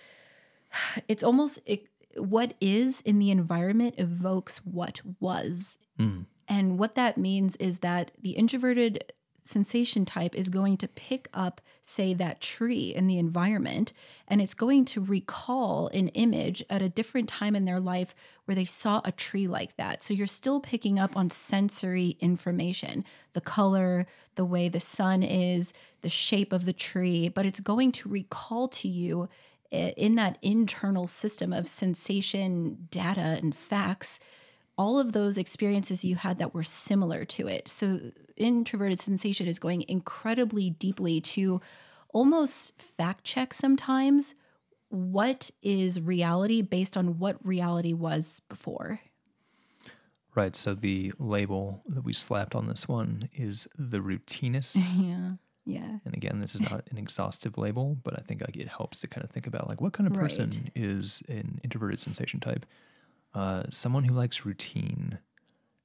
it's 1.07 1.23
almost 1.23 1.59
it, 1.65 1.87
what 2.17 2.53
is 2.61 3.01
in 3.01 3.19
the 3.19 3.29
environment 3.31 3.95
evokes 3.97 4.57
what 4.65 5.01
was 5.19 5.77
Mm. 5.99 6.25
And 6.47 6.77
what 6.77 6.95
that 6.95 7.17
means 7.17 7.55
is 7.57 7.79
that 7.79 8.11
the 8.21 8.31
introverted 8.31 9.13
sensation 9.45 10.05
type 10.05 10.35
is 10.35 10.49
going 10.49 10.75
to 10.75 10.87
pick 10.87 11.27
up, 11.33 11.61
say, 11.81 12.13
that 12.15 12.41
tree 12.41 12.93
in 12.93 13.07
the 13.07 13.19
environment, 13.19 13.93
and 14.27 14.41
it's 14.41 14.53
going 14.53 14.83
to 14.83 15.01
recall 15.01 15.87
an 15.89 16.07
image 16.09 16.63
at 16.69 16.81
a 16.81 16.89
different 16.89 17.29
time 17.29 17.55
in 17.55 17.65
their 17.65 17.79
life 17.79 18.15
where 18.45 18.55
they 18.55 18.65
saw 18.65 19.01
a 19.05 19.11
tree 19.11 19.47
like 19.47 19.77
that. 19.77 20.03
So 20.03 20.13
you're 20.13 20.27
still 20.27 20.59
picking 20.59 20.99
up 20.99 21.15
on 21.15 21.29
sensory 21.29 22.17
information 22.19 23.05
the 23.33 23.41
color, 23.41 24.07
the 24.35 24.45
way 24.45 24.67
the 24.67 24.79
sun 24.79 25.21
is, 25.21 25.73
the 26.01 26.09
shape 26.09 26.51
of 26.51 26.65
the 26.65 26.73
tree, 26.73 27.29
but 27.29 27.45
it's 27.45 27.59
going 27.59 27.91
to 27.91 28.09
recall 28.09 28.67
to 28.69 28.87
you 28.87 29.29
eh, 29.71 29.91
in 29.95 30.15
that 30.15 30.39
internal 30.41 31.07
system 31.07 31.53
of 31.53 31.67
sensation, 31.67 32.87
data, 32.89 33.37
and 33.41 33.55
facts 33.55 34.19
all 34.77 34.99
of 34.99 35.13
those 35.13 35.37
experiences 35.37 36.03
you 36.03 36.15
had 36.15 36.37
that 36.39 36.53
were 36.53 36.63
similar 36.63 37.25
to 37.25 37.47
it. 37.47 37.67
So, 37.67 38.11
introverted 38.35 38.99
sensation 38.99 39.47
is 39.47 39.59
going 39.59 39.85
incredibly 39.87 40.69
deeply 40.69 41.21
to 41.21 41.61
almost 42.09 42.73
fact 42.97 43.23
check 43.23 43.53
sometimes 43.53 44.35
what 44.89 45.51
is 45.61 45.99
reality 45.99 46.61
based 46.61 46.95
on 46.97 47.17
what 47.19 47.37
reality 47.45 47.93
was 47.93 48.41
before. 48.49 48.99
Right. 50.35 50.55
So, 50.55 50.73
the 50.73 51.13
label 51.17 51.81
that 51.87 52.03
we 52.03 52.11
slapped 52.13 52.55
on 52.55 52.67
this 52.67 52.87
one 52.87 53.21
is 53.33 53.67
the 53.77 53.99
routinist. 53.99 54.77
Yeah. 55.01 55.31
Yeah. 55.67 55.97
And 56.05 56.13
again, 56.13 56.41
this 56.41 56.53
is 56.53 56.61
not 56.69 56.83
an 56.91 56.97
exhaustive 56.99 57.57
label, 57.57 57.97
but 58.03 58.13
I 58.13 58.21
think 58.21 58.41
like 58.41 58.55
it 58.55 58.67
helps 58.67 58.99
to 59.01 59.07
kind 59.07 59.23
of 59.23 59.31
think 59.31 59.47
about 59.47 59.67
like 59.67 59.81
what 59.81 59.93
kind 59.93 60.05
of 60.05 60.13
person 60.13 60.51
Right. 60.51 60.71
is 60.75 61.23
an 61.27 61.59
introverted 61.63 61.99
sensation 61.99 62.39
type. 62.39 62.67
Uh, 63.35 63.63
someone 63.69 64.05
who 64.05 64.13
likes 64.13 64.45
routine, 64.45 65.19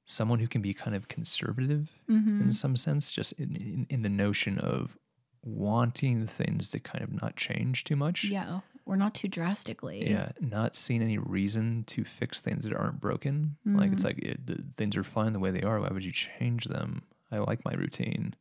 someone 0.03 0.39
who 0.39 0.47
can 0.47 0.61
be 0.61 0.73
kind 0.73 0.95
of 0.95 1.07
conservative 1.09 1.91
Mm-hmm. 2.09 2.41
in 2.43 2.51
some 2.53 2.75
sense, 2.75 3.11
just 3.11 3.33
in, 3.33 3.55
in, 3.55 3.87
in 3.89 4.01
the 4.03 4.09
notion 4.09 4.57
of 4.57 4.97
wanting 5.43 6.25
things 6.27 6.69
to 6.69 6.79
kind 6.79 7.03
of 7.03 7.21
not 7.21 7.35
change 7.35 7.83
too 7.83 7.95
much. 7.97 8.23
Yeah. 8.23 8.61
Or 8.85 8.95
not 8.95 9.13
too 9.13 9.27
drastically. 9.27 10.09
Yeah, 10.09 10.31
not 10.39 10.75
seeing 10.75 11.01
any 11.03 11.17
reason 11.17 11.83
to 11.85 12.03
fix 12.03 12.41
things 12.41 12.63
that 12.65 12.75
aren't 12.75 12.99
broken. 12.99 13.57
Like 13.63 13.91
it's 13.91 14.03
like 14.03 14.17
it, 14.19 14.45
the, 14.47 14.63
things 14.75 14.97
are 14.97 15.03
fine 15.03 15.33
the 15.33 15.39
way 15.39 15.51
they 15.51 15.61
are. 15.61 15.79
Why 15.79 15.89
would 15.91 16.03
you 16.03 16.11
change 16.11 16.65
them? 16.65 17.03
I 17.31 17.37
like 17.37 17.63
my 17.63 17.73
routine. 17.73 18.33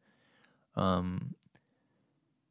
Um, 0.77 1.35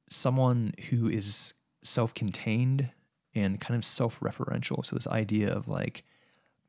someone 0.08 0.74
who 0.90 1.10
is 1.10 1.54
self-contained 1.84 2.90
and 3.36 3.60
kind 3.60 3.76
of 3.78 3.84
self-referential. 3.86 4.86
So 4.86 4.96
this 4.96 5.08
idea 5.08 5.52
of 5.54 5.68
like 5.68 6.04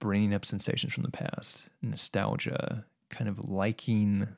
bringing 0.01 0.35
up 0.35 0.45
sensations 0.45 0.93
from 0.93 1.05
the 1.05 1.11
past, 1.11 1.69
nostalgia, 1.83 2.85
kind 3.11 3.29
of 3.29 3.49
liking 3.49 4.29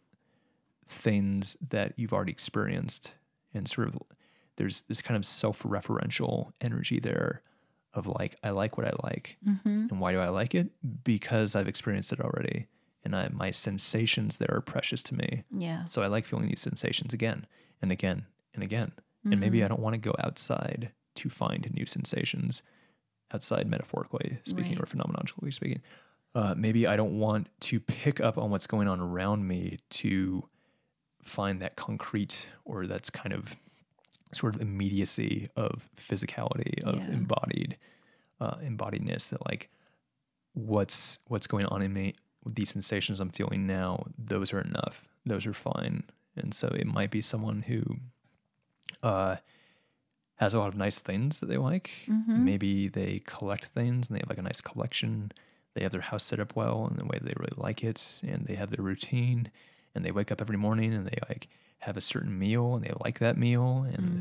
things 0.88 1.56
that 1.70 1.94
you've 1.96 2.12
already 2.12 2.32
experienced, 2.32 3.14
and 3.54 3.68
sort 3.68 3.88
of 3.88 3.96
there's 4.56 4.82
this 4.82 5.00
kind 5.00 5.16
of 5.16 5.24
self-referential 5.24 6.52
energy 6.60 6.98
there 7.00 7.42
of 7.94 8.06
like 8.06 8.36
I 8.42 8.50
like 8.50 8.76
what 8.76 8.86
I 8.86 8.92
like, 9.02 9.36
Mm-hmm. 9.46 9.86
and 9.90 10.00
why 10.00 10.12
do 10.12 10.18
I 10.20 10.28
like 10.28 10.54
it? 10.54 10.68
Because 11.04 11.54
I've 11.56 11.68
experienced 11.68 12.12
it 12.12 12.20
already, 12.20 12.66
and 13.04 13.14
I, 13.16 13.28
my 13.32 13.50
sensations 13.50 14.36
there 14.38 14.50
are 14.54 14.60
precious 14.60 15.02
to 15.04 15.14
me. 15.14 15.44
Yeah. 15.50 15.86
So 15.88 16.02
I 16.02 16.06
like 16.06 16.24
feeling 16.26 16.48
these 16.48 16.60
sensations 16.60 17.12
again 17.12 17.46
and 17.80 17.90
again 17.92 18.26
and 18.54 18.62
again. 18.62 18.92
And 19.24 19.38
maybe 19.38 19.62
I 19.62 19.68
don't 19.68 19.80
want 19.80 19.94
to 19.94 20.00
go 20.00 20.14
outside 20.18 20.90
to 21.14 21.28
find 21.30 21.70
new 21.72 21.86
sensations, 21.86 22.62
outside 23.32 23.66
metaphorically 23.66 24.38
speaking 24.44 24.72
Right. 24.72 24.82
or 24.82 24.86
phenomenologically 24.86 25.52
speaking. 25.54 25.82
Uh, 26.34 26.54
maybe 26.56 26.86
I 26.86 26.96
don't 26.96 27.18
want 27.18 27.48
to 27.60 27.80
pick 27.80 28.20
up 28.20 28.38
on 28.38 28.50
what's 28.50 28.66
going 28.66 28.88
on 28.88 29.00
around 29.00 29.46
me 29.46 29.78
to 29.90 30.48
find 31.22 31.60
that 31.62 31.76
concrete 31.76 32.46
or 32.64 32.86
that's 32.86 33.10
kind 33.10 33.32
of 33.34 33.56
sort 34.32 34.54
of 34.54 34.60
immediacy 34.62 35.48
of 35.56 35.88
physicality 35.96 36.82
of 36.82 36.98
Yeah. 37.06 37.14
embodied 37.14 37.76
uh, 38.40 38.56
embodiedness 38.56 39.28
that 39.28 39.44
like 39.48 39.68
what's 40.54 41.18
what's 41.28 41.46
going 41.46 41.64
on 41.66 41.80
in 41.82 41.92
me 41.92 42.14
these 42.46 42.70
sensations 42.70 43.20
i'm 43.20 43.28
feeling 43.30 43.66
now 43.66 44.04
those 44.18 44.52
are 44.52 44.60
enough 44.60 45.06
those 45.24 45.46
are 45.46 45.52
fine 45.54 46.02
and 46.36 46.52
so 46.52 46.66
it 46.68 46.86
might 46.86 47.10
be 47.10 47.20
someone 47.20 47.62
who 47.62 47.82
uh 49.02 49.36
has 50.42 50.54
a 50.54 50.58
lot 50.58 50.68
of 50.68 50.76
nice 50.76 50.98
things 50.98 51.40
that 51.40 51.46
they 51.46 51.56
like 51.56 51.90
Mhm. 52.06 52.34
maybe 52.34 52.88
they 52.88 53.20
collect 53.26 53.66
things 53.66 54.08
and 54.08 54.16
they 54.16 54.20
have 54.20 54.28
like 54.28 54.38
a 54.38 54.42
nice 54.42 54.60
collection 54.60 55.32
they 55.74 55.82
have 55.82 55.92
their 55.92 56.00
house 56.00 56.24
set 56.24 56.40
up 56.40 56.56
well 56.56 56.86
in 56.88 56.96
the 56.96 57.04
way 57.04 57.18
they 57.22 57.34
really 57.38 57.52
like 57.56 57.82
it 57.84 58.20
and 58.22 58.46
they 58.46 58.54
have 58.54 58.70
their 58.70 58.84
routine 58.84 59.50
and 59.94 60.04
they 60.04 60.12
wake 60.12 60.32
up 60.32 60.40
every 60.40 60.56
morning 60.56 60.92
and 60.94 61.06
they 61.06 61.18
like 61.28 61.48
have 61.80 61.96
a 61.96 62.00
certain 62.00 62.38
meal 62.38 62.74
and 62.74 62.84
they 62.84 62.92
like 63.04 63.18
that 63.18 63.36
meal 63.36 63.84
and 63.84 64.20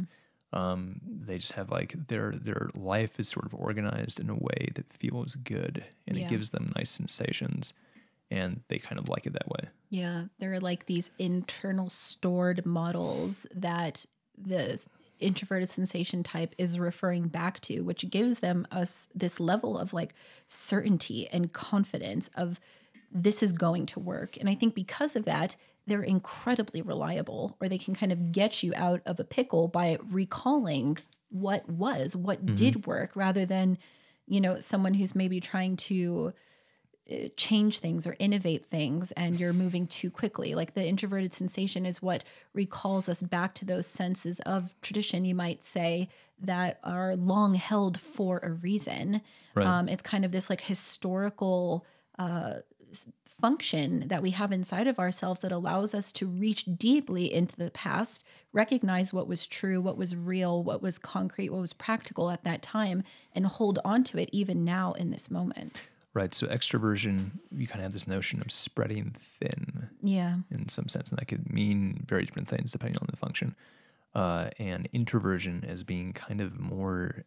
um, 0.53 0.99
they 1.05 1.37
just 1.37 1.53
have 1.53 1.69
like 1.71 1.93
their 2.07 2.31
their 2.31 2.69
life 2.75 3.19
is 3.19 3.29
sort 3.29 3.45
of 3.45 3.53
organized 3.55 4.19
in 4.19 4.29
a 4.29 4.35
way 4.35 4.69
that 4.75 4.91
feels 4.91 5.35
good 5.35 5.85
and 6.07 6.17
Yeah. 6.17 6.23
it 6.23 6.27
gives 6.27 6.49
them 6.49 6.73
nice 6.75 6.89
sensations 6.89 7.73
and 8.31 8.63
they 8.69 8.79
kind 8.79 8.99
of 8.99 9.09
like 9.09 9.25
it 9.27 9.33
that 9.33 9.49
way 9.49 9.69
Yeah, 9.89 10.25
there 10.39 10.53
are 10.53 10.59
like 10.59 10.85
these 10.85 11.11
internal 11.19 11.89
stored 11.89 12.65
models 12.65 13.45
that 13.53 14.05
the 14.37 14.85
introverted 15.21 15.69
sensation 15.69 16.23
type 16.23 16.53
is 16.57 16.79
referring 16.79 17.27
back 17.27 17.59
to, 17.61 17.81
which 17.81 18.09
gives 18.09 18.39
them 18.39 18.67
us 18.71 19.07
this 19.13 19.39
level 19.39 19.77
of 19.77 19.93
like 19.93 20.13
certainty 20.47 21.27
and 21.31 21.53
confidence 21.53 22.29
of 22.35 22.59
this 23.11 23.43
is 23.43 23.53
going 23.53 23.85
to 23.87 23.99
work. 23.99 24.37
And 24.37 24.49
I 24.49 24.55
think 24.55 24.73
because 24.73 25.15
of 25.15 25.25
that, 25.25 25.55
they're 25.87 26.03
incredibly 26.03 26.81
reliable, 26.81 27.57
or 27.59 27.67
they 27.67 27.77
can 27.77 27.95
kind 27.95 28.11
of 28.11 28.31
get 28.31 28.63
you 28.63 28.71
out 28.75 29.01
of 29.05 29.19
a 29.19 29.23
pickle 29.23 29.67
by 29.67 29.97
recalling 30.09 30.97
what 31.29 31.67
was, 31.69 32.15
what 32.15 32.45
mm-hmm. 32.45 32.55
did 32.55 32.85
work, 32.85 33.15
rather 33.15 33.45
than, 33.45 33.77
you 34.27 34.39
know, 34.39 34.59
someone 34.59 34.93
who's 34.93 35.15
maybe 35.15 35.39
trying 35.39 35.75
to 35.77 36.33
change 37.35 37.79
things 37.79 38.07
or 38.07 38.15
innovate 38.19 38.65
things 38.65 39.11
and 39.13 39.39
you're 39.39 39.53
moving 39.53 39.85
too 39.85 40.09
quickly. 40.09 40.55
Like 40.55 40.73
the 40.73 40.85
introverted 40.85 41.33
sensation 41.33 41.85
is 41.85 42.01
what 42.01 42.23
recalls 42.53 43.09
us 43.09 43.21
back 43.21 43.53
to 43.55 43.65
those 43.65 43.87
senses 43.87 44.39
of 44.41 44.75
tradition, 44.81 45.25
you 45.25 45.35
might 45.35 45.63
say, 45.63 46.09
that 46.39 46.79
are 46.83 47.15
long 47.15 47.55
held 47.55 47.99
for 47.99 48.39
a 48.43 48.51
reason. 48.51 49.21
Right. 49.55 49.65
Um, 49.65 49.89
it's 49.89 50.03
kind 50.03 50.25
of 50.25 50.31
this 50.31 50.49
like 50.49 50.61
historical 50.61 51.85
uh, 52.17 52.55
function 53.25 54.07
that 54.07 54.21
we 54.21 54.31
have 54.31 54.51
inside 54.51 54.87
of 54.87 54.99
ourselves 54.99 55.39
that 55.39 55.51
allows 55.51 55.93
us 55.93 56.11
to 56.11 56.27
reach 56.27 56.65
deeply 56.77 57.33
into 57.33 57.55
the 57.55 57.71
past, 57.71 58.23
recognize 58.53 59.11
what 59.11 59.27
was 59.27 59.47
true, 59.47 59.81
what 59.81 59.97
was 59.97 60.15
real, 60.15 60.61
what 60.61 60.81
was 60.81 60.99
concrete, 60.99 61.49
what 61.49 61.61
was 61.61 61.73
practical 61.73 62.29
at 62.29 62.43
that 62.43 62.61
time, 62.61 63.03
and 63.33 63.45
hold 63.45 63.79
on 63.83 64.03
to 64.03 64.17
it 64.17 64.29
even 64.31 64.63
now 64.63 64.93
in 64.93 65.09
this 65.09 65.31
moment. 65.31 65.75
Right. 66.13 66.33
So 66.33 66.45
extroversion, 66.47 67.31
you 67.51 67.67
kind 67.67 67.79
of 67.79 67.83
have 67.83 67.93
this 67.93 68.07
notion 68.07 68.41
of 68.41 68.51
spreading 68.51 69.11
thin 69.17 69.89
Yeah. 70.01 70.39
in 70.49 70.67
some 70.67 70.89
sense, 70.89 71.09
and 71.09 71.17
that 71.17 71.27
could 71.27 71.51
mean 71.51 72.03
very 72.07 72.25
different 72.25 72.49
things 72.49 72.71
depending 72.71 72.97
on 73.01 73.07
the 73.09 73.15
function. 73.17 73.55
Uh, 74.13 74.49
and 74.59 74.89
introversion 74.91 75.63
as 75.65 75.83
being 75.83 76.11
kind 76.11 76.41
of 76.41 76.59
more 76.59 77.23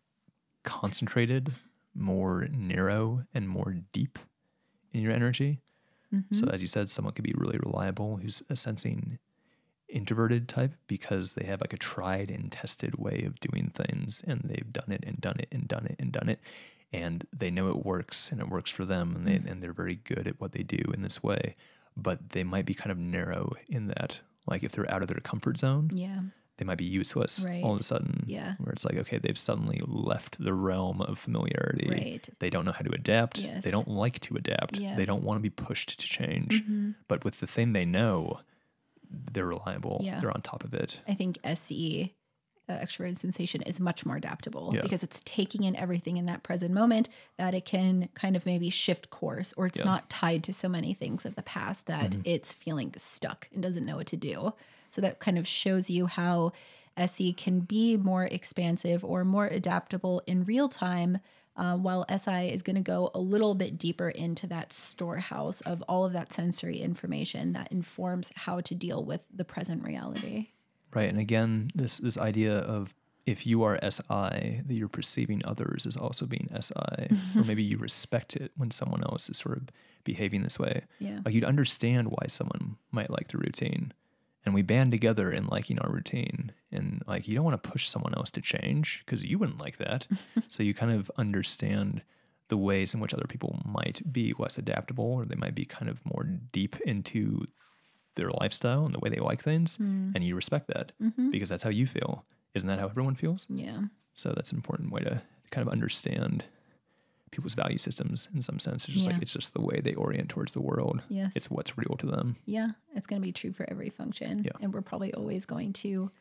concentrated, 0.65 1.53
more 1.95 2.47
narrow, 2.51 3.25
and 3.33 3.49
more 3.49 3.77
deep 3.93 4.19
in 4.93 5.01
your 5.03 5.13
energy. 5.13 5.61
So, 6.31 6.47
as 6.47 6.63
you 6.63 6.69
said, 6.69 6.89
someone 6.89 7.13
could 7.15 7.25
be 7.25 7.35
really 7.37 7.59
reliable 7.65 8.19
who's 8.19 8.41
a 8.49 8.55
sensing 8.55 9.19
introverted 9.89 10.49
type 10.49 10.73
because 10.87 11.35
they 11.35 11.45
have 11.45 11.61
like 11.61 11.73
a 11.73 11.77
tried 11.77 12.31
and 12.31 12.53
tested 12.53 12.97
way 12.99 13.23
of 13.27 13.41
doing 13.41 13.69
things 13.75 14.23
and 14.27 14.43
they've 14.45 14.73
done 14.73 14.93
it 14.93 15.03
and 15.05 15.21
done 15.21 15.37
it 15.41 15.49
and 15.51 15.67
done 15.67 15.87
it 15.87 15.97
and 15.99 16.13
done 16.13 16.29
it 16.29 16.39
and 17.03 17.27
they 17.41 17.51
know 17.51 17.69
it 17.69 17.85
works 17.85 18.31
and 18.31 18.41
it 18.41 18.49
works 18.49 18.71
for 18.71 18.85
them 18.85 19.15
and 19.17 19.27
they 19.27 19.37
and 19.51 19.63
they're 19.63 19.73
very 19.85 19.97
good 19.97 20.27
at 20.29 20.41
what 20.41 20.53
they 20.53 20.63
do 20.63 20.83
in 20.95 21.03
this 21.03 21.23
way 21.23 21.57
but 21.97 22.19
they 22.31 22.45
might 22.45 22.67
be 22.67 22.75
kind 22.75 22.91
of 22.93 22.99
narrow 22.99 23.53
in 23.69 23.87
that 23.89 24.21
like 24.47 24.63
if 24.63 24.73
they're 24.73 24.91
out 24.95 25.03
of 25.03 25.09
their 25.09 25.21
comfort 25.21 25.57
zone 25.59 25.91
Yeah. 25.93 26.21
they 26.57 26.65
might 26.65 26.79
be 26.79 26.85
useless 26.85 27.45
all 27.65 27.75
of 27.75 27.81
a 27.81 27.85
sudden 27.85 28.25
Yeah. 28.27 28.55
where 28.59 28.73
it's 28.73 28.85
like 28.85 28.97
okay 29.03 29.19
they've 29.19 29.39
suddenly 29.51 29.81
left 29.87 30.33
the 30.43 30.55
realm 30.55 31.01
of 31.03 31.19
familiarity 31.19 31.89
Right. 31.91 32.29
they 32.39 32.51
don't 32.51 32.65
know 32.65 32.73
how 32.79 32.85
to 32.89 32.93
adapt 32.95 33.39
Yes. 33.39 33.65
they 33.65 33.71
don't 33.77 33.89
like 34.05 34.19
to 34.27 34.37
adapt 34.37 34.73
they 34.99 35.05
don't 35.11 35.25
want 35.25 35.37
to 35.39 35.43
be 35.43 35.51
pushed 35.51 35.99
to 36.01 36.07
change 36.07 36.63
Mhm. 36.65 36.95
but 37.09 37.25
with 37.25 37.41
the 37.41 37.47
thing 37.55 37.73
they 37.73 37.85
know 37.87 38.41
they're 39.33 39.47
reliable 39.47 39.99
Yeah. 40.03 40.19
they're 40.21 40.31
on 40.39 40.43
top 40.43 40.65
of 40.65 40.75
it 40.75 41.01
I 41.09 41.15
think 41.15 41.39
SE, 41.45 42.13
uh, 42.69 42.73
extroverted 42.79 43.19
sensation, 43.19 43.63
is 43.63 43.79
much 43.81 44.07
more 44.07 44.17
adaptable 44.17 44.73
Yeah. 44.75 44.83
because 44.83 45.03
it's 45.03 45.21
taking 45.25 45.65
in 45.65 45.77
everything 45.77 46.17
in 46.17 46.27
that 46.27 46.43
present 46.43 46.73
moment 46.73 47.09
that 47.37 47.55
it 47.55 47.65
can 47.65 48.09
kind 48.15 48.37
of 48.37 48.47
maybe 48.47 48.71
shift 48.71 49.11
course 49.11 49.53
or 49.57 49.67
it's 49.67 49.79
Yeah. 49.79 49.85
not 49.85 50.09
tied 50.09 50.43
to 50.45 50.53
so 50.53 50.69
many 50.69 50.95
things 50.95 51.25
of 51.27 51.35
the 51.35 51.43
past 51.43 51.87
that 51.87 52.17
it's 52.25 52.53
feeling 52.55 52.93
stuck 52.97 53.49
and 53.53 53.63
doesn't 53.63 53.85
know 53.85 53.97
what 53.97 54.07
to 54.09 54.17
do. 54.17 54.53
So 54.91 55.01
that 55.01 55.19
kind 55.21 55.37
of 55.39 55.47
shows 55.47 55.91
you 55.91 56.07
how 56.07 56.53
SE 56.97 57.33
can 57.33 57.61
be 57.61 57.97
more 57.97 58.25
expansive 58.25 59.05
or 59.05 59.25
more 59.25 59.47
adaptable 59.47 60.23
in 60.27 60.45
real 60.45 60.69
time. 60.69 61.19
Um, 61.57 61.85
while 61.85 62.05
SI 62.09 62.49
is 62.51 62.63
going 62.65 62.75
to 62.75 62.83
go 62.83 63.13
a 63.15 63.21
little 63.21 63.55
bit 63.55 63.79
deeper 63.79 64.09
into 64.09 64.49
that 64.49 64.73
storehouse 64.73 65.61
of 65.61 65.83
all 65.83 66.05
of 66.05 66.13
that 66.13 66.33
sensory 66.33 66.81
information 66.81 67.53
that 67.53 67.71
informs 67.71 68.33
how 68.35 68.61
to 68.63 68.75
deal 68.75 69.05
with 69.05 69.25
the 69.33 69.45
present 69.45 69.85
reality. 69.85 70.49
Right 70.95 71.09
and 71.09 71.19
again 71.19 71.71
this 71.75 71.99
this 71.99 72.17
idea 72.17 72.59
of 72.59 72.95
if 73.27 73.47
you 73.47 73.63
are 73.63 73.79
si 73.91 74.03
that 74.09 74.65
you're 74.69 74.89
perceiving 74.89 75.41
others 75.45 75.87
as 75.87 75.97
also 75.97 76.27
being 76.27 76.49
si 76.61 76.75
or 76.77 77.07
mm-hmm. 77.09 77.47
maybe 77.47 77.63
you 77.63 77.79
respect 77.79 78.37
it 78.37 78.53
when 78.57 78.71
someone 78.71 79.03
else 79.03 79.29
is 79.29 79.39
sort 79.39 79.57
of 79.57 79.69
behaving 80.05 80.43
this 80.43 80.59
way. 80.59 80.83
Yeah. 80.99 81.21
like 81.25 81.35
you'd 81.35 81.45
understand 81.45 82.09
why 82.09 82.27
someone 82.29 82.77
might 82.91 83.11
like 83.11 83.29
the 83.29 83.39
routine 83.39 83.93
and 84.45 84.55
we 84.55 84.63
band 84.63 84.91
together 84.91 85.33
in 85.33 85.47
liking 85.47 85.79
our 85.81 85.91
routine 85.91 86.53
and 86.71 87.03
like 87.07 87.27
you 87.27 87.35
don't 87.35 87.45
want 87.45 87.63
to 87.63 87.71
push 87.71 87.89
someone 87.89 88.15
else 88.15 88.31
to 88.33 88.43
change 88.43 89.03
because 89.05 89.25
you 89.25 89.39
wouldn't 89.39 89.61
like 89.61 89.79
that. 89.79 90.07
So 90.49 90.63
you 90.63 90.75
kind 90.75 90.93
of 90.93 91.11
understand 91.17 92.03
the 92.49 92.57
ways 92.57 92.93
in 92.93 93.01
which 93.01 93.15
other 93.15 93.27
people 93.27 93.61
might 93.65 94.03
be 94.13 94.35
less 94.39 94.59
adaptable 94.59 95.13
or 95.15 95.25
they 95.25 95.35
might 95.35 95.55
be 95.55 95.65
kind 95.65 95.89
of 95.89 96.05
more 96.05 96.25
deep 96.53 96.77
into 96.83 97.47
their 98.17 98.31
lifestyle 98.41 98.85
and 98.87 98.95
the 98.95 98.99
way 99.01 99.09
they 99.11 99.19
like 99.21 99.43
things 99.43 99.77
and 99.79 100.23
you 100.25 100.35
respect 100.37 100.69
that 100.69 100.93
because 101.31 101.49
that's 101.49 101.63
how 101.63 101.71
you 101.71 101.87
feel 101.87 102.25
isn't 102.55 102.69
that 102.69 102.79
how 102.79 102.87
everyone 102.89 103.15
feels 103.15 103.47
Yeah. 103.49 103.83
so 104.15 104.33
that's 104.33 104.53
an 104.53 104.57
important 104.59 104.93
way 104.93 105.01
to 105.03 105.21
kind 105.51 105.67
of 105.67 105.73
understand 105.73 106.45
people's 107.33 107.55
value 107.55 107.79
systems 107.79 108.29
in 108.33 108.41
some 108.43 108.61
sense. 108.61 108.85
It's 108.85 108.93
just 108.95 109.07
Yeah. 109.07 109.13
like 109.15 109.23
it's 109.23 109.33
just 109.33 109.55
the 109.55 109.61
way 109.61 109.81
they 109.81 109.95
orient 109.95 110.29
towards 110.29 110.53
the 110.53 110.61
world. 110.61 111.03
Yes. 111.09 111.33
It's 111.35 111.51
what's 111.51 111.77
real 111.77 111.97
to 111.99 112.07
them. 112.07 112.37
Yeah. 112.47 112.69
It's 112.95 113.09
going 113.09 113.21
to 113.21 113.27
be 113.27 113.33
true 113.33 113.51
for 113.53 113.69
every 113.69 113.91
function. 113.91 114.45
Yeah. 114.45 114.53
And 114.61 114.73
we're 114.73 114.83
probably 114.83 115.13
always 115.15 115.45
going 115.45 115.73
to, 115.83 116.13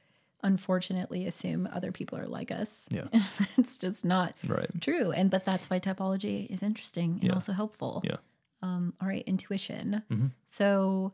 unfortunately, 0.41 1.27
assume 1.27 1.67
other 1.71 1.91
people 1.91 2.17
are 2.17 2.25
like 2.27 2.51
us. 2.51 2.85
Yeah. 2.89 3.07
it's 3.57 3.77
just 3.77 4.03
not 4.03 4.33
Right. 4.47 4.69
true. 4.81 5.11
And, 5.11 5.29
but 5.29 5.45
that's 5.45 5.69
why 5.69 5.79
typology 5.79 6.47
is 6.49 6.63
interesting 6.63 7.11
and 7.21 7.23
Yeah. 7.25 7.33
also 7.33 7.53
helpful. 7.53 8.01
Yeah. 8.03 8.17
Um, 8.63 8.93
all 8.99 9.07
right. 9.07 9.23
Intuition. 9.27 10.01
Mhm. 10.09 10.31
So 10.49 11.13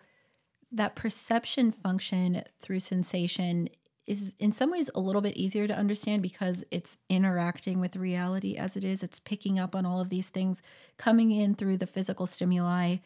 that 0.72 0.96
perception 0.96 1.72
function 1.72 2.44
through 2.62 2.80
sensation 2.80 3.70
is 4.10 4.34
in 4.40 4.52
some 4.52 4.72
ways 4.72 4.90
a 4.96 5.00
little 5.00 5.22
bit 5.22 5.38
easier 5.38 5.68
to 5.68 5.78
understand 5.78 6.24
because 6.24 6.64
it's 6.72 6.98
interacting 7.10 7.80
with 7.80 7.96
reality 7.96 8.56
as 8.56 8.76
it 8.76 8.84
is. 8.84 9.04
It's 9.04 9.20
picking 9.20 9.60
up 9.60 9.76
on 9.76 9.86
all 9.86 10.02
of 10.02 10.10
these 10.10 10.28
things 10.28 10.64
coming 10.98 11.32
in 11.32 11.54
through 11.54 11.78
the 11.78 11.86
physical 11.86 12.26
stimuli. 12.26 12.98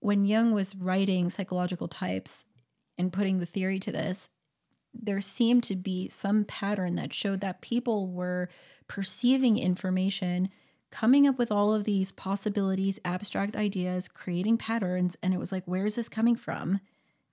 When 0.00 0.24
Jung 0.24 0.52
was 0.52 0.74
writing 0.74 1.30
psychological 1.30 1.86
types 1.86 2.44
and 2.98 3.12
putting 3.12 3.38
the 3.38 3.46
theory 3.46 3.78
to 3.78 3.92
this, 3.92 4.28
there 4.92 5.20
seemed 5.20 5.62
to 5.64 5.76
be 5.76 6.08
some 6.08 6.44
pattern 6.44 6.96
that 6.96 7.14
showed 7.14 7.40
that 7.40 7.62
people 7.62 8.10
were 8.10 8.48
perceiving 8.88 9.56
information, 9.56 10.50
coming 10.92 11.26
up 11.26 11.38
with 11.38 11.50
all 11.50 11.74
of 11.74 11.84
these 11.84 12.12
possibilities, 12.12 13.00
abstract 13.04 13.56
ideas, 13.56 14.06
creating 14.06 14.58
patterns. 14.58 15.16
And 15.22 15.34
it 15.34 15.40
was 15.40 15.50
like, 15.50 15.64
where 15.64 15.86
is 15.86 15.96
this 15.96 16.08
coming 16.08 16.36
from? 16.36 16.78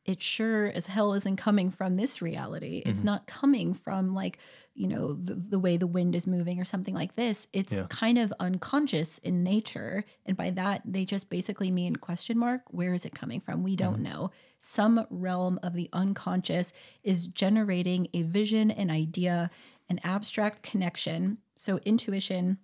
It 0.05 0.21
sure 0.21 0.67
as 0.67 0.87
hell 0.87 1.13
isn't 1.13 1.35
coming 1.35 1.69
from 1.69 1.97
this 1.97 2.19
reality. 2.21 2.81
It's 2.83 2.99
mm-hmm. 2.99 3.07
not 3.07 3.27
coming 3.27 3.73
from 3.75 4.15
like, 4.15 4.39
you 4.73 4.87
know, 4.87 5.13
the, 5.13 5.35
the 5.35 5.59
way 5.59 5.77
the 5.77 5.85
wind 5.85 6.15
is 6.15 6.25
moving 6.25 6.59
or 6.59 6.65
something 6.65 6.95
like 6.95 7.15
this. 7.15 7.45
It's 7.53 7.73
Yeah. 7.73 7.85
kind 7.89 8.17
of 8.17 8.33
unconscious 8.39 9.19
in 9.19 9.43
nature. 9.43 10.05
And 10.25 10.35
by 10.37 10.51
that, 10.51 10.81
they 10.85 11.03
just 11.05 11.29
basically 11.29 11.69
mean 11.69 11.97
question 11.97 12.39
mark, 12.39 12.61
where 12.71 12.93
is 12.93 13.05
it 13.05 13.13
coming 13.13 13.41
from? 13.41 13.61
We 13.61 13.75
don't 13.75 13.95
mm-hmm. 13.95 14.03
know. 14.03 14.31
Some 14.57 15.05
realm 15.11 15.59
of 15.61 15.73
the 15.73 15.89
unconscious 15.91 16.71
is 17.03 17.27
generating 17.27 18.07
a 18.13 18.23
vision, 18.23 18.71
an 18.71 18.89
idea, 18.89 19.51
an 19.89 19.99
abstract 20.03 20.63
connection. 20.63 21.39
So 21.55 21.79
intuition 21.79 22.57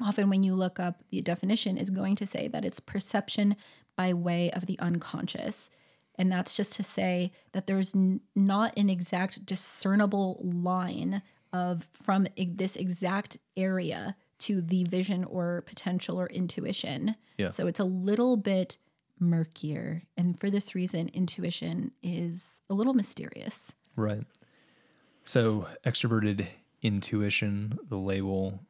often 0.00 0.30
when 0.30 0.42
you 0.44 0.54
look 0.54 0.78
up 0.80 1.02
the 1.10 1.20
definition 1.20 1.76
is 1.76 1.90
going 1.90 2.14
to 2.16 2.26
say 2.26 2.48
that 2.48 2.64
it's 2.64 2.80
perception 2.80 3.56
by 3.96 4.12
way 4.12 4.50
of 4.52 4.66
the 4.66 4.78
unconscious 4.78 5.70
and 6.16 6.30
that's 6.32 6.54
just 6.56 6.74
to 6.74 6.82
say 6.82 7.30
that 7.52 7.66
there's 7.66 7.94
n- 7.94 8.20
not 8.34 8.76
an 8.76 8.90
exact 8.90 9.44
discernible 9.46 10.40
line 10.42 11.22
of 11.52 11.88
from 11.92 12.26
e- 12.36 12.46
this 12.52 12.76
exact 12.76 13.36
area 13.56 14.16
to 14.38 14.60
the 14.60 14.84
vision 14.84 15.24
or 15.24 15.62
potential 15.66 16.18
or 16.20 16.26
intuition 16.28 17.14
Yeah. 17.36 17.50
so 17.50 17.66
it's 17.66 17.80
a 17.80 17.84
little 17.84 18.36
bit 18.36 18.76
murkier 19.20 20.02
and 20.16 20.38
for 20.38 20.48
this 20.50 20.74
reason 20.76 21.08
intuition 21.12 21.90
is 22.02 22.60
a 22.70 22.74
little 22.74 22.94
mysterious 22.94 23.72
Right. 23.96 24.22
So 25.24 25.66
extroverted 25.84 26.46
intuition, 26.82 27.78
the 27.88 27.98
label. 27.98 28.60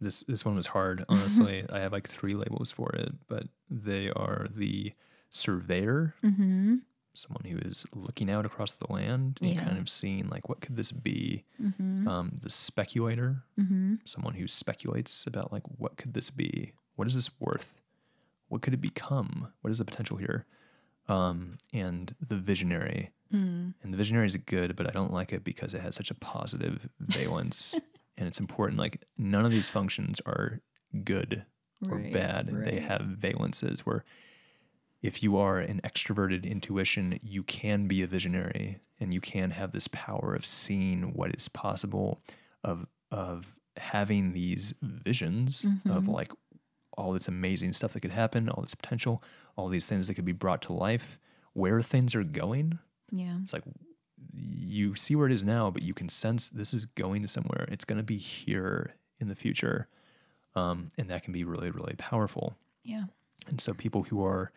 This 0.00 0.22
this 0.24 0.44
one 0.44 0.54
was 0.56 0.66
hard, 0.66 1.04
honestly. 1.08 1.64
I 1.72 1.80
have 1.80 1.92
like 1.92 2.08
three 2.08 2.34
labels 2.34 2.70
for 2.70 2.90
it, 2.94 3.12
but 3.28 3.44
they 3.70 4.10
are 4.10 4.46
the 4.54 4.92
surveyor, 5.30 6.14
mm-hmm. 6.24 6.76
someone 7.14 7.44
who 7.44 7.58
is 7.58 7.86
looking 7.94 8.30
out 8.30 8.46
across 8.46 8.72
the 8.74 8.90
land 8.92 9.38
and 9.40 9.50
Yeah. 9.54 9.64
kind 9.64 9.78
of 9.78 9.88
seeing 9.88 10.28
like 10.28 10.48
what 10.48 10.60
could 10.60 10.76
this 10.76 10.90
be. 10.90 11.44
Mm-hmm. 11.62 12.08
Um, 12.08 12.32
the 12.42 12.50
speculator, 12.50 13.44
Mm-hmm. 13.58 13.96
someone 14.04 14.34
who 14.34 14.48
speculates 14.48 15.26
about 15.26 15.52
like 15.52 15.62
what 15.78 15.96
could 15.96 16.14
this 16.14 16.30
be? 16.30 16.72
What 16.96 17.06
is 17.08 17.14
this 17.14 17.30
worth? 17.38 17.74
What 18.48 18.62
could 18.62 18.74
it 18.74 18.80
become? 18.80 19.52
What 19.60 19.70
is 19.70 19.78
the 19.78 19.84
potential 19.84 20.16
here? 20.16 20.44
Um, 21.08 21.58
and 21.72 22.14
the 22.20 22.36
visionary. 22.36 23.10
Mm. 23.32 23.74
And 23.82 23.92
the 23.92 23.96
visionary 23.96 24.26
is 24.26 24.36
good, 24.36 24.74
but 24.76 24.88
I 24.88 24.90
don't 24.90 25.12
like 25.12 25.32
it 25.32 25.44
because 25.44 25.72
it 25.74 25.80
has 25.82 25.94
such 25.94 26.10
a 26.10 26.14
positive 26.14 26.88
valence. 26.98 27.74
and 28.20 28.28
it's 28.28 28.38
important. 28.38 28.78
Like 28.78 29.02
none 29.18 29.44
of 29.44 29.50
these 29.50 29.68
functions 29.68 30.20
are 30.26 30.60
good 31.04 31.44
or 31.90 31.96
Right, 31.96 32.12
bad. 32.12 32.46
They 32.64 32.78
have 32.80 33.00
valences 33.02 33.80
where 33.80 34.04
if 35.02 35.22
you 35.22 35.36
are 35.38 35.58
an 35.58 35.80
extroverted 35.82 36.44
intuition, 36.44 37.18
you 37.22 37.42
can 37.42 37.86
be 37.88 38.02
a 38.02 38.06
visionary 38.06 38.80
and 39.00 39.14
you 39.14 39.20
can 39.20 39.50
have 39.52 39.72
this 39.72 39.88
power 39.88 40.34
of 40.34 40.44
seeing 40.44 41.14
what 41.14 41.34
is 41.34 41.48
possible, 41.48 42.20
of 42.62 42.86
of 43.10 43.58
having 43.76 44.32
these 44.34 44.72
visions 44.82 45.64
of 45.88 46.04
Mhm. 46.04 46.08
like 46.12 46.32
all 46.98 47.12
this 47.12 47.26
amazing 47.28 47.72
stuff 47.72 47.92
that 47.94 48.00
could 48.00 48.12
happen, 48.12 48.48
all 48.50 48.62
this 48.62 48.74
potential, 48.74 49.22
all 49.56 49.68
these 49.68 49.88
things 49.88 50.06
that 50.06 50.14
could 50.14 50.24
be 50.26 50.32
brought 50.32 50.60
to 50.62 50.72
life, 50.72 51.18
where 51.54 51.80
things 51.80 52.14
are 52.14 52.22
going. 52.24 52.78
yeah 53.10 53.38
It's 53.42 53.52
like 53.54 53.64
you 54.34 54.94
see 54.94 55.14
where 55.16 55.26
it 55.26 55.32
is 55.32 55.42
now, 55.44 55.70
but 55.70 55.82
you 55.82 55.94
can 55.94 56.08
sense 56.08 56.48
this 56.48 56.72
is 56.74 56.84
going 56.84 57.26
somewhere. 57.26 57.66
It's 57.70 57.84
going 57.84 57.98
to 57.98 58.04
be 58.04 58.16
here 58.16 58.94
in 59.18 59.28
the 59.28 59.34
future. 59.34 59.88
Um, 60.54 60.88
and 60.98 61.08
that 61.10 61.22
can 61.22 61.32
be 61.32 61.44
really, 61.44 61.70
really 61.70 61.94
powerful. 61.96 62.56
yeah 62.82 63.04
And 63.48 63.60
so 63.60 63.72
people 63.74 64.04
who 64.04 64.24
are 64.24 64.52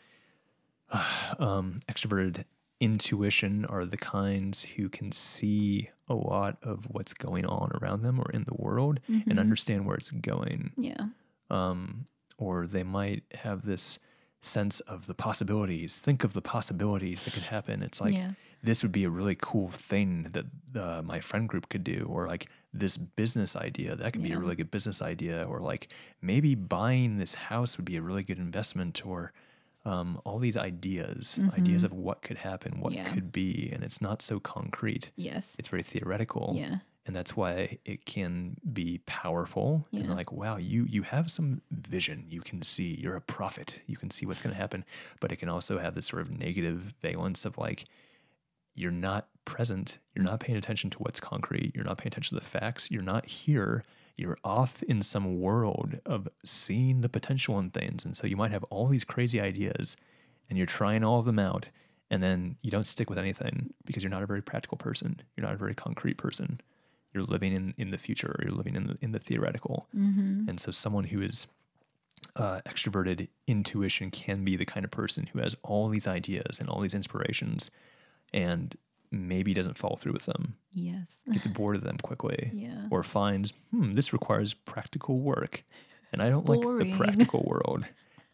um, 1.40 1.80
extroverted 1.90 2.44
intuition 2.80 3.66
are 3.66 3.86
the 3.86 3.98
kinds 3.98 4.64
who 4.76 4.90
can 4.90 5.12
see 5.12 5.90
a 6.10 6.14
lot 6.14 6.58
of 6.62 6.86
what's 6.90 7.14
going 7.14 7.46
on 7.46 7.72
around 7.82 8.02
them 8.02 8.20
or 8.20 8.30
in 8.34 8.44
the 8.44 8.54
world 8.56 9.00
and 9.08 9.26
Mhm. 9.26 9.40
understand 9.40 9.86
where 9.86 9.96
it's 9.96 10.12
going. 10.12 10.72
yeah 10.78 11.08
Um, 11.50 12.08
or 12.38 12.66
they 12.68 12.84
might 12.84 13.24
have 13.36 13.64
this 13.64 14.00
sense 14.42 14.80
of 14.82 15.08
the 15.08 15.14
possibilities. 15.14 15.98
Think 15.98 16.24
of 16.24 16.34
the 16.34 16.42
possibilities 16.42 17.24
that 17.24 17.34
could 17.34 17.44
happen. 17.44 17.82
It's 17.84 18.02
like 18.02 18.14
Yeah. 18.14 18.32
This 18.64 18.82
would 18.82 18.92
be 18.94 19.04
a 19.04 19.10
really 19.10 19.36
cool 19.40 19.68
thing 19.70 20.24
that 20.32 20.46
uh, 20.80 21.02
my 21.04 21.20
friend 21.20 21.50
group 21.50 21.70
could 21.70 21.84
do, 21.84 22.08
or 22.10 22.28
like 22.28 22.48
this 22.74 22.96
business 22.98 23.56
idea 23.56 23.96
that 23.96 24.14
could 24.14 24.24
be 24.24 24.32
a 24.32 24.40
really 24.40 24.56
good 24.56 24.72
business 24.72 25.02
idea, 25.02 25.44
or 25.44 25.60
like 25.60 25.92
maybe 26.22 26.56
buying 26.56 27.18
this 27.18 27.36
house 27.36 27.78
would 27.78 27.86
be 27.86 27.98
a 27.98 28.02
really 28.02 28.24
good 28.24 28.40
investment, 28.40 29.06
or 29.06 29.34
um, 29.86 30.22
all 30.26 30.40
these 30.40 30.56
ideas, 30.56 31.40
ideas 31.58 31.84
of 31.84 31.92
what 31.92 32.22
could 32.22 32.38
happen, 32.38 32.80
what 32.80 32.94
Mm-hmm. 32.94 33.06
Yeah. 33.06 33.14
could 33.14 33.32
be, 33.32 33.70
and 33.74 33.84
it's 33.84 34.02
not 34.02 34.22
so 34.22 34.40
concrete. 34.40 35.12
Yes. 35.18 35.56
It's 35.60 35.68
very 35.68 35.84
theoretical 35.84 36.54
Yeah. 36.56 36.78
and 37.06 37.14
that's 37.14 37.36
why 37.36 37.80
it 37.84 38.06
can 38.06 38.56
be 38.72 39.00
powerful 39.06 39.86
and 39.92 40.10
like 40.16 40.32
wow 40.32 40.56
you 40.56 40.86
you 40.96 41.02
have 41.04 41.30
some 41.30 41.62
vision 41.72 42.26
you 42.30 42.40
can 42.50 42.62
see 42.62 42.90
you're 43.02 43.18
a 43.18 43.22
prophet 43.38 43.82
you 43.88 43.98
can 43.98 44.10
see 44.10 44.26
what's 44.26 44.42
going 44.42 44.56
to 44.56 44.62
happen 44.66 44.86
but 45.20 45.32
it 45.34 45.36
can 45.42 45.50
also 45.50 45.78
have 45.80 45.96
this 45.96 46.08
sort 46.08 46.22
of 46.22 46.30
negative 46.32 46.94
valence 47.02 47.44
of 47.44 47.58
like 47.58 47.84
you're 48.76 48.92
not 48.92 49.28
present 49.46 49.98
you're 50.16 50.26
not 50.26 50.40
paying 50.40 50.58
attention 50.58 50.90
to 50.90 50.98
what's 51.00 51.20
concrete 51.20 51.72
you're 51.76 51.84
not 51.84 51.98
paying 51.98 52.08
attention 52.08 52.38
to 52.38 52.44
the 52.44 52.50
facts 52.50 52.90
you're 52.90 53.02
not 53.02 53.26
here 53.26 53.84
you're 54.16 54.38
off 54.44 54.84
in 54.84 55.02
some 55.02 55.40
world 55.40 56.00
of 56.06 56.28
seeing 56.44 57.02
the 57.02 57.10
potential 57.10 57.60
in 57.60 57.70
things. 57.70 58.06
And 58.06 58.16
so 58.16 58.28
you 58.28 58.38
might 58.38 58.52
have 58.52 58.64
all 58.66 58.88
these 58.88 59.04
crazy 59.04 59.42
ideas 59.42 59.98
and 60.50 60.58
you're 60.58 60.68
trying 60.68 61.04
all 61.04 61.20
of 61.20 61.26
them 61.26 61.40
out 61.40 61.70
and 62.10 62.22
then 62.22 62.58
you 62.62 62.70
don't 62.70 62.86
stick 62.86 63.10
with 63.10 63.18
anything 63.18 63.74
because 63.86 64.04
you're 64.04 64.12
not 64.12 64.24
a 64.24 64.28
very 64.28 64.42
practical 64.42 64.78
person. 64.78 65.22
You're 65.36 65.46
not 65.46 65.56
a 65.56 65.58
very 65.58 65.74
concrete 65.74 66.18
person. 66.18 66.62
You're 67.12 67.24
living 67.24 67.54
in, 67.54 67.74
in 67.78 67.92
the 67.92 67.98
future 67.98 68.28
or 68.28 68.44
you're 68.44 68.56
living 68.56 68.76
in 68.76 68.88
the, 68.88 68.98
in 69.02 69.12
the 69.12 69.20
theoretical. 69.20 69.88
Mm-hmm. 69.96 70.50
and 70.50 70.60
so 70.60 70.72
someone 70.72 71.06
who 71.06 71.22
is 71.22 71.48
uh, 72.36 72.62
extroverted 72.66 73.28
intuition 73.48 74.10
can 74.10 74.44
be 74.44 74.56
the 74.56 74.66
kind 74.66 74.86
of 74.86 74.92
person 74.92 75.28
who 75.34 75.40
has 75.40 75.56
all 75.64 75.90
these 75.90 76.08
ideas 76.08 76.60
and 76.60 76.70
all 76.70 76.80
these 76.80 76.94
inspirations 76.94 77.70
and 78.34 78.76
maybe 79.12 79.54
doesn't 79.54 79.78
follow 79.78 79.96
through 79.96 80.14
with 80.14 80.26
them 80.26 80.56
Yes. 80.72 81.18
gets 81.32 81.46
bored 81.48 81.76
of 81.76 81.84
them 81.84 81.98
quickly 81.98 82.52
Yeah. 82.54 82.88
or 82.90 83.04
finds 83.04 83.54
hmm 83.72 83.94
this 83.94 84.12
requires 84.14 84.54
practical 84.54 85.20
work 85.20 85.64
and 86.12 86.22
i 86.22 86.30
don't 86.30 86.48
like 86.48 86.62
the 86.62 86.86
practical 86.98 87.44
world 87.48 87.86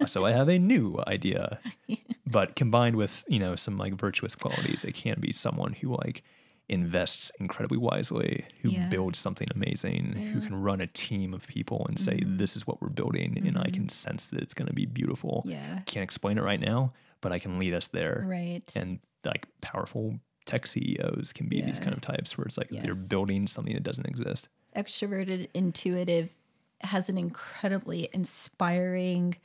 so 0.06 0.26
i 0.26 0.32
have 0.32 0.48
a 0.48 0.58
new 0.60 0.98
idea 1.08 1.60
but 2.26 2.56
combined 2.56 2.96
with 2.96 3.24
you 3.28 3.40
know 3.40 3.56
some 3.56 3.78
like 3.78 3.94
virtuous 3.94 4.36
qualities 4.36 4.84
it 4.86 4.94
can 4.94 5.18
be 5.20 5.34
someone 5.34 5.74
who 5.74 5.96
like 5.98 6.24
invests 6.70 7.32
incredibly 7.40 7.78
wisely 7.78 8.46
who 8.62 8.70
Yeah. 8.72 8.88
builds 8.90 9.18
something 9.20 9.48
amazing 9.54 10.14
who 10.14 10.20
Yeah. 10.20 10.26
Mm-hmm. 10.30 10.40
can 10.48 10.62
run 10.62 10.82
a 10.82 10.88
team 10.88 11.34
of 11.34 11.48
people 11.48 11.86
and 11.90 12.00
say 12.00 12.20
this 12.24 12.56
is 12.56 12.66
what 12.68 12.80
we're 12.82 12.90
building 12.90 13.38
and 13.46 13.58
i 13.58 13.70
can 13.70 13.90
sense 13.90 14.28
that 14.28 14.42
it's 14.42 14.54
going 14.54 14.68
to 14.68 14.74
be 14.74 14.86
beautiful 14.86 15.44
Yeah. 15.46 15.80
can't 15.86 16.04
explain 16.04 16.38
it 16.38 16.44
right 16.44 16.60
now 16.62 16.94
but 17.22 17.32
i 17.32 17.40
can 17.40 17.60
lead 17.60 17.74
us 17.74 17.88
there 17.88 18.24
Right. 18.28 18.72
and 18.76 19.00
like 19.26 19.48
powerful 19.62 20.20
tech 20.46 20.66
ceos 20.66 21.32
can 21.34 21.48
be 21.48 21.62
these 21.62 21.80
kind 21.80 21.94
of 21.94 22.02
types 22.02 22.38
where 22.38 22.46
it's 22.46 22.58
like 22.58 22.70
they're 22.70 22.96
building 22.96 23.46
something 23.48 23.74
that 23.74 23.84
doesn't 23.84 24.08
exist. 24.08 24.50
Extroverted 24.76 25.48
intuitive 25.54 26.34
has 26.82 27.10
an 27.10 27.18
incredibly 27.18 28.10
inspiring 28.14 29.36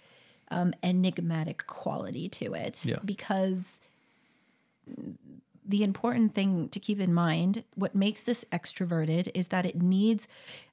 um, 0.50 0.72
enigmatic 0.82 1.66
quality 1.66 2.28
to 2.28 2.54
it 2.54 2.84
Yeah. 2.86 2.98
because 3.04 3.80
the 5.66 5.82
important 5.82 6.34
thing 6.34 6.68
to 6.68 6.78
keep 6.78 7.00
in 7.00 7.12
mind 7.14 7.64
what 7.74 7.94
makes 7.94 8.22
this 8.22 8.44
extroverted 8.52 9.30
is 9.34 9.48
that 9.48 9.64
it 9.64 9.80
needs 9.80 10.28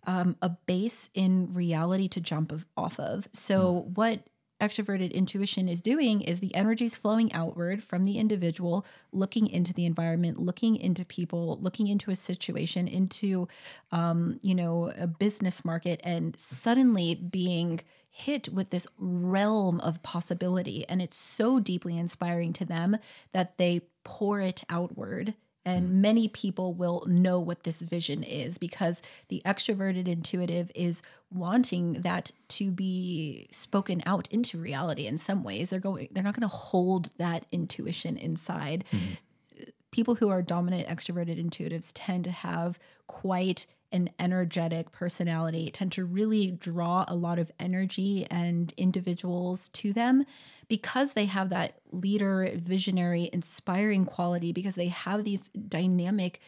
um, 0.05 0.35
a 0.41 0.49
base 0.49 1.09
in 1.13 1.53
reality 1.53 2.07
to 2.09 2.19
jump 2.19 2.51
of, 2.51 2.65
off 2.75 2.99
of. 2.99 3.27
So 3.33 3.89
what 3.95 4.19
extroverted 4.61 5.11
intuition 5.11 5.67
is 5.67 5.81
doing 5.81 6.21
is 6.21 6.39
the 6.39 6.53
energies 6.55 6.95
flowing 6.95 7.33
outward 7.33 7.83
from 7.83 8.05
the 8.05 8.17
individual 8.17 8.85
looking 9.11 9.47
into 9.47 9.73
the 9.73 9.85
environment 9.85 10.39
looking 10.39 10.75
into 10.75 11.03
people 11.03 11.57
looking 11.61 11.87
into 11.87 12.11
a 12.11 12.15
situation 12.15 12.87
into 12.87 13.47
um, 13.91 14.39
you 14.41 14.55
know 14.55 14.91
a 14.97 15.07
business 15.07 15.65
market 15.65 15.99
and 16.03 16.39
suddenly 16.39 17.15
being 17.15 17.81
hit 18.11 18.49
with 18.49 18.69
this 18.69 18.85
realm 18.97 19.79
of 19.79 20.03
possibility. 20.03 20.85
And 20.89 21.01
it's 21.01 21.17
so 21.17 21.59
deeply 21.59 21.97
inspiring 21.97 22.51
to 22.53 22.65
them 22.65 22.97
that 23.31 23.57
they 23.57 23.81
pour 24.03 24.41
it 24.41 24.63
outward 24.69 25.33
and 25.65 25.89
mm. 25.89 25.93
many 25.93 26.27
people 26.27 26.73
will 26.73 27.03
know 27.07 27.39
what 27.39 27.63
this 27.63 27.81
vision 27.81 28.23
is 28.23 28.57
because 28.57 29.01
the 29.27 29.41
extroverted 29.45 30.07
intuitive 30.07 30.71
is 30.73 31.01
wanting 31.33 32.01
that 32.01 32.31
to 32.49 32.71
be 32.71 33.47
spoken 33.51 34.01
out 34.05 34.27
into 34.31 34.57
reality 34.57 35.07
in 35.07 35.17
some 35.17 35.43
ways. 35.43 35.69
They're 35.69 35.79
going 35.79 36.09
they're 36.11 36.23
not 36.23 36.35
going 36.35 36.49
to 36.49 36.55
hold 36.55 37.09
that 37.17 37.45
intuition 37.51 38.17
inside. 38.17 38.85
Mm-hmm. 38.91 39.63
People 39.91 40.15
who 40.15 40.29
are 40.29 40.41
dominant 40.41 40.87
extroverted 40.87 41.43
intuitives 41.43 41.91
tend 41.93 42.23
to 42.23 42.31
have 42.31 42.79
quite 43.07 43.65
an 43.91 44.09
energetic 44.19 44.91
personality, 44.91 45.69
tend 45.71 45.91
to 45.93 46.05
really 46.05 46.51
draw 46.51 47.05
a 47.07 47.15
lot 47.15 47.39
of 47.39 47.51
energy 47.59 48.25
and 48.29 48.73
individuals 48.77 49.69
to 49.69 49.93
them 49.93 50.25
because 50.67 51.13
they 51.13 51.25
have 51.25 51.49
that 51.49 51.75
leader, 51.91 52.49
visionary, 52.55 53.29
inspiring 53.33 54.05
quality, 54.05 54.53
because 54.53 54.75
they 54.75 54.87
have 54.87 55.23
these 55.23 55.49
dynamic, 55.49 56.39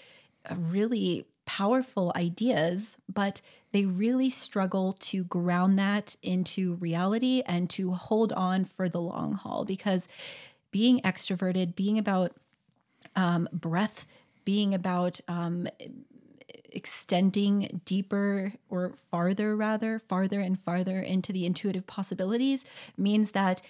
uh, 0.49 0.55
really 0.57 1.25
powerful 1.45 2.13
ideas, 2.15 2.97
but 3.11 3.41
they 3.73 3.85
really 3.85 4.29
struggle 4.29 4.93
to 4.93 5.25
ground 5.25 5.77
that 5.77 6.15
into 6.23 6.75
reality 6.75 7.43
and 7.45 7.69
to 7.69 7.91
hold 7.91 8.31
on 8.33 8.63
for 8.63 8.87
the 8.87 9.01
long 9.01 9.33
haul 9.33 9.65
because 9.65 10.07
being 10.71 11.01
extroverted, 11.01 11.75
being 11.75 11.97
about 11.97 12.31
um, 13.15 13.47
breath 13.51 14.07
being 14.45 14.73
about 14.73 15.19
um, 15.27 15.67
extending 16.71 17.81
deeper 17.85 18.53
or 18.69 18.93
farther, 19.11 19.55
rather, 19.55 19.99
farther 19.99 20.39
and 20.39 20.59
farther 20.59 20.99
into 20.99 21.31
the 21.31 21.45
intuitive 21.45 21.85
possibilities 21.87 22.65
means 22.97 23.31
that 23.31 23.61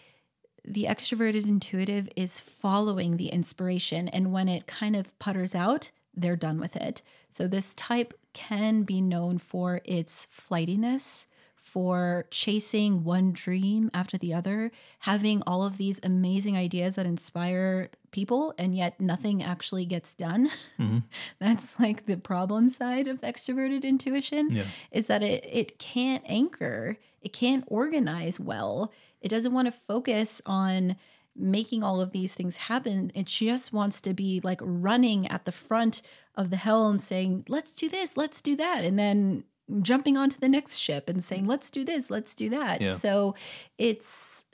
the 0.65 0.85
extroverted 0.85 1.45
intuitive 1.45 2.09
is 2.15 2.39
following 2.39 3.17
the 3.17 3.27
inspiration. 3.27 4.07
And 4.07 4.31
when 4.31 4.47
it 4.47 4.67
kind 4.67 4.95
of 4.95 5.17
putters 5.19 5.53
out, 5.53 5.91
they're 6.15 6.35
done 6.35 6.59
with 6.59 6.75
it. 6.75 7.01
So 7.31 7.47
this 7.47 7.75
type 7.75 8.13
can 8.33 8.83
be 8.83 9.01
known 9.01 9.37
for 9.37 9.81
its 9.83 10.27
flightiness, 10.31 11.27
for 11.63 12.25
chasing 12.29 13.03
one 13.05 13.31
dream 13.31 13.89
after 13.93 14.17
the 14.17 14.33
other, 14.33 14.69
having 14.99 15.41
all 15.47 15.63
of 15.63 15.77
these 15.77 15.99
amazing 16.03 16.57
ideas 16.57 16.95
that 16.95 17.05
inspire 17.05 17.89
people, 18.11 18.53
and 18.59 18.75
yet 18.75 18.99
nothing 18.99 19.41
actually 19.41 19.85
gets 19.85 20.13
done. 20.13 20.49
Mm-hmm. 20.77 20.99
That's 21.39 21.79
like 21.79 22.05
the 22.05 22.17
problem 22.17 22.69
side 22.69 23.07
of 23.07 23.21
extroverted 23.21 23.83
intuition 23.83 24.49
Yeah. 24.51 24.65
is 24.91 25.07
that 25.07 25.23
it 25.23 25.45
it 25.51 25.79
can't 25.79 26.23
anchor, 26.27 26.97
it 27.21 27.31
can't 27.33 27.63
organize 27.67 28.39
well. 28.39 28.91
It 29.21 29.29
doesn't 29.29 29.53
want 29.53 29.67
to 29.67 29.71
focus 29.71 30.41
on 30.45 30.97
making 31.35 31.81
all 31.81 31.99
of 32.01 32.11
these 32.11 32.35
things 32.35 32.57
happen. 32.57 33.11
It 33.15 33.25
just 33.25 33.73
wants 33.73 34.01
to 34.01 34.13
be 34.13 34.41
like 34.43 34.59
running 34.61 35.27
at 35.29 35.45
the 35.45 35.51
front 35.51 36.01
of 36.35 36.49
the 36.49 36.57
helm 36.57 36.97
saying, 36.97 37.45
"Let's 37.47 37.73
do 37.73 37.87
this, 37.89 38.17
let's 38.17 38.41
do 38.41 38.55
that." 38.57 38.83
And 38.83 38.99
then 38.99 39.45
jumping 39.81 40.17
onto 40.17 40.39
the 40.39 40.49
next 40.49 40.77
ship 40.77 41.09
and 41.09 41.23
saying, 41.23 41.47
"Let's 41.47 41.69
do 41.69 41.83
this, 41.83 42.09
let's 42.09 42.35
do 42.35 42.49
that." 42.49 42.81
Yeah. 42.81 42.97
So 42.97 43.35
it's 43.77 44.45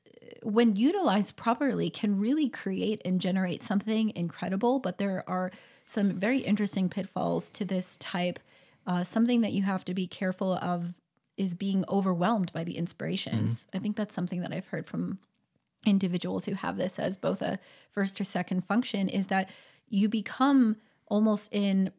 when 0.43 0.75
utilized 0.75 1.35
properly 1.35 1.89
can 1.89 2.19
really 2.19 2.49
create 2.49 3.01
and 3.03 3.19
generate 3.19 3.63
something 3.63 4.11
incredible, 4.15 4.79
but 4.79 4.97
there 4.97 5.23
are 5.27 5.51
some 5.85 6.19
very 6.19 6.39
interesting 6.39 6.89
pitfalls 6.89 7.49
to 7.51 7.65
this 7.65 7.97
type 7.97 8.39
uh, 8.89 9.03
something 9.03 9.41
that 9.41 9.51
you 9.51 9.61
have 9.61 9.85
to 9.85 9.93
be 9.93 10.07
careful 10.07 10.53
of 10.53 10.93
is 11.37 11.53
being 11.53 11.85
overwhelmed 11.87 12.51
by 12.53 12.63
the 12.63 12.75
inspirations. 12.75 13.67
I 13.73 13.79
think 13.79 13.95
that's 13.95 14.15
something 14.15 14.41
that 14.41 14.51
I've 14.51 14.67
heard 14.67 14.87
from 14.87 15.19
individuals 15.85 16.45
who 16.45 16.53
have 16.55 16.75
this 16.75 16.97
as 16.99 17.15
both 17.15 17.41
a 17.41 17.59
first 17.91 18.19
or 18.19 18.23
second 18.23 18.65
function 18.65 19.07
is 19.07 19.27
that 19.27 19.49
you 19.87 20.09
become 20.09 20.75
almost 21.05 21.49
in 21.53 21.91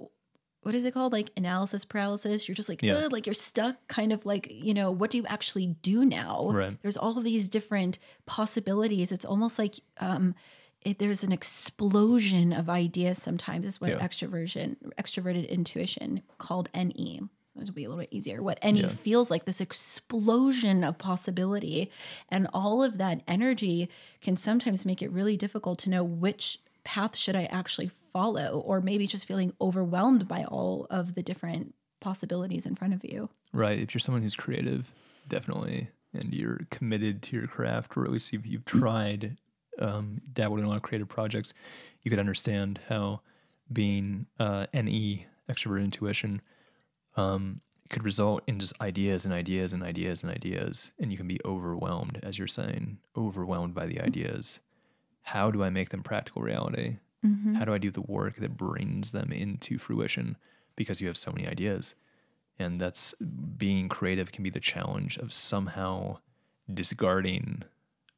what 0.62 0.74
is 0.74 0.84
it 0.84 0.92
called 0.92 1.12
like 1.12 1.30
analysis 1.36 1.84
paralysis 1.84 2.46
you're 2.48 2.54
just 2.54 2.68
like 2.68 2.82
Yeah. 2.82 3.08
Like 3.10 3.26
you're 3.26 3.34
stuck 3.34 3.76
kind 3.88 4.12
of 4.12 4.26
like 4.26 4.48
you 4.50 4.74
know 4.74 4.90
what 4.90 5.10
do 5.10 5.16
you 5.18 5.26
actually 5.26 5.68
do 5.82 6.04
now 6.04 6.50
Right. 6.52 6.76
there's 6.82 6.96
all 6.96 7.16
of 7.18 7.24
these 7.24 7.48
different 7.48 7.98
possibilities 8.26 9.12
it's 9.12 9.24
almost 9.24 9.58
like 9.58 9.76
um 9.98 10.34
it, 10.82 10.98
there's 10.98 11.22
an 11.24 11.32
explosion 11.32 12.52
of 12.54 12.68
ideas 12.70 13.20
sometimes 13.22 13.66
is 13.66 13.80
what 13.80 13.90
Yeah. 13.90 13.98
extroversion 14.06 14.76
extroverted 14.98 15.48
intuition 15.48 16.22
called 16.38 16.68
ne 16.74 17.20
so 17.52 17.60
it'll 17.60 17.74
be 17.74 17.84
a 17.84 17.88
little 17.88 18.00
bit 18.00 18.12
easier 18.12 18.42
what 18.42 18.58
ne 18.64 18.80
Yeah. 18.80 18.88
feels 18.88 19.30
like 19.30 19.44
this 19.44 19.60
explosion 19.60 20.84
of 20.84 20.98
possibility 20.98 21.90
and 22.28 22.46
all 22.54 22.82
of 22.82 22.98
that 22.98 23.22
energy 23.28 23.88
can 24.20 24.36
sometimes 24.36 24.86
make 24.86 25.02
it 25.02 25.10
really 25.10 25.36
difficult 25.36 25.78
to 25.80 25.90
know 25.90 26.04
which 26.04 26.58
path 26.84 27.16
should 27.16 27.36
i 27.36 27.44
actually 27.44 27.90
follow 28.12 28.60
or 28.66 28.80
maybe 28.80 29.06
just 29.06 29.26
feeling 29.26 29.52
overwhelmed 29.60 30.26
by 30.26 30.44
all 30.44 30.86
of 30.90 31.14
the 31.14 31.22
different 31.22 31.74
possibilities 32.00 32.64
in 32.66 32.74
front 32.74 32.94
of 32.94 33.04
you 33.04 33.28
Right. 33.52 33.78
If 33.78 33.94
you're 33.94 34.00
someone 34.00 34.22
who's 34.22 34.36
creative, 34.36 34.92
definitely 35.28 35.88
and 36.12 36.34
you're 36.34 36.60
committed 36.70 37.22
to 37.22 37.36
your 37.36 37.46
craft, 37.46 37.96
or 37.96 38.04
at 38.04 38.10
least 38.10 38.32
you've, 38.32 38.46
you've 38.46 38.64
tried, 38.64 39.36
um, 39.78 40.20
dabbled 40.32 40.58
in 40.58 40.64
a 40.64 40.68
lot 40.68 40.76
of 40.76 40.82
creative 40.82 41.08
projects, 41.08 41.52
you 42.02 42.10
could 42.10 42.18
understand 42.18 42.80
how 42.88 43.20
being 43.72 44.26
uh, 44.38 44.66
NE, 44.74 45.26
extrovert 45.48 45.84
intuition, 45.84 46.42
um, 47.16 47.60
could 47.90 48.04
result 48.04 48.42
in 48.46 48.58
just 48.58 48.80
ideas 48.80 49.24
and 49.24 49.32
ideas 49.32 49.72
and 49.72 49.82
ideas 49.82 50.22
and 50.22 50.32
ideas. 50.32 50.92
And 50.98 51.12
you 51.12 51.16
can 51.16 51.28
be 51.28 51.38
overwhelmed, 51.44 52.18
as 52.22 52.38
you're 52.38 52.48
saying, 52.48 52.98
overwhelmed 53.16 53.74
by 53.74 53.86
the 53.86 54.00
ideas. 54.00 54.60
How 55.22 55.50
do 55.50 55.62
I 55.62 55.70
make 55.70 55.90
them 55.90 56.02
practical 56.02 56.42
reality? 56.42 56.98
Mm-hmm. 57.24 57.54
How 57.54 57.64
do 57.64 57.74
I 57.74 57.78
do 57.78 57.90
the 57.90 58.00
work 58.00 58.36
that 58.36 58.56
brings 58.56 59.12
them 59.12 59.30
into 59.32 59.78
fruition? 59.78 60.36
Because 60.76 61.00
you 61.00 61.06
have 61.06 61.16
so 61.16 61.30
many 61.32 61.46
ideas. 61.46 61.94
And 62.58 62.80
that's 62.80 63.14
being 63.56 63.88
creative 63.88 64.32
can 64.32 64.42
be 64.44 64.50
the 64.50 64.60
challenge 64.60 65.16
of 65.18 65.32
somehow 65.32 66.18
discarding 66.72 67.62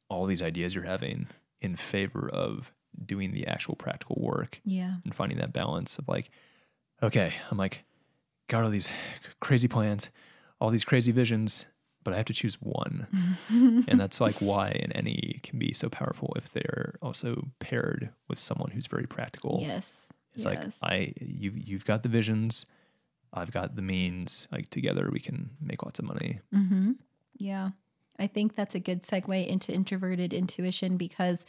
all 0.09 0.25
these 0.25 0.41
ideas 0.41 0.73
you're 0.75 0.83
having 0.83 1.27
in 1.61 1.75
favor 1.75 2.29
of 2.29 2.71
doing 3.05 3.31
the 3.33 3.47
actual 3.47 3.75
practical 3.75 4.17
work 4.19 4.59
Yeah. 4.63 4.95
and 5.03 5.15
finding 5.15 5.37
that 5.39 5.53
balance 5.53 5.97
of 5.97 6.07
like, 6.07 6.29
okay, 7.01 7.31
I'm 7.49 7.57
like, 7.57 7.83
got 8.47 8.63
all 8.63 8.69
these 8.69 8.89
crazy 9.39 9.67
plans, 9.67 10.09
all 10.61 10.69
these 10.69 10.83
crazy 10.83 11.11
visions, 11.11 11.65
but 12.03 12.13
I 12.13 12.17
have 12.17 12.25
to 12.25 12.33
choose 12.33 12.55
one. 12.55 13.07
and 13.87 13.99
that's 13.99 14.19
like 14.19 14.35
why 14.35 14.69
an 14.69 15.05
NE 15.05 15.39
can 15.43 15.59
be 15.59 15.73
so 15.73 15.89
powerful 15.89 16.33
if 16.35 16.51
they're 16.51 16.95
also 17.01 17.47
paired 17.59 18.09
with 18.27 18.39
someone 18.39 18.71
who's 18.71 18.87
very 18.87 19.07
practical. 19.07 19.59
Yes. 19.61 20.09
It's 20.33 20.45
yes. 20.45 20.55
like 20.81 20.91
I 20.91 21.13
you 21.19 21.53
you've 21.55 21.85
got 21.85 22.03
the 22.03 22.09
visions, 22.09 22.65
I've 23.33 23.51
got 23.51 23.75
the 23.75 23.81
means. 23.81 24.47
Like 24.51 24.69
together 24.69 25.09
we 25.11 25.19
can 25.19 25.51
make 25.61 25.83
lots 25.83 25.99
of 25.99 26.05
money. 26.05 26.39
Mm-hmm. 26.53 26.93
Yeah. 27.37 27.71
I 28.19 28.27
think 28.27 28.55
that's 28.55 28.75
a 28.75 28.79
good 28.79 29.03
segue 29.03 29.47
into 29.47 29.73
introverted 29.73 30.33
intuition 30.33 30.97
because 30.97 31.45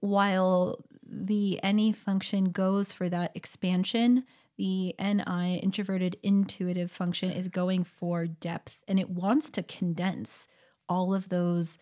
while 0.00 0.84
the 1.04 1.60
NE 1.62 1.92
function 1.92 2.50
goes 2.50 2.92
for 2.92 3.08
that 3.08 3.32
expansion, 3.34 4.24
the 4.60 4.94
NI, 4.98 5.58
introverted 5.62 6.18
intuitive 6.22 6.90
function, 6.90 7.30
is 7.30 7.48
going 7.48 7.82
for 7.82 8.26
depth 8.26 8.82
and 8.86 9.00
it 9.00 9.08
wants 9.08 9.48
to 9.48 9.62
condense 9.62 10.46
all 10.86 11.14
of 11.14 11.30
those 11.30 11.78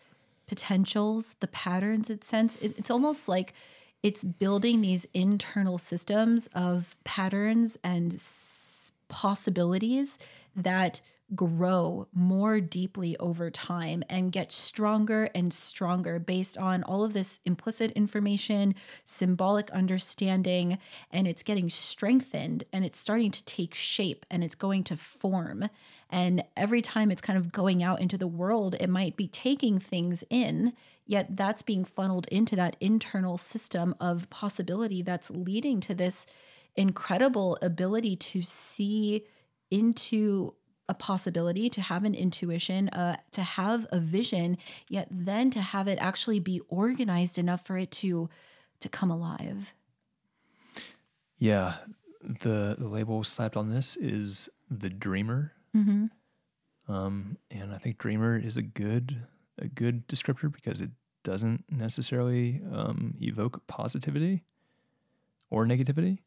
potentials, 0.47 1.35
the 1.41 1.49
patterns 1.49 2.09
it 2.09 2.23
sense. 2.23 2.55
It, 2.61 2.75
it's 2.77 2.89
almost 2.89 3.27
like 3.27 3.53
it's 4.01 4.23
building 4.23 4.79
these 4.79 5.05
internal 5.13 5.77
systems 5.77 6.47
of 6.55 6.95
patterns 7.03 7.77
and 7.83 8.13
s- 8.13 8.93
possibilities 9.09 10.17
that 10.55 11.01
grow 11.35 12.07
more 12.13 12.59
deeply 12.59 13.15
over 13.17 13.51
time 13.51 14.03
and 14.09 14.31
get 14.31 14.51
stronger 14.51 15.29
and 15.35 15.53
stronger 15.53 16.19
based 16.19 16.57
on 16.57 16.83
all 16.83 17.03
of 17.03 17.13
this 17.13 17.39
implicit 17.45 17.91
information, 17.91 18.75
symbolic 19.03 19.69
understanding, 19.71 20.79
and 21.11 21.27
it's 21.27 21.43
getting 21.43 21.69
strengthened 21.69 22.63
and 22.73 22.83
it's 22.83 22.97
starting 22.97 23.31
to 23.31 23.43
take 23.45 23.73
shape 23.73 24.25
and 24.31 24.43
it's 24.43 24.55
going 24.55 24.83
to 24.83 24.97
form. 24.97 25.69
And 26.09 26.43
every 26.57 26.81
time 26.81 27.11
it's 27.11 27.21
kind 27.21 27.37
of 27.37 27.51
going 27.51 27.83
out 27.83 28.01
into 28.01 28.17
the 28.17 28.27
world, 28.27 28.75
it 28.79 28.89
might 28.89 29.15
be 29.15 29.27
taking 29.27 29.79
things 29.79 30.23
in, 30.29 30.73
yet 31.05 31.37
that's 31.37 31.61
being 31.61 31.85
funneled 31.85 32.27
into 32.27 32.55
that 32.55 32.75
internal 32.79 33.37
system 33.37 33.95
of 33.99 34.29
possibility 34.29 35.01
that's 35.01 35.29
leading 35.29 35.79
to 35.81 35.93
this 35.93 36.25
incredible 36.75 37.57
ability 37.61 38.15
to 38.15 38.41
see 38.41 39.25
into 39.71 40.53
a 40.89 40.93
possibility, 40.93 41.69
to 41.69 41.81
have 41.81 42.03
an 42.03 42.13
intuition, 42.13 42.89
uh, 42.89 43.15
to 43.31 43.41
have 43.41 43.87
a 43.91 43.99
vision, 43.99 44.57
yet 44.89 45.07
then 45.09 45.49
to 45.51 45.61
have 45.61 45.87
it 45.87 45.97
actually 46.01 46.39
be 46.39 46.59
organized 46.67 47.37
enough 47.37 47.65
for 47.65 47.77
it 47.77 47.91
to 47.91 48.29
to 48.81 48.89
come 48.89 49.11
alive. 49.11 49.73
Yeah. 51.37 51.75
The 52.21 52.75
the 52.77 52.87
label 52.87 53.23
slapped 53.23 53.55
on 53.55 53.69
this 53.69 53.95
is 53.95 54.49
the 54.69 54.89
dreamer. 54.89 55.53
Mm-hmm. 55.75 56.07
Um, 56.91 57.37
and 57.49 57.73
I 57.73 57.77
think 57.77 57.97
dreamer 57.97 58.37
is 58.37 58.57
a 58.57 58.61
good 58.61 59.27
a 59.57 59.67
good 59.67 60.07
descriptor 60.07 60.51
because 60.51 60.81
it 60.81 60.89
doesn't 61.23 61.65
necessarily 61.69 62.61
um, 62.73 63.13
evoke 63.21 63.65
positivity 63.67 64.43
or 65.49 65.65
negativity. 65.65 66.19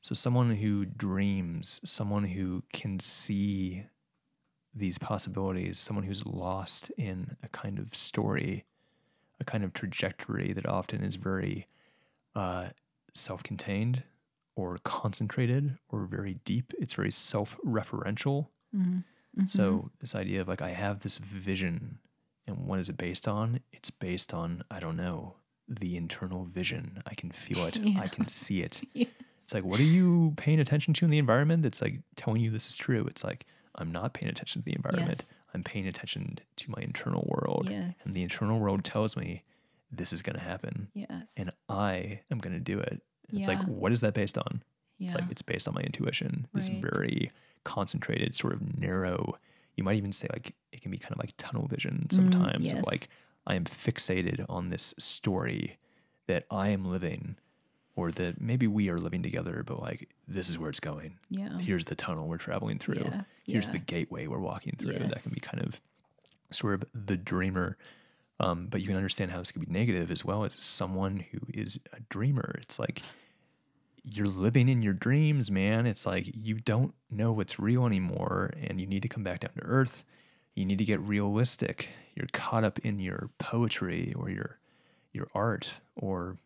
So 0.00 0.14
someone 0.14 0.50
who 0.50 0.84
dreams, 0.84 1.80
someone 1.84 2.24
who 2.24 2.64
can 2.72 2.98
see 2.98 3.84
these 4.74 4.98
possibilities, 4.98 5.78
someone 5.78 6.04
who's 6.04 6.24
lost 6.24 6.90
in 6.96 7.36
a 7.42 7.48
kind 7.48 7.78
of 7.78 7.94
story, 7.94 8.64
a 9.40 9.44
kind 9.44 9.64
of 9.64 9.72
trajectory 9.72 10.52
that 10.52 10.66
often 10.66 11.02
is 11.02 11.16
very 11.16 11.66
uh, 12.34 12.68
self-contained 13.12 14.02
or 14.56 14.78
concentrated 14.84 15.78
or 15.88 16.04
very 16.04 16.38
deep. 16.44 16.72
It's 16.78 16.94
very 16.94 17.10
self-referential. 17.10 18.48
Mm-hmm. 18.74 19.46
So 19.46 19.90
this 20.00 20.14
idea 20.14 20.40
of 20.40 20.48
like 20.48 20.62
I 20.62 20.70
have 20.70 21.00
this 21.00 21.18
vision 21.18 21.98
and 22.46 22.66
what 22.66 22.80
is 22.80 22.88
it 22.88 22.96
based 22.96 23.28
on? 23.28 23.60
It's 23.72 23.90
based 23.90 24.34
on 24.34 24.62
I 24.70 24.80
don't 24.80 24.96
know, 24.96 25.36
the 25.68 25.96
internal 25.96 26.44
vision. 26.44 27.02
I 27.06 27.14
can 27.14 27.30
feel 27.30 27.66
it. 27.66 27.76
Yeah. 27.82 28.00
I 28.00 28.08
can 28.08 28.28
see 28.28 28.62
it. 28.62 28.82
Yes. 28.92 29.08
It's 29.42 29.54
like 29.54 29.64
what 29.64 29.80
are 29.80 29.84
you 29.84 30.34
paying 30.36 30.60
attention 30.60 30.94
to 30.94 31.04
in 31.04 31.10
the 31.10 31.18
environment 31.18 31.62
that's 31.62 31.82
like 31.82 32.00
telling 32.16 32.40
you 32.40 32.50
this 32.50 32.68
is 32.68 32.76
true? 32.76 33.04
It's 33.06 33.24
like 33.24 33.44
I'm 33.76 33.90
not 33.92 34.12
paying 34.14 34.30
attention 34.30 34.62
to 34.62 34.64
the 34.66 34.74
environment. 34.76 35.18
Yes. 35.20 35.28
I'm 35.54 35.62
paying 35.62 35.86
attention 35.86 36.38
to 36.56 36.70
my 36.70 36.80
internal 36.82 37.24
world. 37.28 37.68
Yes. 37.70 37.94
And 38.04 38.14
the 38.14 38.22
internal 38.22 38.58
world 38.58 38.84
tells 38.84 39.16
me 39.16 39.42
this 39.90 40.12
is 40.12 40.22
going 40.22 40.36
to 40.36 40.42
happen 40.42 40.88
Yes. 40.94 41.24
and 41.36 41.50
I 41.68 42.20
am 42.30 42.38
going 42.38 42.54
to 42.54 42.60
do 42.60 42.78
it. 42.78 43.02
It's 43.32 43.48
like 43.48 43.62
what 43.64 43.92
is 43.92 44.00
that 44.00 44.14
based 44.14 44.36
on? 44.38 44.62
yeah. 44.98 45.06
It's 45.06 45.14
like 45.14 45.24
it's 45.30 45.42
based 45.42 45.66
on 45.68 45.74
my 45.74 45.80
intuition. 45.82 46.46
This 46.54 46.68
Right. 46.68 46.82
very 46.82 47.30
concentrated, 47.64 48.34
sort 48.34 48.52
of 48.52 48.78
narrow. 48.78 49.34
You 49.76 49.84
might 49.84 49.96
even 49.96 50.12
say 50.12 50.28
like 50.32 50.54
it 50.72 50.80
can 50.82 50.90
be 50.90 50.98
kind 50.98 51.12
of 51.12 51.18
like 51.18 51.32
tunnel 51.38 51.66
vision 51.66 52.06
Mm, 52.08 52.12
sometimes 52.14 52.70
yes. 52.70 52.78
of 52.78 52.84
like 52.86 53.08
I 53.46 53.54
am 53.54 53.64
fixated 53.64 54.44
on 54.48 54.68
this 54.68 54.94
story 54.98 55.78
that 56.26 56.44
I 56.50 56.68
am 56.68 56.84
living 56.84 57.36
or 57.94 58.10
that 58.12 58.40
maybe 58.40 58.66
we 58.66 58.90
are 58.90 58.98
living 58.98 59.22
together, 59.22 59.62
but 59.66 59.80
like 59.80 60.08
this 60.26 60.48
is 60.48 60.58
where 60.58 60.70
it's 60.70 60.80
going. 60.80 61.18
yeah. 61.30 61.58
Here's 61.58 61.84
the 61.84 61.94
tunnel 61.94 62.26
we're 62.28 62.38
traveling 62.38 62.78
through. 62.78 63.02
Yeah, 63.04 63.22
Here's 63.46 63.66
yeah. 63.66 63.72
the 63.72 63.78
gateway 63.80 64.26
we're 64.26 64.38
walking 64.38 64.74
through. 64.78 64.92
Yes. 64.94 65.08
That 65.12 65.22
can 65.22 65.32
be 65.32 65.40
kind 65.40 65.62
of 65.62 65.80
sort 66.50 66.74
of 66.74 66.84
the 66.94 67.16
dreamer. 67.16 67.76
Um, 68.40 68.66
but 68.68 68.80
you 68.80 68.86
can 68.88 68.96
understand 68.96 69.30
how 69.30 69.38
this 69.38 69.52
could 69.52 69.64
be 69.64 69.72
negative 69.72 70.10
as 70.10 70.24
well 70.24 70.44
as 70.44 70.54
someone 70.54 71.24
who 71.30 71.38
is 71.52 71.78
a 71.92 72.00
dreamer. 72.08 72.56
It's 72.60 72.78
like 72.78 73.02
you're 74.04 74.26
living 74.26 74.68
in 74.68 74.82
your 74.82 74.94
dreams, 74.94 75.50
man. 75.50 75.86
It's 75.86 76.06
like 76.06 76.28
you 76.34 76.54
don't 76.56 76.94
know 77.10 77.30
what's 77.32 77.60
real 77.60 77.86
anymore 77.86 78.52
and 78.60 78.80
you 78.80 78.86
need 78.86 79.02
to 79.02 79.08
come 79.08 79.22
back 79.22 79.40
down 79.40 79.52
to 79.58 79.62
earth. 79.64 80.02
You 80.54 80.64
need 80.64 80.78
to 80.78 80.84
get 80.84 80.98
realistic. 81.00 81.90
You're 82.16 82.26
caught 82.32 82.64
up 82.64 82.78
in 82.80 82.98
your 82.98 83.30
poetry 83.38 84.12
or 84.16 84.28
your 84.28 84.58
your 85.12 85.28
art 85.34 85.80
or 85.94 86.36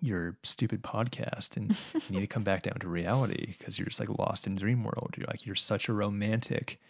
your 0.00 0.36
stupid 0.42 0.82
podcast 0.82 1.56
and 1.56 1.76
you 2.08 2.14
need 2.14 2.20
to 2.20 2.26
come 2.26 2.42
back 2.42 2.62
down 2.62 2.74
to 2.80 2.88
reality 2.88 3.54
because 3.58 3.78
you're 3.78 3.86
just 3.86 4.00
like 4.00 4.08
lost 4.18 4.46
in 4.46 4.54
dream 4.56 4.82
world. 4.84 5.14
You're 5.16 5.26
like 5.28 5.44
you're 5.46 5.54
such 5.54 5.88
a 5.88 5.92
romantic, 5.92 6.80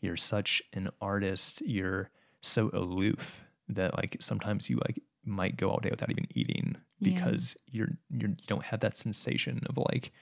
you're 0.00 0.16
such 0.16 0.62
an 0.72 0.88
artist, 1.00 1.60
you're 1.62 2.10
so 2.40 2.70
aloof 2.72 3.44
that 3.68 3.96
like 3.96 4.16
sometimes 4.20 4.68
you 4.68 4.76
like 4.86 5.00
might 5.24 5.56
go 5.56 5.70
all 5.70 5.78
day 5.80 5.88
without 5.90 6.10
even 6.10 6.26
eating 6.34 6.76
Yeah. 7.00 7.14
because 7.14 7.56
you're 7.70 7.88
you're 8.10 8.30
you 8.30 8.36
don't 8.46 8.64
have 8.64 8.80
that 8.80 8.96
sensation 8.96 9.62
of 9.68 9.76
like 9.78 10.12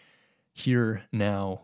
here 0.53 1.03
now 1.13 1.63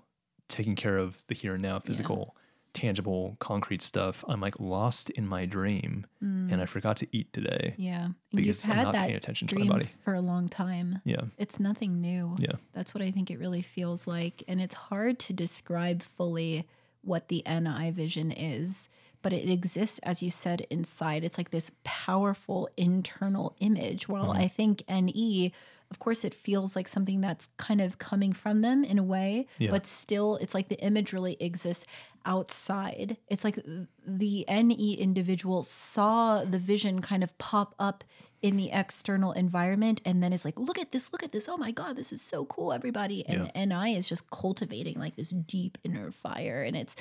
taking 0.49 0.75
care 0.77 0.97
of 0.99 1.23
the 1.29 1.35
here 1.35 1.55
and 1.55 1.63
now 1.63 1.79
physical 1.79 2.35
tangible 2.79 3.37
concrete 3.41 3.83
stuff 3.83 4.25
i'm 4.29 4.41
like 4.41 4.59
lost 4.61 5.11
in 5.11 5.27
my 5.27 5.45
dream 5.45 6.07
and 6.21 6.61
i 6.61 6.67
forgot 6.67 6.97
to 6.97 7.07
eat 7.13 7.33
today 7.33 7.75
Mm. 7.75 7.75
Yeah. 7.79 8.05
And 8.05 8.15
because 8.33 8.65
you've 8.67 8.77
i'm 8.77 8.85
not 8.85 8.93
that 8.95 9.05
paying 9.07 9.17
attention 9.17 9.49
to 9.49 9.59
my 9.59 9.67
body 9.69 9.89
for 10.05 10.15
a 10.15 10.21
long 10.21 10.49
time. 10.49 11.01
yeah 11.05 11.23
It's 11.39 11.59
nothing 11.61 12.01
new. 12.01 12.37
yeah 12.39 12.57
That's 12.73 12.95
what 12.95 13.03
I 13.03 13.11
think 13.11 13.31
it 13.31 13.39
really 13.39 13.63
feels 13.63 14.07
like. 14.07 14.43
And 14.49 14.61
it's 14.61 14.75
hard 14.75 15.19
to 15.27 15.33
describe 15.33 16.03
fully 16.03 16.67
what 17.03 17.29
the 17.29 17.43
NI 17.49 17.91
vision 17.91 18.31
is, 18.33 18.89
but 19.23 19.33
it 19.33 19.49
exists, 19.49 19.99
as 20.03 20.23
you 20.23 20.31
said, 20.31 20.67
inside. 20.71 21.25
It's 21.25 21.39
like 21.39 21.51
this 21.51 21.71
powerful 21.85 22.69
internal 22.77 23.55
image. 23.61 24.09
While 24.09 24.31
Mm-hmm. 24.33 24.43
I 24.45 24.49
think 24.49 24.83
NE, 24.89 25.53
of 25.91 25.99
course, 25.99 26.23
it 26.25 26.35
feels 26.35 26.77
like 26.77 26.87
something 26.87 27.21
that's 27.23 27.49
kind 27.57 27.81
of 27.81 27.99
coming 27.99 28.33
from 28.35 28.61
them 28.61 28.85
in 28.85 28.99
a 28.99 29.03
way, 29.03 29.47
Yeah. 29.59 29.71
but 29.71 29.87
still, 29.87 30.37
it's 30.37 30.55
like 30.55 30.69
the 30.69 30.79
image 30.85 31.13
really 31.15 31.37
exists 31.41 31.87
outside. 32.27 33.17
It's 33.29 33.43
like 33.43 33.59
the 34.07 34.45
NE 34.49 34.95
individual 34.95 35.63
saw 35.63 36.45
the 36.45 36.59
vision 36.59 37.01
kind 37.01 37.25
of 37.25 37.37
pop 37.39 37.75
up 37.79 38.05
in 38.43 38.57
the 38.57 38.71
external 38.71 39.33
environment 39.33 40.01
and 40.05 40.23
then 40.23 40.33
is 40.33 40.45
like, 40.45 40.59
look 40.59 40.79
at 40.79 40.93
this, 40.93 41.13
look 41.13 41.23
at 41.23 41.33
this. 41.33 41.49
Oh 41.49 41.57
my 41.57 41.71
God, 41.73 41.97
this 41.97 42.13
is 42.13 42.21
so 42.23 42.45
cool, 42.45 42.73
everybody. 42.73 43.27
And 43.27 43.51
NI 43.57 43.97
is 43.97 44.07
just 44.09 44.31
cultivating 44.31 44.99
like 44.99 45.17
this 45.17 45.31
deep 45.31 45.79
inner 45.85 46.11
fire. 46.11 46.63
And 46.63 46.77
it's 46.77 46.95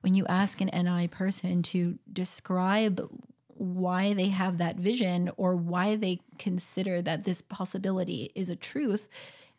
when 0.00 0.14
you 0.14 0.26
ask 0.26 0.60
an 0.60 0.70
NI 0.72 1.06
person 1.06 1.62
to 1.64 1.98
describe 2.12 3.08
why 3.54 4.14
they 4.14 4.28
have 4.28 4.58
that 4.58 4.76
vision 4.76 5.30
or 5.36 5.54
why 5.56 5.96
they 5.96 6.20
consider 6.38 7.00
that 7.02 7.24
this 7.24 7.42
possibility 7.42 8.30
is 8.34 8.48
a 8.50 8.56
truth, 8.56 9.08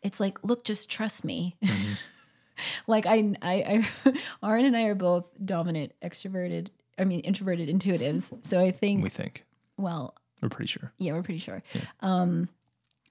it's 0.02 0.20
like, 0.20 0.38
look, 0.44 0.64
just 0.64 0.90
trust 0.90 1.24
me. 1.24 1.56
like 2.86 3.06
I, 3.06 3.34
I, 3.42 3.82
I, 4.04 4.14
Aaron 4.48 4.66
and 4.66 4.76
I 4.76 4.84
are 4.84 4.94
both 4.94 5.24
dominant, 5.44 5.92
extroverted. 6.02 6.68
I 6.98 7.04
mean, 7.04 7.20
introverted 7.20 7.68
intuitives. 7.68 8.32
So 8.44 8.60
I 8.60 8.70
think 8.70 9.02
We 9.02 9.10
think. 9.10 9.44
well, 9.76 10.14
We're 10.40 10.48
pretty 10.48 10.68
sure. 10.68 10.92
yeah, 10.98 11.12
we're 11.12 11.22
pretty 11.22 11.40
sure. 11.40 11.62
Um, 12.00 12.48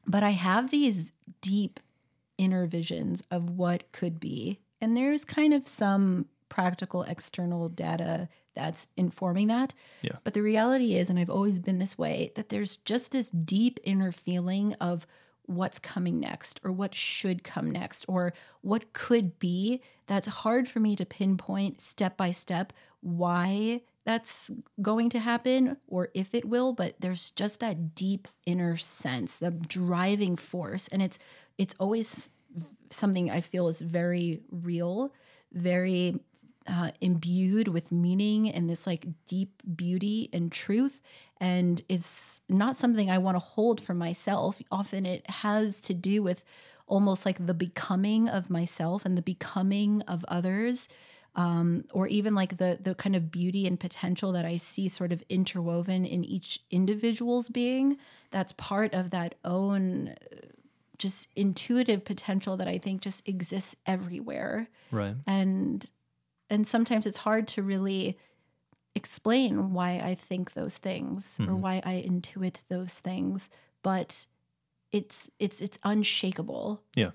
but 0.07 0.23
I 0.23 0.29
have 0.31 0.69
these 0.71 1.11
deep 1.41 1.79
inner 2.37 2.65
visions 2.65 3.21
of 3.31 3.49
what 3.49 3.91
could 3.91 4.19
be. 4.19 4.59
And 4.79 4.95
there's 4.95 5.25
kind 5.25 5.53
of 5.53 5.67
some 5.67 6.27
practical 6.49 7.03
external 7.03 7.67
data 7.69 8.29
that's 8.53 8.87
informing 8.97 9.47
that. 9.47 9.73
Yeah. 10.01 10.17
But 10.23 10.33
the 10.33 10.41
reality 10.41 10.95
is, 10.95 11.09
and 11.09 11.19
I've 11.19 11.29
always 11.29 11.59
been 11.59 11.79
this 11.79 11.97
way, 11.97 12.31
that 12.35 12.49
there's 12.49 12.77
just 12.77 13.11
this 13.11 13.29
deep 13.29 13.79
inner 13.83 14.11
feeling 14.11 14.73
of 14.75 15.07
what's 15.45 15.79
coming 15.79 16.19
next 16.19 16.59
or 16.63 16.71
what 16.71 16.95
should 16.95 17.43
come 17.43 17.69
next 17.69 18.05
or 18.07 18.33
what 18.61 18.93
could 18.93 19.37
be 19.39 19.81
that's 20.07 20.27
hard 20.27 20.69
for 20.69 20.79
me 20.79 20.95
to 20.95 21.05
pinpoint 21.05 21.81
step 21.81 22.15
by 22.15 22.31
step 22.31 22.71
why 23.01 23.81
that's 24.05 24.49
going 24.81 25.09
to 25.09 25.19
happen 25.19 25.75
or 25.87 26.09
if 26.13 26.33
it 26.33 26.45
will 26.45 26.71
but 26.71 26.95
there's 26.99 27.31
just 27.31 27.59
that 27.59 27.93
deep 27.93 28.27
inner 28.45 28.77
sense 28.77 29.35
the 29.35 29.51
driving 29.51 30.37
force 30.37 30.87
and 30.93 31.01
it's 31.01 31.19
it's 31.57 31.75
always 31.77 32.29
something 32.89 33.29
i 33.29 33.41
feel 33.41 33.67
is 33.67 33.81
very 33.81 34.39
real 34.49 35.11
very 35.51 36.21
uh, 36.67 36.91
imbued 37.01 37.67
with 37.67 37.91
meaning 37.91 38.49
and 38.49 38.69
this 38.69 38.87
like 38.87 39.07
deep 39.27 39.61
beauty 39.75 40.29
and 40.31 40.51
truth 40.51 41.01
and 41.39 41.81
is 41.89 42.41
not 42.47 42.75
something 42.75 43.09
i 43.11 43.17
want 43.17 43.35
to 43.35 43.39
hold 43.39 43.81
for 43.81 43.93
myself 43.93 44.61
often 44.71 45.05
it 45.05 45.29
has 45.29 45.81
to 45.81 45.93
do 45.93 46.23
with 46.23 46.43
almost 46.87 47.25
like 47.25 47.45
the 47.45 47.53
becoming 47.53 48.29
of 48.29 48.49
myself 48.49 49.05
and 49.05 49.17
the 49.17 49.21
becoming 49.21 50.01
of 50.03 50.23
others 50.27 50.87
um, 51.35 51.85
or 51.91 52.07
even 52.07 52.35
like 52.35 52.57
the 52.57 52.77
the 52.81 52.93
kind 52.95 53.15
of 53.15 53.31
beauty 53.31 53.65
and 53.65 53.79
potential 53.79 54.31
that 54.33 54.45
I 54.45 54.57
see 54.57 54.87
sort 54.87 55.11
of 55.11 55.23
interwoven 55.29 56.05
in 56.05 56.23
each 56.23 56.59
individual's 56.69 57.49
being. 57.49 57.97
That's 58.29 58.51
part 58.53 58.93
of 58.93 59.09
that 59.11 59.35
own 59.43 60.15
just 60.97 61.27
intuitive 61.35 62.05
potential 62.05 62.57
that 62.57 62.67
I 62.67 62.77
think 62.77 63.01
just 63.01 63.27
exists 63.27 63.75
everywhere. 63.85 64.69
Right. 64.91 65.15
And 65.25 65.83
and 66.53 66.65
sometimes 66.67 67.05
it's 67.07 67.17
hard 67.17 67.47
to 67.49 67.63
really 67.63 68.17
explain 68.95 69.73
why 69.73 69.91
I 69.99 70.15
think 70.15 70.53
those 70.53 70.77
things 70.77 71.37
or 71.39 71.47
Mhm. 71.55 71.59
why 71.59 71.81
I 71.83 72.03
intuit 72.07 72.57
those 72.69 72.93
things, 72.93 73.49
but 73.81 74.25
it's 74.91 75.29
it's 75.39 75.59
it's 75.61 75.79
unshakable. 75.83 76.81
Yeah. 76.95 77.11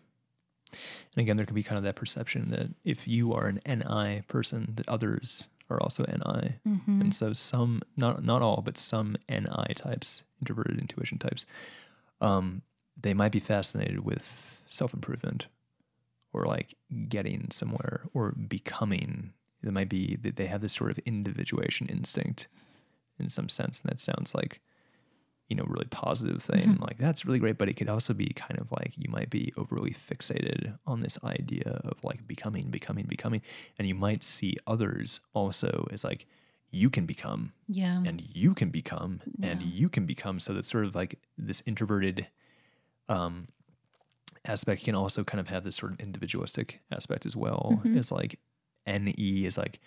And 1.15 1.23
again, 1.23 1.37
there 1.37 1.47
can 1.47 1.55
be 1.55 1.63
kind 1.63 1.79
of 1.79 1.85
that 1.85 1.95
perception 1.97 2.51
that 2.51 2.69
if 2.85 3.07
you 3.09 3.33
are 3.33 3.47
an 3.47 3.61
NI 3.65 4.23
person, 4.29 4.75
that 4.77 4.89
others 4.89 5.45
are 5.71 5.81
also 5.81 6.05
NI. 6.05 6.59
Mm-hmm. 6.67 7.01
And 7.01 7.15
so 7.15 7.33
some, 7.33 7.83
not 7.97 8.25
not 8.25 8.43
all, 8.43 8.61
but 8.63 8.77
some 8.77 9.17
NI 9.29 9.73
types, 9.75 10.25
introverted 10.41 10.79
intuition 10.79 11.19
types, 11.19 11.47
um, 12.21 12.63
they 13.01 13.15
might 13.15 13.33
be 13.33 13.39
fascinated 13.39 14.01
with 14.01 14.61
self 14.69 14.93
improvement, 14.93 15.47
or 16.33 16.45
like 16.47 16.75
getting 17.09 17.51
somewhere, 17.51 18.03
or 18.15 18.33
becoming. 18.33 19.33
It 19.63 19.73
might 19.73 19.89
be 19.89 20.17
that 20.17 20.37
they 20.37 20.47
have 20.47 20.61
this 20.61 20.73
sort 20.75 20.91
of 20.93 20.99
individuation 21.07 21.89
instinct, 21.89 22.49
in 23.19 23.29
some 23.29 23.49
sense, 23.49 23.81
and 23.81 23.91
that 23.91 23.99
sounds 24.01 24.35
like, 24.35 24.61
you 25.49 25.57
know, 25.57 25.65
really 25.65 25.87
positive 25.91 26.41
thing. 26.43 26.77
Mhm. 26.77 26.81
Like 26.81 26.99
that's 26.99 27.25
really 27.25 27.39
great, 27.41 27.59
but 27.59 27.69
it 27.69 27.75
could 27.75 27.89
also 27.89 28.15
be 28.15 28.29
kind 28.29 28.61
of 28.61 28.71
like 28.71 28.93
you 28.97 29.11
might 29.11 29.31
be 29.31 29.53
overly 29.57 29.91
fixated 29.93 30.79
on 30.87 31.01
this 31.01 31.19
idea 31.25 31.81
of 31.85 32.05
like 32.05 32.27
becoming, 32.29 32.71
becoming, 32.71 33.07
becoming, 33.07 33.43
and 33.79 33.89
you 33.89 33.95
might 33.95 34.23
see 34.23 34.57
others 34.67 35.21
also 35.35 35.89
as 35.91 36.05
like 36.05 36.27
you 36.71 36.91
can 36.91 37.07
become 37.07 37.53
Yeah. 37.67 38.03
and 38.05 38.21
you 38.21 38.53
can 38.55 38.69
become 38.71 39.21
and 39.43 39.63
you 39.63 39.89
can 39.89 40.05
become 40.05 40.39
so 40.39 40.53
that's 40.53 40.69
sort 40.71 40.85
of 40.85 40.95
like 40.95 41.19
this 41.39 41.63
introverted 41.65 42.27
um 43.09 43.49
aspect 44.45 44.85
can 44.85 44.95
also 44.95 45.25
kind 45.25 45.41
of 45.41 45.49
have 45.49 45.65
this 45.65 45.77
sort 45.77 45.93
of 45.93 46.01
individualistic 46.01 46.81
aspect 46.91 47.27
as 47.27 47.37
well 47.37 47.81
Mhm. 47.85 47.97
it's 47.97 48.11
like 48.13 48.39
ne 48.87 49.11
is 49.45 49.57
like 49.59 49.81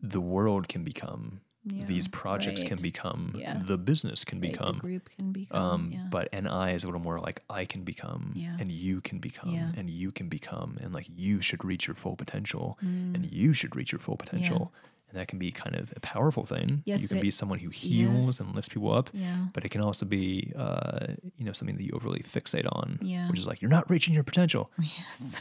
the 0.00 0.20
world 0.20 0.68
can 0.68 0.82
become 0.84 1.40
yeah. 1.64 1.84
these 1.84 2.08
projects 2.08 2.62
can 2.64 2.78
become 2.82 3.34
Yeah. 3.38 3.62
the 3.64 3.78
business 3.78 4.24
can 4.24 4.40
Right, 4.40 4.50
become 4.50 4.74
the 4.74 4.80
group 4.80 5.08
can 5.16 5.32
become. 5.32 5.62
um, 5.62 5.92
yeah. 5.92 6.06
but 6.10 6.28
NI 6.32 6.72
is 6.74 6.82
a 6.82 6.86
little 6.88 7.00
more 7.00 7.20
like 7.20 7.40
I 7.48 7.64
can 7.64 7.84
become, 7.84 8.32
and 8.60 8.72
you 8.72 9.00
can 9.00 9.20
become, 9.20 9.54
and 9.78 9.88
you 9.88 10.10
can 10.10 10.28
become, 10.28 10.76
and 10.80 10.92
like 10.92 11.06
you 11.08 11.40
should 11.40 11.64
reach 11.64 11.86
your 11.86 11.94
full 11.94 12.16
potential, 12.16 12.78
Mm. 12.82 13.14
and 13.14 13.32
you 13.32 13.52
should 13.52 13.76
reach 13.76 13.92
your 13.92 14.00
full 14.00 14.16
potential, 14.16 14.72
and 15.12 15.20
that 15.20 15.28
can 15.28 15.38
be 15.38 15.50
kind 15.52 15.76
of 15.76 15.92
a 15.94 16.00
powerful 16.00 16.44
thing. 16.44 16.82
Yes, 16.86 17.02
you 17.02 17.08
can 17.08 17.20
be 17.20 17.30
someone 17.30 17.58
who 17.58 17.68
heals 17.68 18.26
Yes. 18.26 18.40
and 18.40 18.54
lifts 18.54 18.68
people 18.70 18.92
up, 18.92 19.10
yeah. 19.12 19.46
but 19.52 19.64
it 19.64 19.68
can 19.68 19.82
also 19.82 20.06
be, 20.06 20.52
uh, 20.56 21.08
you 21.36 21.44
know, 21.44 21.52
something 21.52 21.76
that 21.76 21.84
you 21.84 21.92
overly 21.94 22.20
fixate 22.20 22.66
on, 22.72 22.98
Yeah. 23.02 23.28
which 23.28 23.38
is 23.38 23.46
like 23.46 23.60
you're 23.60 23.70
not 23.70 23.88
reaching 23.90 24.14
your 24.14 24.24
potential, 24.24 24.70
Yes. 24.78 25.40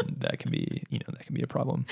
and 0.00 0.16
that 0.20 0.38
can 0.38 0.50
be, 0.50 0.84
you 0.88 0.98
know, 1.00 1.06
that 1.12 1.26
can 1.26 1.34
be 1.34 1.42
a 1.42 1.46
problem. 1.46 1.84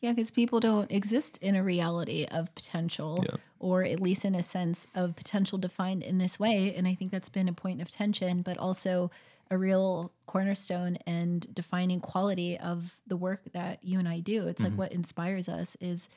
Yeah, 0.00 0.12
because 0.12 0.30
people 0.30 0.60
don't 0.60 0.90
exist 0.92 1.38
in 1.38 1.56
a 1.56 1.64
reality 1.64 2.24
of 2.30 2.54
potential, 2.54 3.24
Yeah. 3.28 3.36
or 3.58 3.82
at 3.82 4.00
least 4.00 4.24
in 4.24 4.34
a 4.36 4.42
sense 4.42 4.86
of 4.94 5.16
potential 5.16 5.58
defined 5.58 6.02
in 6.04 6.18
this 6.18 6.38
way. 6.38 6.72
And 6.76 6.86
I 6.86 6.94
think 6.94 7.10
that's 7.10 7.28
been 7.30 7.48
a 7.48 7.52
point 7.52 7.80
of 7.82 7.90
tension, 7.90 8.42
but 8.42 8.58
also 8.58 9.10
a 9.50 9.56
real 9.56 10.12
cornerstone 10.26 10.98
and 11.06 11.52
defining 11.54 12.00
quality 12.00 12.58
of 12.58 12.96
the 13.06 13.16
work 13.16 13.40
that 13.52 13.78
you 13.82 13.98
and 13.98 14.08
I 14.08 14.18
do. 14.20 14.48
It's 14.48 14.60
Mhm. 14.60 14.64
like 14.70 14.78
what 14.78 14.92
inspires 14.92 15.48
us 15.48 15.76
is 15.80 16.08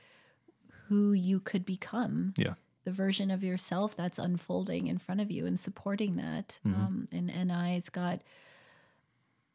who 0.89 1.13
you 1.13 1.39
could 1.39 1.65
become. 1.65 2.33
Yeah. 2.35 2.55
The 2.83 2.91
version 2.91 3.29
of 3.31 3.43
yourself 3.43 3.95
that's 3.95 4.19
unfolding 4.19 4.87
in 4.87 4.97
front 4.97 5.21
of 5.21 5.29
you 5.31 5.45
and 5.45 5.59
supporting 5.59 6.15
that. 6.17 6.59
Mhm. 6.65 6.75
Um, 6.75 7.07
and 7.11 7.27
NI's 7.27 7.89
got 7.89 8.21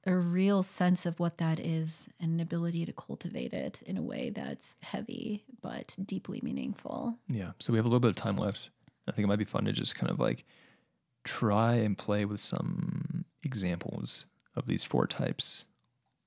a 0.06 0.14
real 0.16 0.62
sense 0.62 1.06
of 1.06 1.18
what 1.18 1.38
that 1.38 1.58
is 1.58 2.08
and 2.20 2.32
an 2.34 2.40
ability 2.40 2.84
to 2.86 2.92
cultivate 2.92 3.52
it 3.54 3.82
in 3.82 3.96
a 3.96 4.02
way 4.02 4.30
that's 4.30 4.76
heavy 4.80 5.44
but 5.62 5.96
deeply 6.04 6.40
meaningful. 6.42 7.18
Yeah. 7.28 7.52
So 7.58 7.72
we 7.72 7.78
have 7.78 7.86
a 7.86 7.88
little 7.88 8.00
bit 8.00 8.10
of 8.10 8.16
time 8.16 8.36
left. 8.36 8.70
I 9.08 9.12
think 9.12 9.24
it 9.24 9.28
might 9.28 9.38
be 9.38 9.44
fun 9.44 9.64
to 9.64 9.72
just 9.72 9.94
kind 9.96 10.10
of 10.10 10.18
like 10.20 10.44
try 11.24 11.74
and 11.76 11.96
play 11.96 12.26
with 12.26 12.40
some 12.40 13.24
examples 13.42 14.26
of 14.54 14.66
these 14.66 14.84
four 14.84 15.06
types 15.06 15.64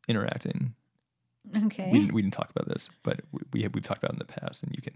interacting. 0.07 0.73
Okay. 1.65 1.89
We 1.91 1.99
didn't, 1.99 2.13
we 2.13 2.21
didn't 2.21 2.33
talk 2.33 2.49
about 2.49 2.67
this, 2.67 2.89
but 3.03 3.21
we, 3.31 3.39
we 3.53 3.61
have, 3.63 3.73
we've 3.73 3.83
talked 3.83 4.03
about 4.03 4.11
it 4.11 4.21
in 4.21 4.27
the 4.27 4.33
past, 4.41 4.63
and 4.63 4.73
you 4.75 4.81
can 4.81 4.93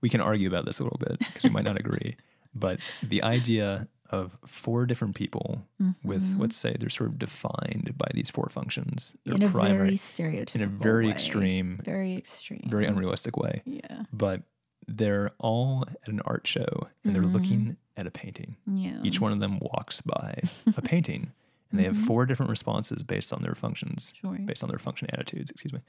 we 0.00 0.08
can 0.08 0.20
argue 0.20 0.48
about 0.48 0.64
this 0.64 0.78
a 0.80 0.82
little 0.82 0.98
bit 0.98 1.18
because 1.18 1.44
we 1.44 1.50
might 1.50 1.64
not 1.64 1.78
agree. 1.78 2.16
But 2.54 2.80
the 3.02 3.22
idea 3.22 3.88
of 4.10 4.36
four 4.44 4.84
different 4.84 5.14
people 5.14 5.66
with 6.04 6.22
Mhm. 6.22 6.38
let's 6.38 6.54
say 6.54 6.76
they're 6.78 6.90
sort 6.90 7.08
of 7.08 7.18
defined 7.18 7.94
by 7.96 8.08
these 8.12 8.28
four 8.28 8.50
functions. 8.50 9.16
They're 9.24 9.36
in 9.36 9.42
a 9.44 9.48
primary 9.48 9.78
very 9.78 9.96
stereotypical 9.96 10.54
in 10.56 10.60
a 10.62 10.66
very 10.66 11.06
way. 11.06 11.12
extreme, 11.12 11.80
very 11.82 12.14
extreme, 12.14 12.64
very 12.66 12.84
unrealistic 12.86 13.38
way. 13.38 13.62
Yeah. 13.64 14.02
But 14.12 14.42
they're 14.86 15.30
all 15.38 15.86
at 15.88 16.08
an 16.08 16.20
art 16.26 16.46
show 16.46 16.88
and 17.04 17.14
they're 17.14 17.22
looking 17.22 17.78
at 17.96 18.06
a 18.06 18.10
painting. 18.10 18.56
Yeah. 18.66 18.98
Each 19.02 19.18
one 19.18 19.32
of 19.32 19.40
them 19.40 19.58
walks 19.60 20.02
by 20.02 20.42
a 20.76 20.82
painting 20.92 21.32
and 21.72 21.80
they 21.80 21.84
have 21.84 21.96
Mhm. 21.96 22.06
four 22.06 22.26
different 22.26 22.50
responses 22.50 23.02
based 23.02 23.32
on 23.32 23.42
their 23.42 23.54
functions, 23.54 24.12
Sure. 24.14 24.38
based 24.38 24.62
on 24.62 24.68
their 24.68 24.78
function 24.78 25.08
attitudes, 25.12 25.50
excuse 25.50 25.72
me. 25.72 25.80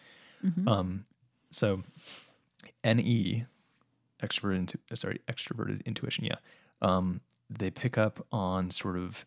Mhm. 0.43 0.67
Um, 0.67 1.05
so 1.51 1.84
NE, 2.84 3.45
extroverted, 4.21 4.57
intu- 4.57 4.79
uh, 4.91 4.95
sorry, 4.95 5.19
extroverted 5.27 5.86
intuition, 5.86 6.25
yeah. 6.25 6.38
Um, 6.81 7.21
they 7.49 7.69
pick 7.69 7.97
up 7.97 8.25
on 8.31 8.71
sort 8.71 8.97
of 8.97 9.25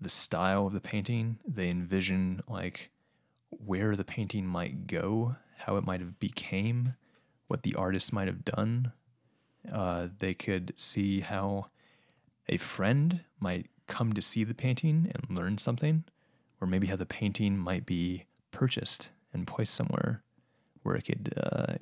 the 0.00 0.08
style 0.10 0.66
of 0.66 0.72
the 0.72 0.80
painting. 0.80 1.38
They 1.46 1.70
envision 1.70 2.42
like 2.48 2.90
where 3.50 3.94
the 3.96 4.04
painting 4.04 4.46
might 4.46 4.86
go, 4.86 5.36
how 5.58 5.76
it 5.76 5.84
might 5.84 6.00
have 6.00 6.18
became, 6.18 6.94
what 7.46 7.62
the 7.62 7.74
artist 7.76 8.12
might 8.12 8.26
have 8.26 8.44
done. 8.44 8.92
Uh, 9.70 10.08
they 10.18 10.34
could 10.34 10.76
see 10.78 11.20
how 11.20 11.70
a 12.48 12.56
friend 12.58 13.24
might 13.40 13.70
come 13.86 14.12
to 14.12 14.22
see 14.22 14.44
the 14.44 14.54
painting 14.54 15.10
and 15.14 15.36
learn 15.36 15.58
something, 15.58 16.04
or 16.60 16.66
maybe 16.66 16.86
how 16.86 16.96
the 16.96 17.06
painting 17.06 17.58
might 17.58 17.86
be 17.86 18.24
purchased 18.50 19.10
and 19.32 19.46
placed 19.46 19.74
somewhere 19.74 20.22
where 20.82 20.96
it 20.96 21.02
could 21.02 21.32
uh, 21.36 21.74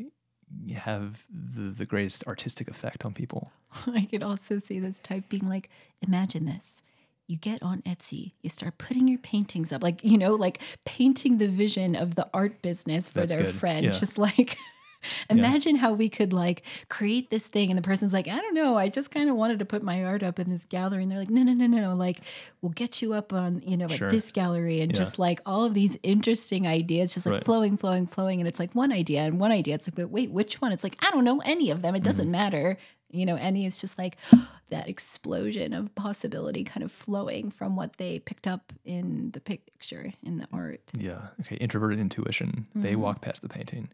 have 0.74 1.26
the, 1.30 1.70
the 1.70 1.86
greatest 1.86 2.24
artistic 2.26 2.68
effect 2.68 3.04
on 3.04 3.12
people. 3.12 3.52
I 3.86 4.04
could 4.04 4.22
also 4.22 4.58
see 4.58 4.78
this 4.78 4.98
type 5.00 5.28
being 5.28 5.46
like, 5.48 5.68
imagine 6.00 6.46
this. 6.46 6.82
You 7.28 7.36
get 7.36 7.62
on 7.62 7.82
Etsy, 7.82 8.32
you 8.42 8.50
start 8.50 8.78
putting 8.78 9.08
your 9.08 9.18
paintings 9.18 9.72
up, 9.72 9.82
like, 9.82 10.02
you 10.04 10.18
know, 10.18 10.34
like 10.34 10.60
painting 10.84 11.38
the 11.38 11.48
vision 11.48 11.94
of 11.96 12.14
the 12.14 12.28
art 12.34 12.60
business 12.62 13.08
for 13.08 13.20
That's 13.20 13.32
their 13.32 13.44
good. 13.44 13.54
friend. 13.54 13.86
Yeah. 13.86 13.92
Just 13.92 14.18
like, 14.18 14.56
imagine 15.30 15.76
how 15.76 15.92
we 15.92 16.08
could 16.08 16.32
like 16.32 16.62
create 16.88 17.30
this 17.30 17.46
thing. 17.46 17.70
And 17.70 17.78
the 17.78 17.82
person's 17.82 18.12
like, 18.12 18.28
I 18.28 18.36
don't 18.36 18.54
know, 18.54 18.76
I 18.76 18.88
just 18.88 19.10
kind 19.10 19.28
of 19.30 19.36
wanted 19.36 19.58
to 19.60 19.64
put 19.64 19.82
my 19.82 20.04
art 20.04 20.22
up 20.22 20.38
in 20.38 20.50
this 20.50 20.64
gallery. 20.64 21.02
And 21.02 21.10
they're 21.12 21.18
like, 21.18 21.30
no, 21.30 21.42
no, 21.42 21.52
no, 21.52 21.66
no, 21.66 21.80
no. 21.80 21.94
Like, 21.94 22.20
we'll 22.60 22.72
get 22.72 23.02
you 23.02 23.12
up 23.12 23.32
on, 23.32 23.62
you 23.66 23.76
know, 23.76 23.88
Sure. 23.88 24.06
at 24.08 24.10
this 24.12 24.30
gallery. 24.32 24.80
And 24.80 24.92
Yeah. 24.92 24.98
just 24.98 25.18
like 25.18 25.40
all 25.46 25.64
of 25.64 25.74
these 25.74 25.96
interesting 26.02 26.66
ideas, 26.66 27.14
just 27.14 27.26
like 27.26 27.32
Right. 27.34 27.44
flowing, 27.44 27.76
flowing, 27.76 28.06
flowing. 28.06 28.40
And 28.40 28.48
it's 28.48 28.58
like 28.60 28.74
one 28.74 28.92
idea 28.92 29.22
and 29.22 29.38
one 29.40 29.52
idea. 29.52 29.74
It's 29.74 29.88
like, 29.88 30.08
wait, 30.10 30.30
which 30.30 30.60
one? 30.60 30.72
It's 30.72 30.84
like, 30.84 30.96
I 31.04 31.10
don't 31.10 31.24
know 31.24 31.40
any 31.44 31.70
of 31.70 31.82
them. 31.82 31.94
It 31.94 32.02
doesn't 32.02 32.24
Mm-hmm. 32.26 32.32
matter. 32.32 32.78
You 33.10 33.26
know, 33.26 33.36
any 33.36 33.66
is 33.66 33.78
just 33.78 33.98
like 33.98 34.16
that 34.70 34.88
explosion 34.88 35.74
of 35.74 35.94
possibility 35.94 36.64
kind 36.64 36.82
of 36.82 36.90
flowing 36.90 37.50
from 37.50 37.76
what 37.76 37.98
they 37.98 38.18
picked 38.20 38.46
up 38.46 38.72
in 38.86 39.30
the 39.32 39.40
picture, 39.40 40.12
in 40.24 40.38
the 40.38 40.46
art. 40.50 40.80
Yeah. 40.96 41.28
Okay. 41.40 41.56
Introverted 41.56 41.98
intuition. 41.98 42.66
They 42.74 42.92
Mm-hmm. 42.92 43.00
walk 43.02 43.20
past 43.20 43.42
the 43.42 43.50
painting 43.50 43.90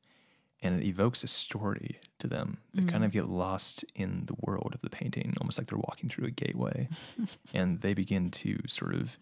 and 0.62 0.80
it 0.82 0.86
evokes 0.86 1.22
a 1.22 1.28
story 1.28 2.00
to 2.18 2.26
them. 2.26 2.58
They 2.74 2.82
kind 2.84 3.02
Mm. 3.02 3.06
of 3.06 3.12
get 3.12 3.28
lost 3.28 3.84
in 3.94 4.26
the 4.26 4.34
world 4.40 4.72
of 4.74 4.80
the 4.80 4.90
painting, 4.90 5.34
almost 5.40 5.56
like 5.58 5.68
they're 5.68 5.78
walking 5.78 6.08
through 6.08 6.26
a 6.26 6.30
gateway. 6.32 6.88
and 7.54 7.80
they 7.80 7.94
begin 7.94 8.30
to 8.30 8.58
sort 8.66 8.94
of 8.94 9.18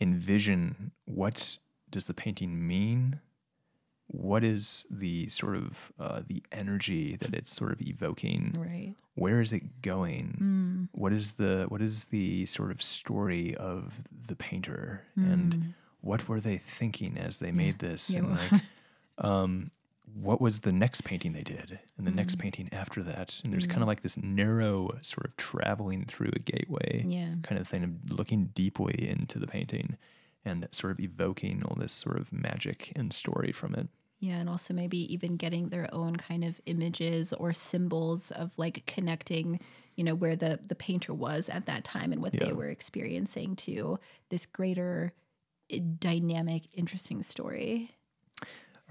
envision 0.00 0.90
what 1.04 1.58
does 1.90 2.04
the 2.06 2.14
painting 2.14 2.66
mean? 2.66 3.20
What 4.08 4.44
is 4.44 4.86
the 4.90 5.28
sort 5.28 5.56
of 5.56 5.92
uh, 5.98 6.22
the 6.26 6.42
energy 6.52 7.16
that 7.16 7.32
it's 7.34 7.50
sort 7.54 7.72
of 7.72 7.80
evoking? 7.80 8.52
Right. 8.58 8.94
Where 9.14 9.40
is 9.40 9.52
it 9.52 9.80
going? 9.82 10.36
Mm. 10.92 10.98
What 11.00 11.12
is 11.12 11.32
the 11.32 11.66
what 11.68 11.80
is 11.80 12.06
the 12.06 12.44
sort 12.46 12.70
of 12.70 12.82
story 12.82 13.54
of 13.54 14.02
the 14.10 14.36
painter 14.36 15.04
Mm. 15.16 15.32
and 15.32 15.74
what 16.00 16.28
were 16.28 16.40
they 16.40 16.58
thinking 16.58 17.16
as 17.16 17.36
they 17.38 17.52
made 17.52 17.78
this 17.78 18.10
Yeah. 18.10 18.18
and 18.20 18.30
like 18.30 18.62
um 19.18 19.70
what 20.14 20.40
was 20.40 20.60
the 20.60 20.72
next 20.72 21.02
painting 21.04 21.32
they 21.32 21.42
did 21.42 21.78
and 21.96 22.06
the 22.06 22.10
next 22.10 22.38
painting 22.38 22.68
after 22.72 23.02
that 23.02 23.40
and 23.44 23.52
there's 23.52 23.66
kind 23.66 23.82
of 23.82 23.88
like 23.88 24.02
this 24.02 24.16
narrow 24.16 24.90
sort 25.00 25.24
of 25.26 25.36
traveling 25.36 26.04
through 26.04 26.30
a 26.34 26.38
gateway 26.38 27.04
Yeah. 27.06 27.34
kind 27.42 27.60
of 27.60 27.66
thing 27.66 27.84
of 27.84 28.10
looking 28.12 28.46
deeply 28.54 29.08
into 29.08 29.38
the 29.38 29.46
painting 29.46 29.96
and 30.44 30.66
sort 30.72 30.90
of 30.92 31.00
evoking 31.00 31.62
all 31.64 31.76
this 31.78 31.92
sort 31.92 32.18
of 32.18 32.32
magic 32.32 32.92
and 32.96 33.12
story 33.12 33.52
from 33.52 33.74
it 33.74 33.88
Yeah. 34.20 34.36
And 34.38 34.48
also 34.48 34.72
maybe 34.74 34.98
even 35.12 35.36
getting 35.36 35.68
their 35.70 35.88
own 35.92 36.14
kind 36.16 36.44
of 36.44 36.60
images 36.66 37.32
or 37.32 37.52
symbols 37.52 38.30
of 38.32 38.52
like 38.56 38.84
connecting, 38.86 39.58
you 39.96 40.04
know, 40.04 40.14
where 40.14 40.36
the, 40.36 40.60
the 40.66 40.76
painter 40.76 41.12
was 41.12 41.48
at 41.48 41.66
that 41.66 41.82
time 41.84 42.12
and 42.12 42.22
what 42.22 42.34
Yeah. 42.34 42.44
they 42.44 42.52
were 42.52 42.68
experiencing 42.68 43.56
to 43.56 43.98
this 44.28 44.46
greater 44.46 45.12
eh, 45.70 45.80
dynamic, 45.98 46.62
interesting 46.72 47.22
story. 47.24 47.90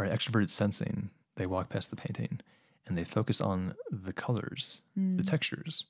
Or 0.02 0.08
extroverted 0.08 0.50
sensing, 0.50 1.10
they 1.36 1.46
walk 1.46 1.70
past 1.70 1.90
the 1.90 1.96
painting 1.96 2.40
and 2.86 2.98
they 2.98 3.04
focus 3.04 3.40
on 3.42 3.76
the 3.92 4.14
colors, 4.14 4.82
Mm. 4.98 5.18
the 5.18 5.24
textures. 5.24 5.86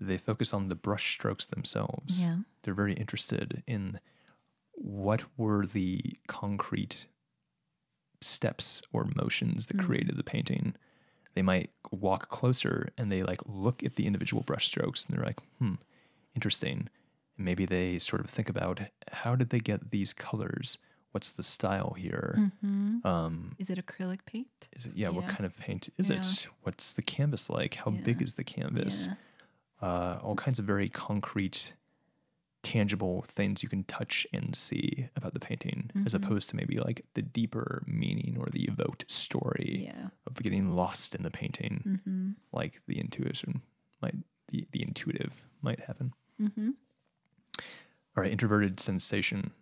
They 0.00 0.18
focus 0.18 0.52
on 0.52 0.68
the 0.68 0.74
brush 0.74 1.12
strokes 1.12 1.46
themselves. 1.46 2.20
Yeah. 2.20 2.38
They're 2.62 2.74
very 2.74 2.94
interested 2.94 3.62
in 3.66 4.00
what 4.72 5.24
were 5.36 5.66
the 5.66 6.00
concrete 6.26 7.06
steps 8.20 8.82
or 8.92 9.04
motions 9.14 9.66
that 9.66 9.76
Mm. 9.76 9.84
created 9.84 10.16
the 10.16 10.24
painting. 10.24 10.74
They 11.34 11.42
might 11.42 11.70
walk 11.90 12.28
closer 12.28 12.92
and 12.96 13.10
they 13.12 13.22
like 13.22 13.40
look 13.46 13.82
at 13.84 13.96
the 13.96 14.06
individual 14.06 14.42
brush 14.42 14.66
strokes 14.66 15.04
and 15.04 15.16
they're 15.16 15.24
like, 15.26 15.40
hmm, 15.58 15.74
interesting. 16.34 16.88
And 17.36 17.44
maybe 17.44 17.66
they 17.66 17.98
sort 17.98 18.20
of 18.24 18.30
think 18.30 18.48
about 18.48 18.80
how 19.12 19.36
did 19.36 19.50
they 19.50 19.60
get 19.60 19.90
these 19.90 20.12
colors? 20.12 20.78
What's 21.14 21.30
the 21.30 21.44
style 21.44 21.92
here? 21.96 22.50
hmm 22.66 22.98
Um, 23.04 23.54
Is 23.58 23.70
it 23.70 23.78
acrylic 23.78 24.24
paint? 24.26 24.68
is 24.72 24.84
it 24.86 24.96
yeah, 24.96 25.10
What 25.10 25.28
kind 25.28 25.46
of 25.46 25.56
paint 25.56 25.88
is 25.96 26.10
Yeah. 26.10 26.16
it? 26.16 26.48
What's 26.62 26.92
the 26.92 27.02
canvas 27.02 27.48
like? 27.48 27.74
How 27.74 27.92
big 27.92 28.20
is 28.20 28.34
the 28.34 28.42
canvas? 28.42 29.06
Yeah. 29.06 29.14
Uh, 29.80 30.18
all 30.24 30.34
kinds 30.34 30.58
of 30.58 30.64
very 30.64 30.88
concrete, 30.88 31.74
tangible 32.64 33.22
things 33.22 33.62
you 33.62 33.68
can 33.68 33.84
touch 33.84 34.26
and 34.32 34.56
see 34.56 35.08
about 35.14 35.34
the 35.34 35.38
painting, 35.40 35.88
as 36.04 36.14
Mhm. 36.14 36.16
opposed 36.16 36.48
to 36.50 36.56
maybe 36.56 36.78
like 36.78 37.06
the 37.14 37.22
deeper 37.22 37.84
meaning 37.86 38.36
or 38.36 38.46
the 38.50 38.64
evoked 38.64 39.08
story 39.08 39.84
Yeah. 39.84 40.08
of 40.26 40.34
getting 40.42 40.68
lost 40.70 41.14
in 41.14 41.22
the 41.22 41.30
painting, 41.30 42.00
hmm 42.04 42.32
like 42.50 42.82
the 42.86 42.98
intuition 42.98 43.62
might 44.02 44.16
the 44.48 44.66
the 44.72 44.82
intuitive 44.82 45.46
might 45.62 45.78
happen. 45.78 46.12
hmm 46.38 46.70
All 48.16 48.22
right, 48.22 48.32
introverted 48.32 48.80
sensation. 48.80 49.52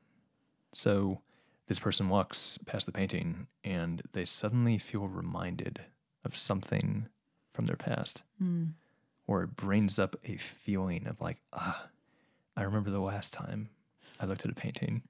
So 0.72 1.20
this 1.66 1.78
person 1.78 2.08
walks 2.08 2.58
past 2.66 2.86
the 2.86 2.92
painting 2.92 3.46
and 3.64 4.02
they 4.12 4.24
suddenly 4.24 4.78
feel 4.78 5.06
reminded 5.08 5.80
of 6.24 6.36
something 6.36 7.08
from 7.52 7.66
their 7.66 7.76
past, 7.76 8.22
Mm. 8.42 8.72
or 9.26 9.42
it 9.44 9.56
brings 9.56 9.98
up 9.98 10.16
a 10.24 10.36
feeling 10.36 11.06
of 11.06 11.20
like, 11.20 11.40
ah, 11.52 11.88
I 12.56 12.62
remember 12.62 12.90
the 12.90 13.00
last 13.00 13.32
time 13.32 13.68
I 14.20 14.26
looked 14.26 14.44
at 14.44 14.50
a 14.50 14.54
painting, 14.54 15.02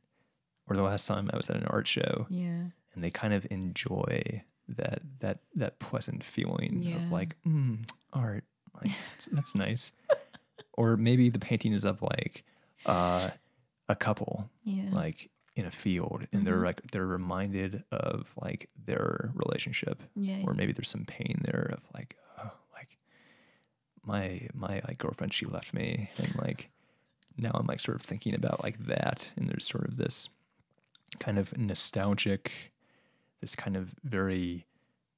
or 0.69 0.77
the 0.77 0.83
last 0.83 1.07
time 1.07 1.31
I 1.33 1.37
was 1.37 1.49
at 1.51 1.57
an 1.57 1.67
art 1.67 1.87
show, 1.89 2.27
Yeah. 2.31 2.67
and 2.95 3.03
they 3.05 3.11
kind 3.11 3.33
of 3.35 3.47
enjoy 3.51 4.45
that 4.69 5.03
that 5.21 5.41
that 5.57 5.79
pleasant 5.81 6.23
feeling 6.25 6.83
Yeah. 6.83 6.97
of 7.05 7.11
like, 7.11 7.37
mm, 7.45 7.89
art, 8.13 8.45
like 8.75 8.91
that's, 9.13 9.27
that's 9.27 9.55
nice. 9.55 9.93
or 10.75 10.97
maybe 10.97 11.29
the 11.29 11.39
painting 11.39 11.73
is 11.73 11.85
of 11.85 12.01
like 12.03 12.45
uh, 12.87 13.31
a 13.89 13.97
couple 13.97 14.49
Yeah. 14.65 14.89
like 14.93 15.31
in 15.55 15.67
a 15.67 15.71
field 15.71 16.27
and 16.33 16.47
they're 16.47 16.61
Mhm. 16.61 16.65
like 16.65 16.81
they're 16.93 17.07
reminded 17.07 17.85
of 17.93 18.33
like 18.41 18.71
their 18.87 19.31
relationship 19.35 20.03
yeah. 20.17 20.43
or 20.45 20.55
maybe 20.55 20.73
there's 20.73 20.89
some 20.89 21.05
pain 21.05 21.41
there 21.45 21.71
of 21.77 21.83
like 21.95 22.17
oh, 22.39 22.51
like 22.73 22.97
my 24.05 24.49
my 24.55 24.81
like 24.89 24.99
girlfriend 24.99 25.33
she 25.35 25.47
left 25.47 25.75
me 25.75 26.09
and 26.19 26.35
like 26.37 26.71
now 27.37 27.51
i'm 27.55 27.67
like 27.67 27.81
sort 27.81 27.95
of 27.97 28.03
thinking 28.03 28.35
about 28.35 28.63
like 28.63 28.79
that 28.87 29.33
and 29.37 29.49
there's 29.49 29.67
sort 29.67 29.85
of 29.87 29.97
this 29.97 30.29
kind 31.19 31.39
of 31.39 31.57
nostalgic 31.59 32.73
this 33.41 33.55
kind 33.55 33.77
of 33.77 33.95
very 34.05 34.65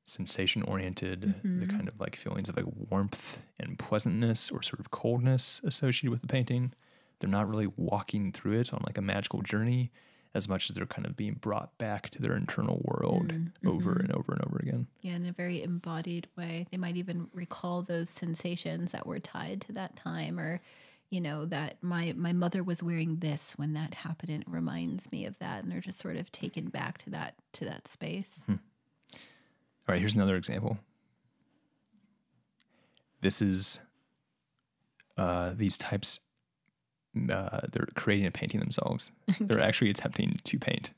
sensation 0.02 0.62
oriented 0.64 1.22
the 1.44 1.48
Mhm. 1.66 1.70
kind 1.70 1.88
of 1.88 1.98
like 1.98 2.14
feelings 2.16 2.48
of 2.48 2.56
like 2.56 2.66
warmth 2.90 3.38
and 3.58 3.78
pleasantness 3.78 4.50
or 4.50 4.62
sort 4.62 4.80
of 4.80 4.90
coldness 4.90 5.60
associated 5.64 6.10
with 6.10 6.20
the 6.20 6.26
painting 6.26 6.72
they're 7.20 7.30
not 7.30 7.48
really 7.48 7.68
walking 7.76 8.32
through 8.32 8.58
it 8.58 8.74
on 8.74 8.82
like 8.86 8.98
a 8.98 9.02
magical 9.02 9.40
journey 9.40 9.90
as 10.34 10.48
much 10.48 10.68
as 10.68 10.74
they're 10.74 10.84
kind 10.86 11.06
of 11.06 11.16
being 11.16 11.34
brought 11.34 11.76
back 11.78 12.10
to 12.10 12.20
their 12.20 12.36
internal 12.36 12.82
world 12.84 13.32
Mm, 13.32 13.52
over 13.66 13.92
mhm. 13.94 14.00
and 14.00 14.12
over 14.12 14.32
and 14.32 14.44
over 14.44 14.58
again 14.58 14.86
Yeah, 15.00 15.14
in 15.14 15.26
a 15.26 15.32
very 15.32 15.62
embodied 15.62 16.26
way. 16.36 16.66
They 16.70 16.76
might 16.76 16.96
even 16.96 17.28
recall 17.32 17.82
those 17.82 18.08
sensations 18.10 18.92
that 18.92 19.06
were 19.06 19.20
tied 19.20 19.60
to 19.62 19.72
that 19.72 19.94
time 19.96 20.38
or 20.40 20.60
you 21.10 21.20
know 21.20 21.44
that 21.46 21.76
my 21.82 22.12
my 22.16 22.32
mother 22.32 22.64
was 22.64 22.82
wearing 22.82 23.16
this 23.18 23.52
when 23.56 23.74
that 23.74 23.94
happened 23.94 24.30
and 24.30 24.42
it 24.42 24.48
reminds 24.50 25.12
me 25.12 25.26
of 25.26 25.38
that 25.38 25.62
and 25.62 25.70
they're 25.70 25.80
just 25.80 26.00
sort 26.00 26.16
of 26.16 26.32
taken 26.32 26.68
back 26.68 26.98
to 26.98 27.10
that 27.10 27.34
to 27.52 27.64
that 27.66 27.86
space. 27.86 28.42
Hmm. 28.46 28.54
All 29.86 29.92
right, 29.92 29.98
here's 30.00 30.14
another 30.16 30.34
example. 30.36 30.78
This 33.20 33.40
is 33.40 33.78
uh, 35.16 35.52
these 35.54 35.78
types. 35.78 36.20
Uh, 37.30 37.60
they're 37.72 37.86
creating 37.94 38.26
a 38.26 38.30
painting 38.30 38.60
themselves. 38.60 39.10
They're 39.40 39.60
actually 39.60 39.90
attempting 39.90 40.32
to 40.42 40.58
paint. 40.58 40.92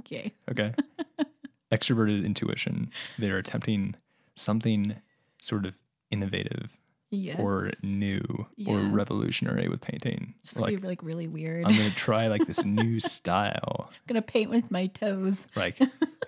okay. 0.00 0.32
Okay. 0.50 0.74
Extroverted 1.72 2.24
intuition. 2.24 2.90
They're 3.18 3.38
attempting 3.38 3.94
something 4.34 4.96
sort 5.40 5.66
of 5.66 5.74
innovative 6.10 6.76
Yes. 7.10 7.38
or 7.38 7.70
new 7.82 8.20
or 8.66 8.78
revolutionary 8.78 9.68
with 9.68 9.80
painting. 9.80 10.34
just 10.42 10.58
Like 10.58 10.80
be 10.82 10.86
like 10.88 11.02
really 11.04 11.28
weird. 11.28 11.64
I'm 11.64 11.70
I'm 11.72 11.78
gonna 11.78 11.90
try 11.90 12.26
like 12.26 12.46
this 12.46 12.64
new 12.64 12.98
style. 13.00 13.86
I'm 13.90 13.96
gonna 14.08 14.22
paint 14.22 14.50
with 14.50 14.70
my 14.72 14.88
toes. 14.88 15.46
Like 15.54 15.78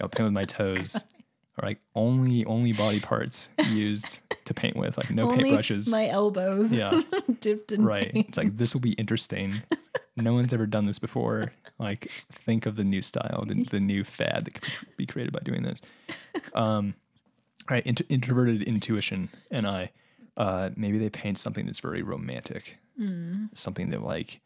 I'll 0.01 0.09
paint 0.09 0.25
with 0.29 0.33
my 0.33 0.45
toes. 0.45 0.97
Like 1.63 1.79
only 1.95 2.45
only 2.45 2.73
body 2.73 3.01
parts 3.01 3.49
used 3.71 4.21
to 4.45 4.55
paint 4.55 4.77
with, 4.77 4.97
like 4.97 5.11
no 5.11 5.31
Only 5.31 5.51
paintbrushes. 5.53 5.91
my 5.91 6.09
elbows. 6.09 6.73
Yeah. 6.73 7.03
dipped 7.41 7.73
in 7.73 7.85
right. 7.85 8.13
paint. 8.13 8.29
It's 8.29 8.39
like 8.39 8.57
this 8.57 8.75
will 8.75 8.81
be 8.81 8.93
interesting. 8.93 9.63
No 10.17 10.33
one's 10.35 10.53
ever 10.53 10.67
done 10.67 10.87
this 10.87 10.99
before. 10.99 11.53
Like 11.79 12.11
think 12.33 12.67
of 12.67 12.77
the 12.77 12.85
new 12.85 13.03
style, 13.03 13.45
the, 13.47 13.63
the 13.65 13.81
new 13.81 14.03
fad 14.05 14.45
that 14.45 14.55
could 14.55 14.65
be 14.97 15.07
created 15.07 15.33
by 15.33 15.41
doing 15.41 15.63
this. 15.63 15.81
Um, 16.55 16.95
all 17.69 17.75
right, 17.75 17.87
int- 17.87 18.03
introverted 18.09 18.63
intuition 18.63 19.29
and 19.51 19.67
I. 19.67 19.91
Uh, 20.37 20.71
maybe 20.77 20.99
they 20.99 21.11
paint 21.11 21.37
something 21.37 21.67
that's 21.67 21.81
very 21.81 22.03
romantic, 22.03 22.79
Mm. 23.01 23.57
something 23.57 23.91
that 23.91 24.03
like 24.03 24.41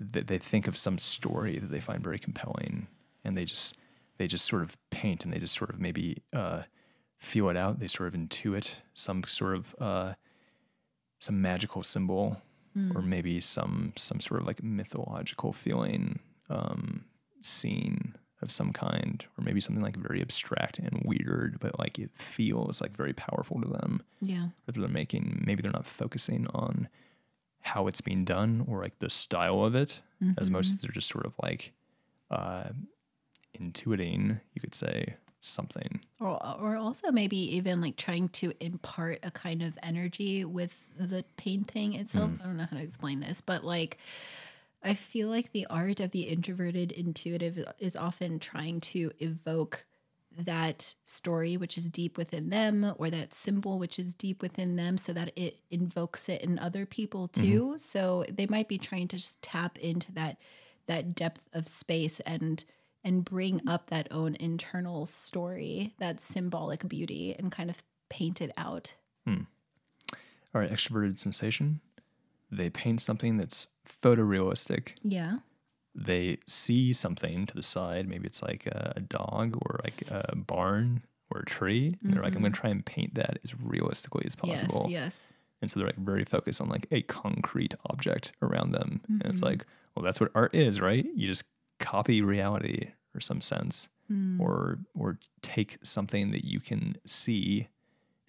that 0.00 0.26
they 0.26 0.36
think 0.38 0.66
of 0.68 0.76
some 0.76 0.98
story 0.98 1.58
that 1.58 1.70
they 1.70 1.80
find 1.80 2.02
very 2.04 2.18
compelling, 2.18 2.86
and 3.24 3.36
they 3.36 3.44
just 3.46 3.76
they 4.18 4.26
just 4.26 4.44
sort 4.46 4.62
of 4.62 4.76
paint 4.90 5.24
and 5.24 5.32
they 5.32 5.38
just 5.38 5.54
sort 5.56 5.70
of 5.70 5.78
maybe 5.80 6.22
uh, 6.32 6.62
feel 7.18 7.48
it 7.50 7.56
out. 7.56 7.78
They 7.80 7.88
sort 7.88 8.08
of 8.12 8.18
intuit 8.20 8.70
some 8.94 9.22
sort 9.24 9.56
of 9.56 9.74
uh, 9.80 10.14
some 11.18 11.40
magical 11.40 11.82
symbol, 11.82 12.36
or 12.94 13.00
maybe 13.00 13.40
some 13.40 13.92
some 13.96 14.20
sort 14.20 14.40
of 14.40 14.46
like 14.46 14.62
mythological 14.62 15.52
feeling, 15.52 16.18
um, 16.50 17.06
scene 17.40 18.14
of 18.42 18.50
some 18.50 18.70
kind, 18.70 19.24
or 19.38 19.44
maybe 19.44 19.60
something 19.62 19.82
like 19.82 19.96
very 19.96 20.20
abstract 20.20 20.78
and 20.78 21.02
weird, 21.06 21.58
but 21.58 21.78
like 21.78 21.98
it 21.98 22.10
feels 22.14 22.82
like 22.82 22.94
very 22.94 23.14
powerful 23.14 23.58
to 23.62 23.68
them 23.68 24.02
Yeah. 24.20 24.48
that 24.66 24.74
they're 24.74 24.88
making. 24.88 25.42
Maybe 25.46 25.62
they're 25.62 25.72
not 25.72 25.86
focusing 25.86 26.46
on 26.48 26.88
how 27.62 27.86
it's 27.86 28.02
being 28.02 28.26
done 28.26 28.62
or 28.68 28.82
like 28.82 28.98
the 28.98 29.08
style 29.08 29.64
of 29.64 29.74
it, 29.74 30.02
as 30.38 30.50
most 30.50 30.82
they're 30.82 30.90
just 30.92 31.08
sort 31.08 31.24
of 31.24 31.34
like 31.42 31.72
uh, 32.30 32.68
intuiting, 33.60 34.40
you 34.54 34.60
could 34.60 34.74
say, 34.74 35.16
something. 35.40 36.00
Or, 36.20 36.38
or 36.60 36.76
also 36.76 37.10
maybe 37.10 37.56
even 37.56 37.80
like 37.80 37.96
trying 37.96 38.28
to 38.30 38.52
impart 38.60 39.20
a 39.22 39.30
kind 39.30 39.62
of 39.62 39.78
energy 39.82 40.44
with 40.44 40.76
the 40.98 41.24
painting 41.36 41.94
itself. 41.94 42.30
Hmm. 42.30 42.42
I 42.42 42.46
don't 42.46 42.56
know 42.56 42.66
how 42.70 42.76
to 42.76 42.82
explain 42.82 43.20
this, 43.20 43.40
but 43.40 43.64
like 43.64 43.98
I 44.82 44.94
feel 44.94 45.28
like 45.28 45.52
the 45.52 45.66
art 45.68 46.00
of 46.00 46.10
the 46.12 46.22
introverted 46.22 46.92
intuitive 46.92 47.58
is 47.78 47.96
often 47.96 48.38
trying 48.38 48.80
to 48.82 49.10
evoke 49.18 49.84
that 50.38 50.94
story 51.04 51.56
which 51.56 51.78
is 51.78 51.86
deep 51.86 52.18
within 52.18 52.50
them 52.50 52.92
or 52.98 53.08
that 53.08 53.32
symbol 53.32 53.78
which 53.78 53.98
is 53.98 54.14
deep 54.14 54.42
within 54.42 54.76
them 54.76 54.98
so 54.98 55.12
that 55.14 55.32
it 55.34 55.58
invokes 55.70 56.28
it 56.28 56.42
in 56.42 56.58
other 56.58 56.84
people 56.84 57.28
mm-hmm. 57.28 57.42
too 57.42 57.74
so 57.78 58.22
they 58.30 58.46
might 58.46 58.68
be 58.68 58.76
trying 58.76 59.08
to 59.08 59.16
just 59.16 59.40
tap 59.40 59.78
into 59.78 60.12
that 60.12 60.36
that 60.86 61.14
depth 61.14 61.48
of 61.54 61.66
space 61.66 62.20
and 62.20 62.66
and 63.06 63.24
bring 63.24 63.62
up 63.66 63.88
that 63.88 64.08
own 64.10 64.36
internal 64.38 65.06
story 65.06 65.94
that 65.98 66.20
symbolic 66.20 66.86
beauty 66.86 67.34
and 67.38 67.50
kind 67.50 67.70
of 67.70 67.82
paint 68.10 68.42
it 68.42 68.50
out 68.58 68.92
hmm. 69.26 69.42
All 70.54 70.62
right, 70.62 70.70
extroverted 70.70 71.18
sensation. 71.18 71.80
They 72.50 72.70
paint 72.70 73.02
something 73.02 73.36
that's 73.36 73.66
photorealistic. 73.86 74.94
yeah 75.02 75.38
They 75.94 76.38
see 76.46 76.94
something 76.94 77.44
to 77.44 77.54
the 77.54 77.62
side. 77.62 78.08
Maybe 78.08 78.26
it's 78.26 78.42
like 78.42 78.66
a, 78.66 78.94
a 78.96 79.00
dog 79.00 79.56
or 79.56 79.80
like 79.84 80.02
a 80.10 80.34
barn 80.34 81.02
or 81.30 81.40
a 81.40 81.44
tree. 81.44 81.90
And 82.02 82.14
they're 82.14 82.22
like, 82.22 82.34
I'm 82.34 82.40
going 82.40 82.52
to 82.52 82.56
mm-hmm. 82.56 82.68
try 82.68 82.70
and 82.70 82.86
paint 82.86 83.16
that 83.16 83.38
as 83.44 83.54
realistically 83.60 84.24
as 84.24 84.34
possible. 84.34 84.86
yes 84.88 84.92
yes 84.92 85.32
And 85.60 85.70
so 85.70 85.78
they're 85.78 85.88
like 85.88 85.98
very 85.98 86.24
focused 86.24 86.62
on 86.62 86.70
like 86.70 86.86
a 86.90 87.02
concrete 87.02 87.74
object 87.90 88.32
around 88.40 88.72
them. 88.72 89.02
And 89.08 89.22
it's 89.26 89.42
mm-hmm. 89.42 89.46
like, 89.46 89.66
well, 89.94 90.04
that's 90.04 90.20
what 90.20 90.30
art 90.34 90.54
is, 90.54 90.80
right? 90.80 91.06
You 91.14 91.26
just 91.26 91.44
copy 91.78 92.22
reality 92.22 92.90
or 93.14 93.20
some 93.20 93.40
sense, 93.40 93.88
or 94.38 94.78
or 94.94 95.18
take 95.42 95.78
something 95.82 96.30
that 96.30 96.44
you 96.44 96.60
can 96.60 96.96
see, 97.04 97.68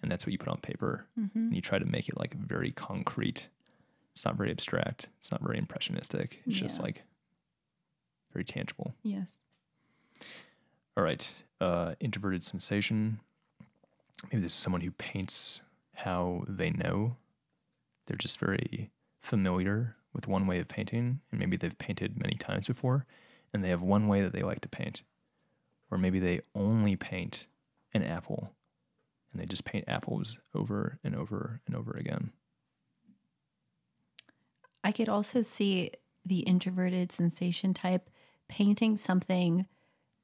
and 0.02 0.10
that's 0.10 0.26
what 0.26 0.32
you 0.32 0.38
put 0.38 0.48
on 0.48 0.58
paper, 0.58 1.06
and 1.34 1.54
you 1.54 1.60
try 1.60 1.78
to 1.78 1.84
make 1.84 2.08
it 2.08 2.18
like 2.18 2.34
very 2.34 2.72
concrete. 2.72 3.48
It's 4.12 4.24
not 4.24 4.36
very 4.36 4.50
abstract. 4.50 5.08
It's 5.18 5.30
not 5.30 5.40
very 5.42 5.56
impressionistic. 5.58 6.40
It's 6.46 6.58
just 6.58 6.80
like 6.82 7.02
very 8.32 8.44
tangible. 8.44 8.94
yes 9.04 9.42
All 10.96 11.04
right. 11.04 11.28
Uh, 11.60 11.94
introverted 12.00 12.42
sensation. 12.44 13.20
Maybe 14.32 14.42
this 14.42 14.52
is 14.52 14.58
someone 14.58 14.80
who 14.80 14.90
paints 14.90 15.60
how 15.94 16.42
they 16.48 16.70
know. 16.70 17.16
They're 18.06 18.16
just 18.16 18.38
very 18.40 18.90
familiar 19.20 19.94
with 20.12 20.26
one 20.26 20.46
way 20.48 20.58
of 20.58 20.66
painting, 20.68 21.20
and 21.30 21.38
maybe 21.40 21.56
they've 21.56 21.78
painted 21.78 22.20
many 22.20 22.34
times 22.34 22.66
before, 22.66 23.06
and 23.52 23.64
they 23.64 23.70
have 23.70 23.82
one 23.82 24.08
way 24.08 24.22
that 24.22 24.32
they 24.32 24.40
like 24.40 24.60
to 24.60 24.68
paint. 24.68 25.02
Or 25.90 25.98
maybe 25.98 26.18
they 26.18 26.40
only 26.54 26.96
paint 26.96 27.46
an 27.94 28.02
apple, 28.02 28.52
and 29.32 29.40
they 29.40 29.46
just 29.46 29.64
paint 29.64 29.84
apples 29.88 30.38
over 30.54 30.98
and 31.02 31.14
over 31.14 31.60
and 31.66 31.74
over 31.74 31.92
again. 31.92 32.32
I 34.84 34.92
could 34.92 35.08
also 35.08 35.42
see 35.42 35.90
the 36.24 36.40
introverted 36.40 37.10
sensation 37.10 37.74
type 37.74 38.10
painting 38.48 38.96
something 38.96 39.66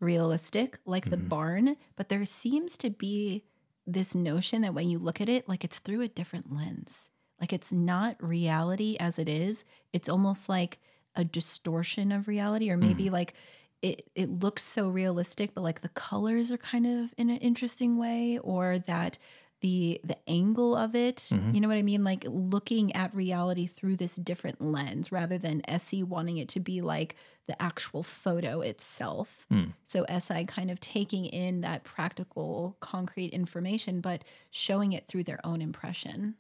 realistic, 0.01 0.79
like 0.85 1.11
the 1.11 1.17
mm-hmm. 1.17 1.29
barn, 1.29 1.77
but 1.97 2.09
there 2.09 2.25
seems 2.25 2.77
to 2.79 2.91
be 2.91 3.45
this 3.87 4.15
notion 4.15 4.63
that 4.63 4.75
when 4.75 4.89
you 4.89 4.99
look 4.99 5.21
at 5.21 5.29
it, 5.29 5.49
like 5.49 5.65
it's 5.65 5.79
through 5.79 6.03
a 6.03 6.09
different 6.09 6.55
lens. 6.55 7.11
Like 7.41 7.53
it's 7.53 7.73
not 7.73 8.23
reality 8.23 8.97
as 9.01 9.19
it 9.19 9.29
is. 9.29 9.65
It's 9.93 10.09
almost 10.09 10.49
like 10.49 10.79
a 11.17 11.25
distortion 11.25 12.13
of 12.13 12.29
reality, 12.29 12.71
or 12.71 12.77
maybe 12.77 13.07
mm. 13.07 13.13
like 13.13 13.35
it, 13.83 14.09
it 14.15 14.31
looks 14.31 14.63
so 14.63 14.89
realistic, 14.89 15.55
but 15.55 15.63
like 15.63 15.83
the 15.83 15.89
colors 15.91 16.51
are 16.51 16.57
kind 16.57 16.87
of 16.87 17.13
in 17.19 17.31
an 17.31 17.37
interesting 17.39 17.99
way, 17.99 18.39
or 18.43 18.79
that 18.81 19.19
the 19.65 19.99
the 20.05 20.19
angle 20.29 20.77
of 20.77 20.95
it, 20.95 21.17
mm-hmm. 21.33 21.55
you 21.55 21.61
know 21.63 21.69
what 21.69 21.79
I 21.79 21.83
mean? 21.83 22.05
Like 22.05 22.27
looking 22.29 22.95
at 22.95 23.15
reality 23.15 23.67
through 23.67 23.97
this 23.97 24.17
different 24.17 24.61
lens 24.61 25.11
rather 25.11 25.39
than 25.39 25.63
SE 25.67 26.03
wanting 26.03 26.37
it 26.37 26.49
to 26.51 26.61
be 26.61 26.83
like 26.83 27.17
the 27.47 27.61
actual 27.63 28.03
photo 28.03 28.61
itself. 28.61 29.47
Mm. 29.51 29.73
So 29.87 30.05
SI 30.19 30.45
kind 30.45 30.71
of 30.71 30.81
taking 30.81 31.25
in 31.25 31.63
that 31.63 31.83
practical, 31.85 32.77
concrete 32.81 33.33
information, 33.33 34.03
but 34.03 34.23
showing 34.51 34.93
it 34.93 35.07
through 35.07 35.25
their 35.25 35.41
own 35.45 35.63
impression. 35.63 36.35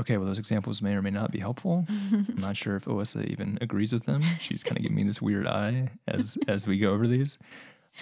Okay, 0.00 0.16
well, 0.16 0.26
those 0.26 0.38
examples 0.38 0.80
may 0.80 0.94
or 0.94 1.02
may 1.02 1.10
not 1.10 1.30
be 1.30 1.38
helpful. 1.38 1.84
I'm 2.12 2.34
not 2.38 2.56
sure 2.56 2.74
if 2.76 2.86
Alyssa 2.86 3.26
even 3.26 3.58
agrees 3.60 3.92
with 3.92 4.06
them. 4.06 4.22
She's 4.40 4.64
kind 4.64 4.76
of 4.78 4.82
giving 4.82 4.96
me 4.96 5.02
this 5.04 5.20
weird 5.20 5.48
eye 5.48 5.90
as 6.08 6.38
as 6.48 6.66
we 6.66 6.78
go 6.78 6.92
over 6.92 7.06
these. 7.06 7.36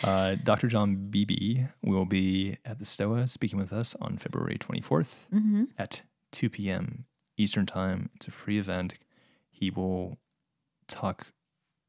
Uh, 0.05 0.37
Dr. 0.45 0.69
John 0.69 0.95
Beebe 1.11 1.65
will 1.83 2.05
be 2.05 2.57
at 2.65 2.79
the 2.79 2.85
STOA 2.85 3.27
speaking 3.27 3.59
with 3.59 3.73
us 3.73 3.97
on 4.01 4.17
February 4.19 4.59
24th 4.59 5.27
at 5.79 6.03
2 6.33 6.51
p.m. 6.51 7.05
Eastern 7.37 7.67
Time. 7.67 8.11
It's 8.15 8.29
a 8.29 8.31
free 8.31 8.59
event. 8.59 8.95
He 9.51 9.71
will 9.71 10.19
talk 10.87 11.33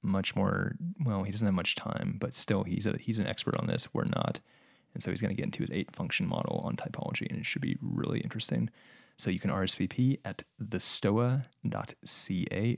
much 0.02 0.36
more. 0.36 0.76
Well, 1.06 1.24
he 1.24 1.32
doesn't 1.32 1.46
have 1.46 1.54
much 1.54 1.76
time, 1.76 2.16
but 2.20 2.34
still, 2.34 2.64
he's 2.64 2.86
a 2.88 2.98
he's 2.98 3.20
an 3.20 3.28
expert 3.28 3.56
on 3.60 3.68
this. 3.68 3.94
We're 3.94 4.06
not, 4.06 4.40
and 4.94 5.04
so 5.04 5.12
he's 5.12 5.22
going 5.22 5.36
to 5.36 5.38
get 5.38 5.46
into 5.46 5.62
his 5.62 5.72
eight 5.72 5.94
function 5.96 6.26
model 6.26 6.62
on 6.66 6.78
typology, 6.78 7.30
and 7.30 7.38
it 7.40 7.46
should 7.46 7.62
be 7.62 7.78
really 7.82 8.22
interesting. 8.22 8.70
So 9.20 9.30
you 9.30 9.38
can 9.38 9.52
RSVP 9.52 10.20
at 10.24 10.44
thestoa.ca. 10.64 11.44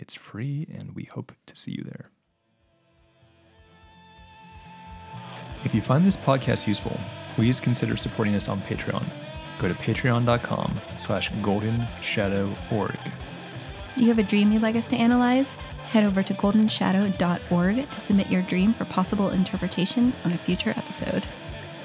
It's 0.01 0.15
free, 0.15 0.67
and 0.73 0.95
we 0.95 1.03
hope 1.03 1.31
to 1.45 1.55
see 1.55 1.69
you 1.69 1.83
there. 1.83 2.05
If 5.63 5.75
you 5.75 5.83
find 5.83 6.03
this 6.03 6.15
podcast 6.15 6.65
useful, 6.65 6.99
please 7.35 7.59
consider 7.59 7.95
supporting 7.95 8.33
us 8.33 8.47
on 8.49 8.59
Patreon. 8.63 9.05
Go 9.59 9.67
to 9.67 9.75
patreon.com 9.75 10.81
slash 10.97 11.29
goldenshadoworg. 11.43 13.11
Do 13.95 14.03
you 14.03 14.07
have 14.07 14.17
a 14.17 14.23
dream 14.23 14.51
you'd 14.51 14.63
like 14.63 14.75
us 14.75 14.89
to 14.89 14.95
analyze? 14.95 15.47
Head 15.83 16.03
over 16.03 16.23
to 16.23 16.33
goldenshadow.org 16.33 17.91
to 17.91 17.99
submit 17.99 18.31
your 18.31 18.41
dream 18.41 18.73
for 18.73 18.85
possible 18.85 19.29
interpretation 19.29 20.11
on 20.23 20.31
a 20.31 20.39
future 20.39 20.71
episode. 20.71 21.23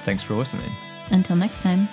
Thanks 0.04 0.22
for 0.22 0.34
listening. 0.34 0.72
Until 1.10 1.36
next 1.36 1.60
time. 1.60 1.90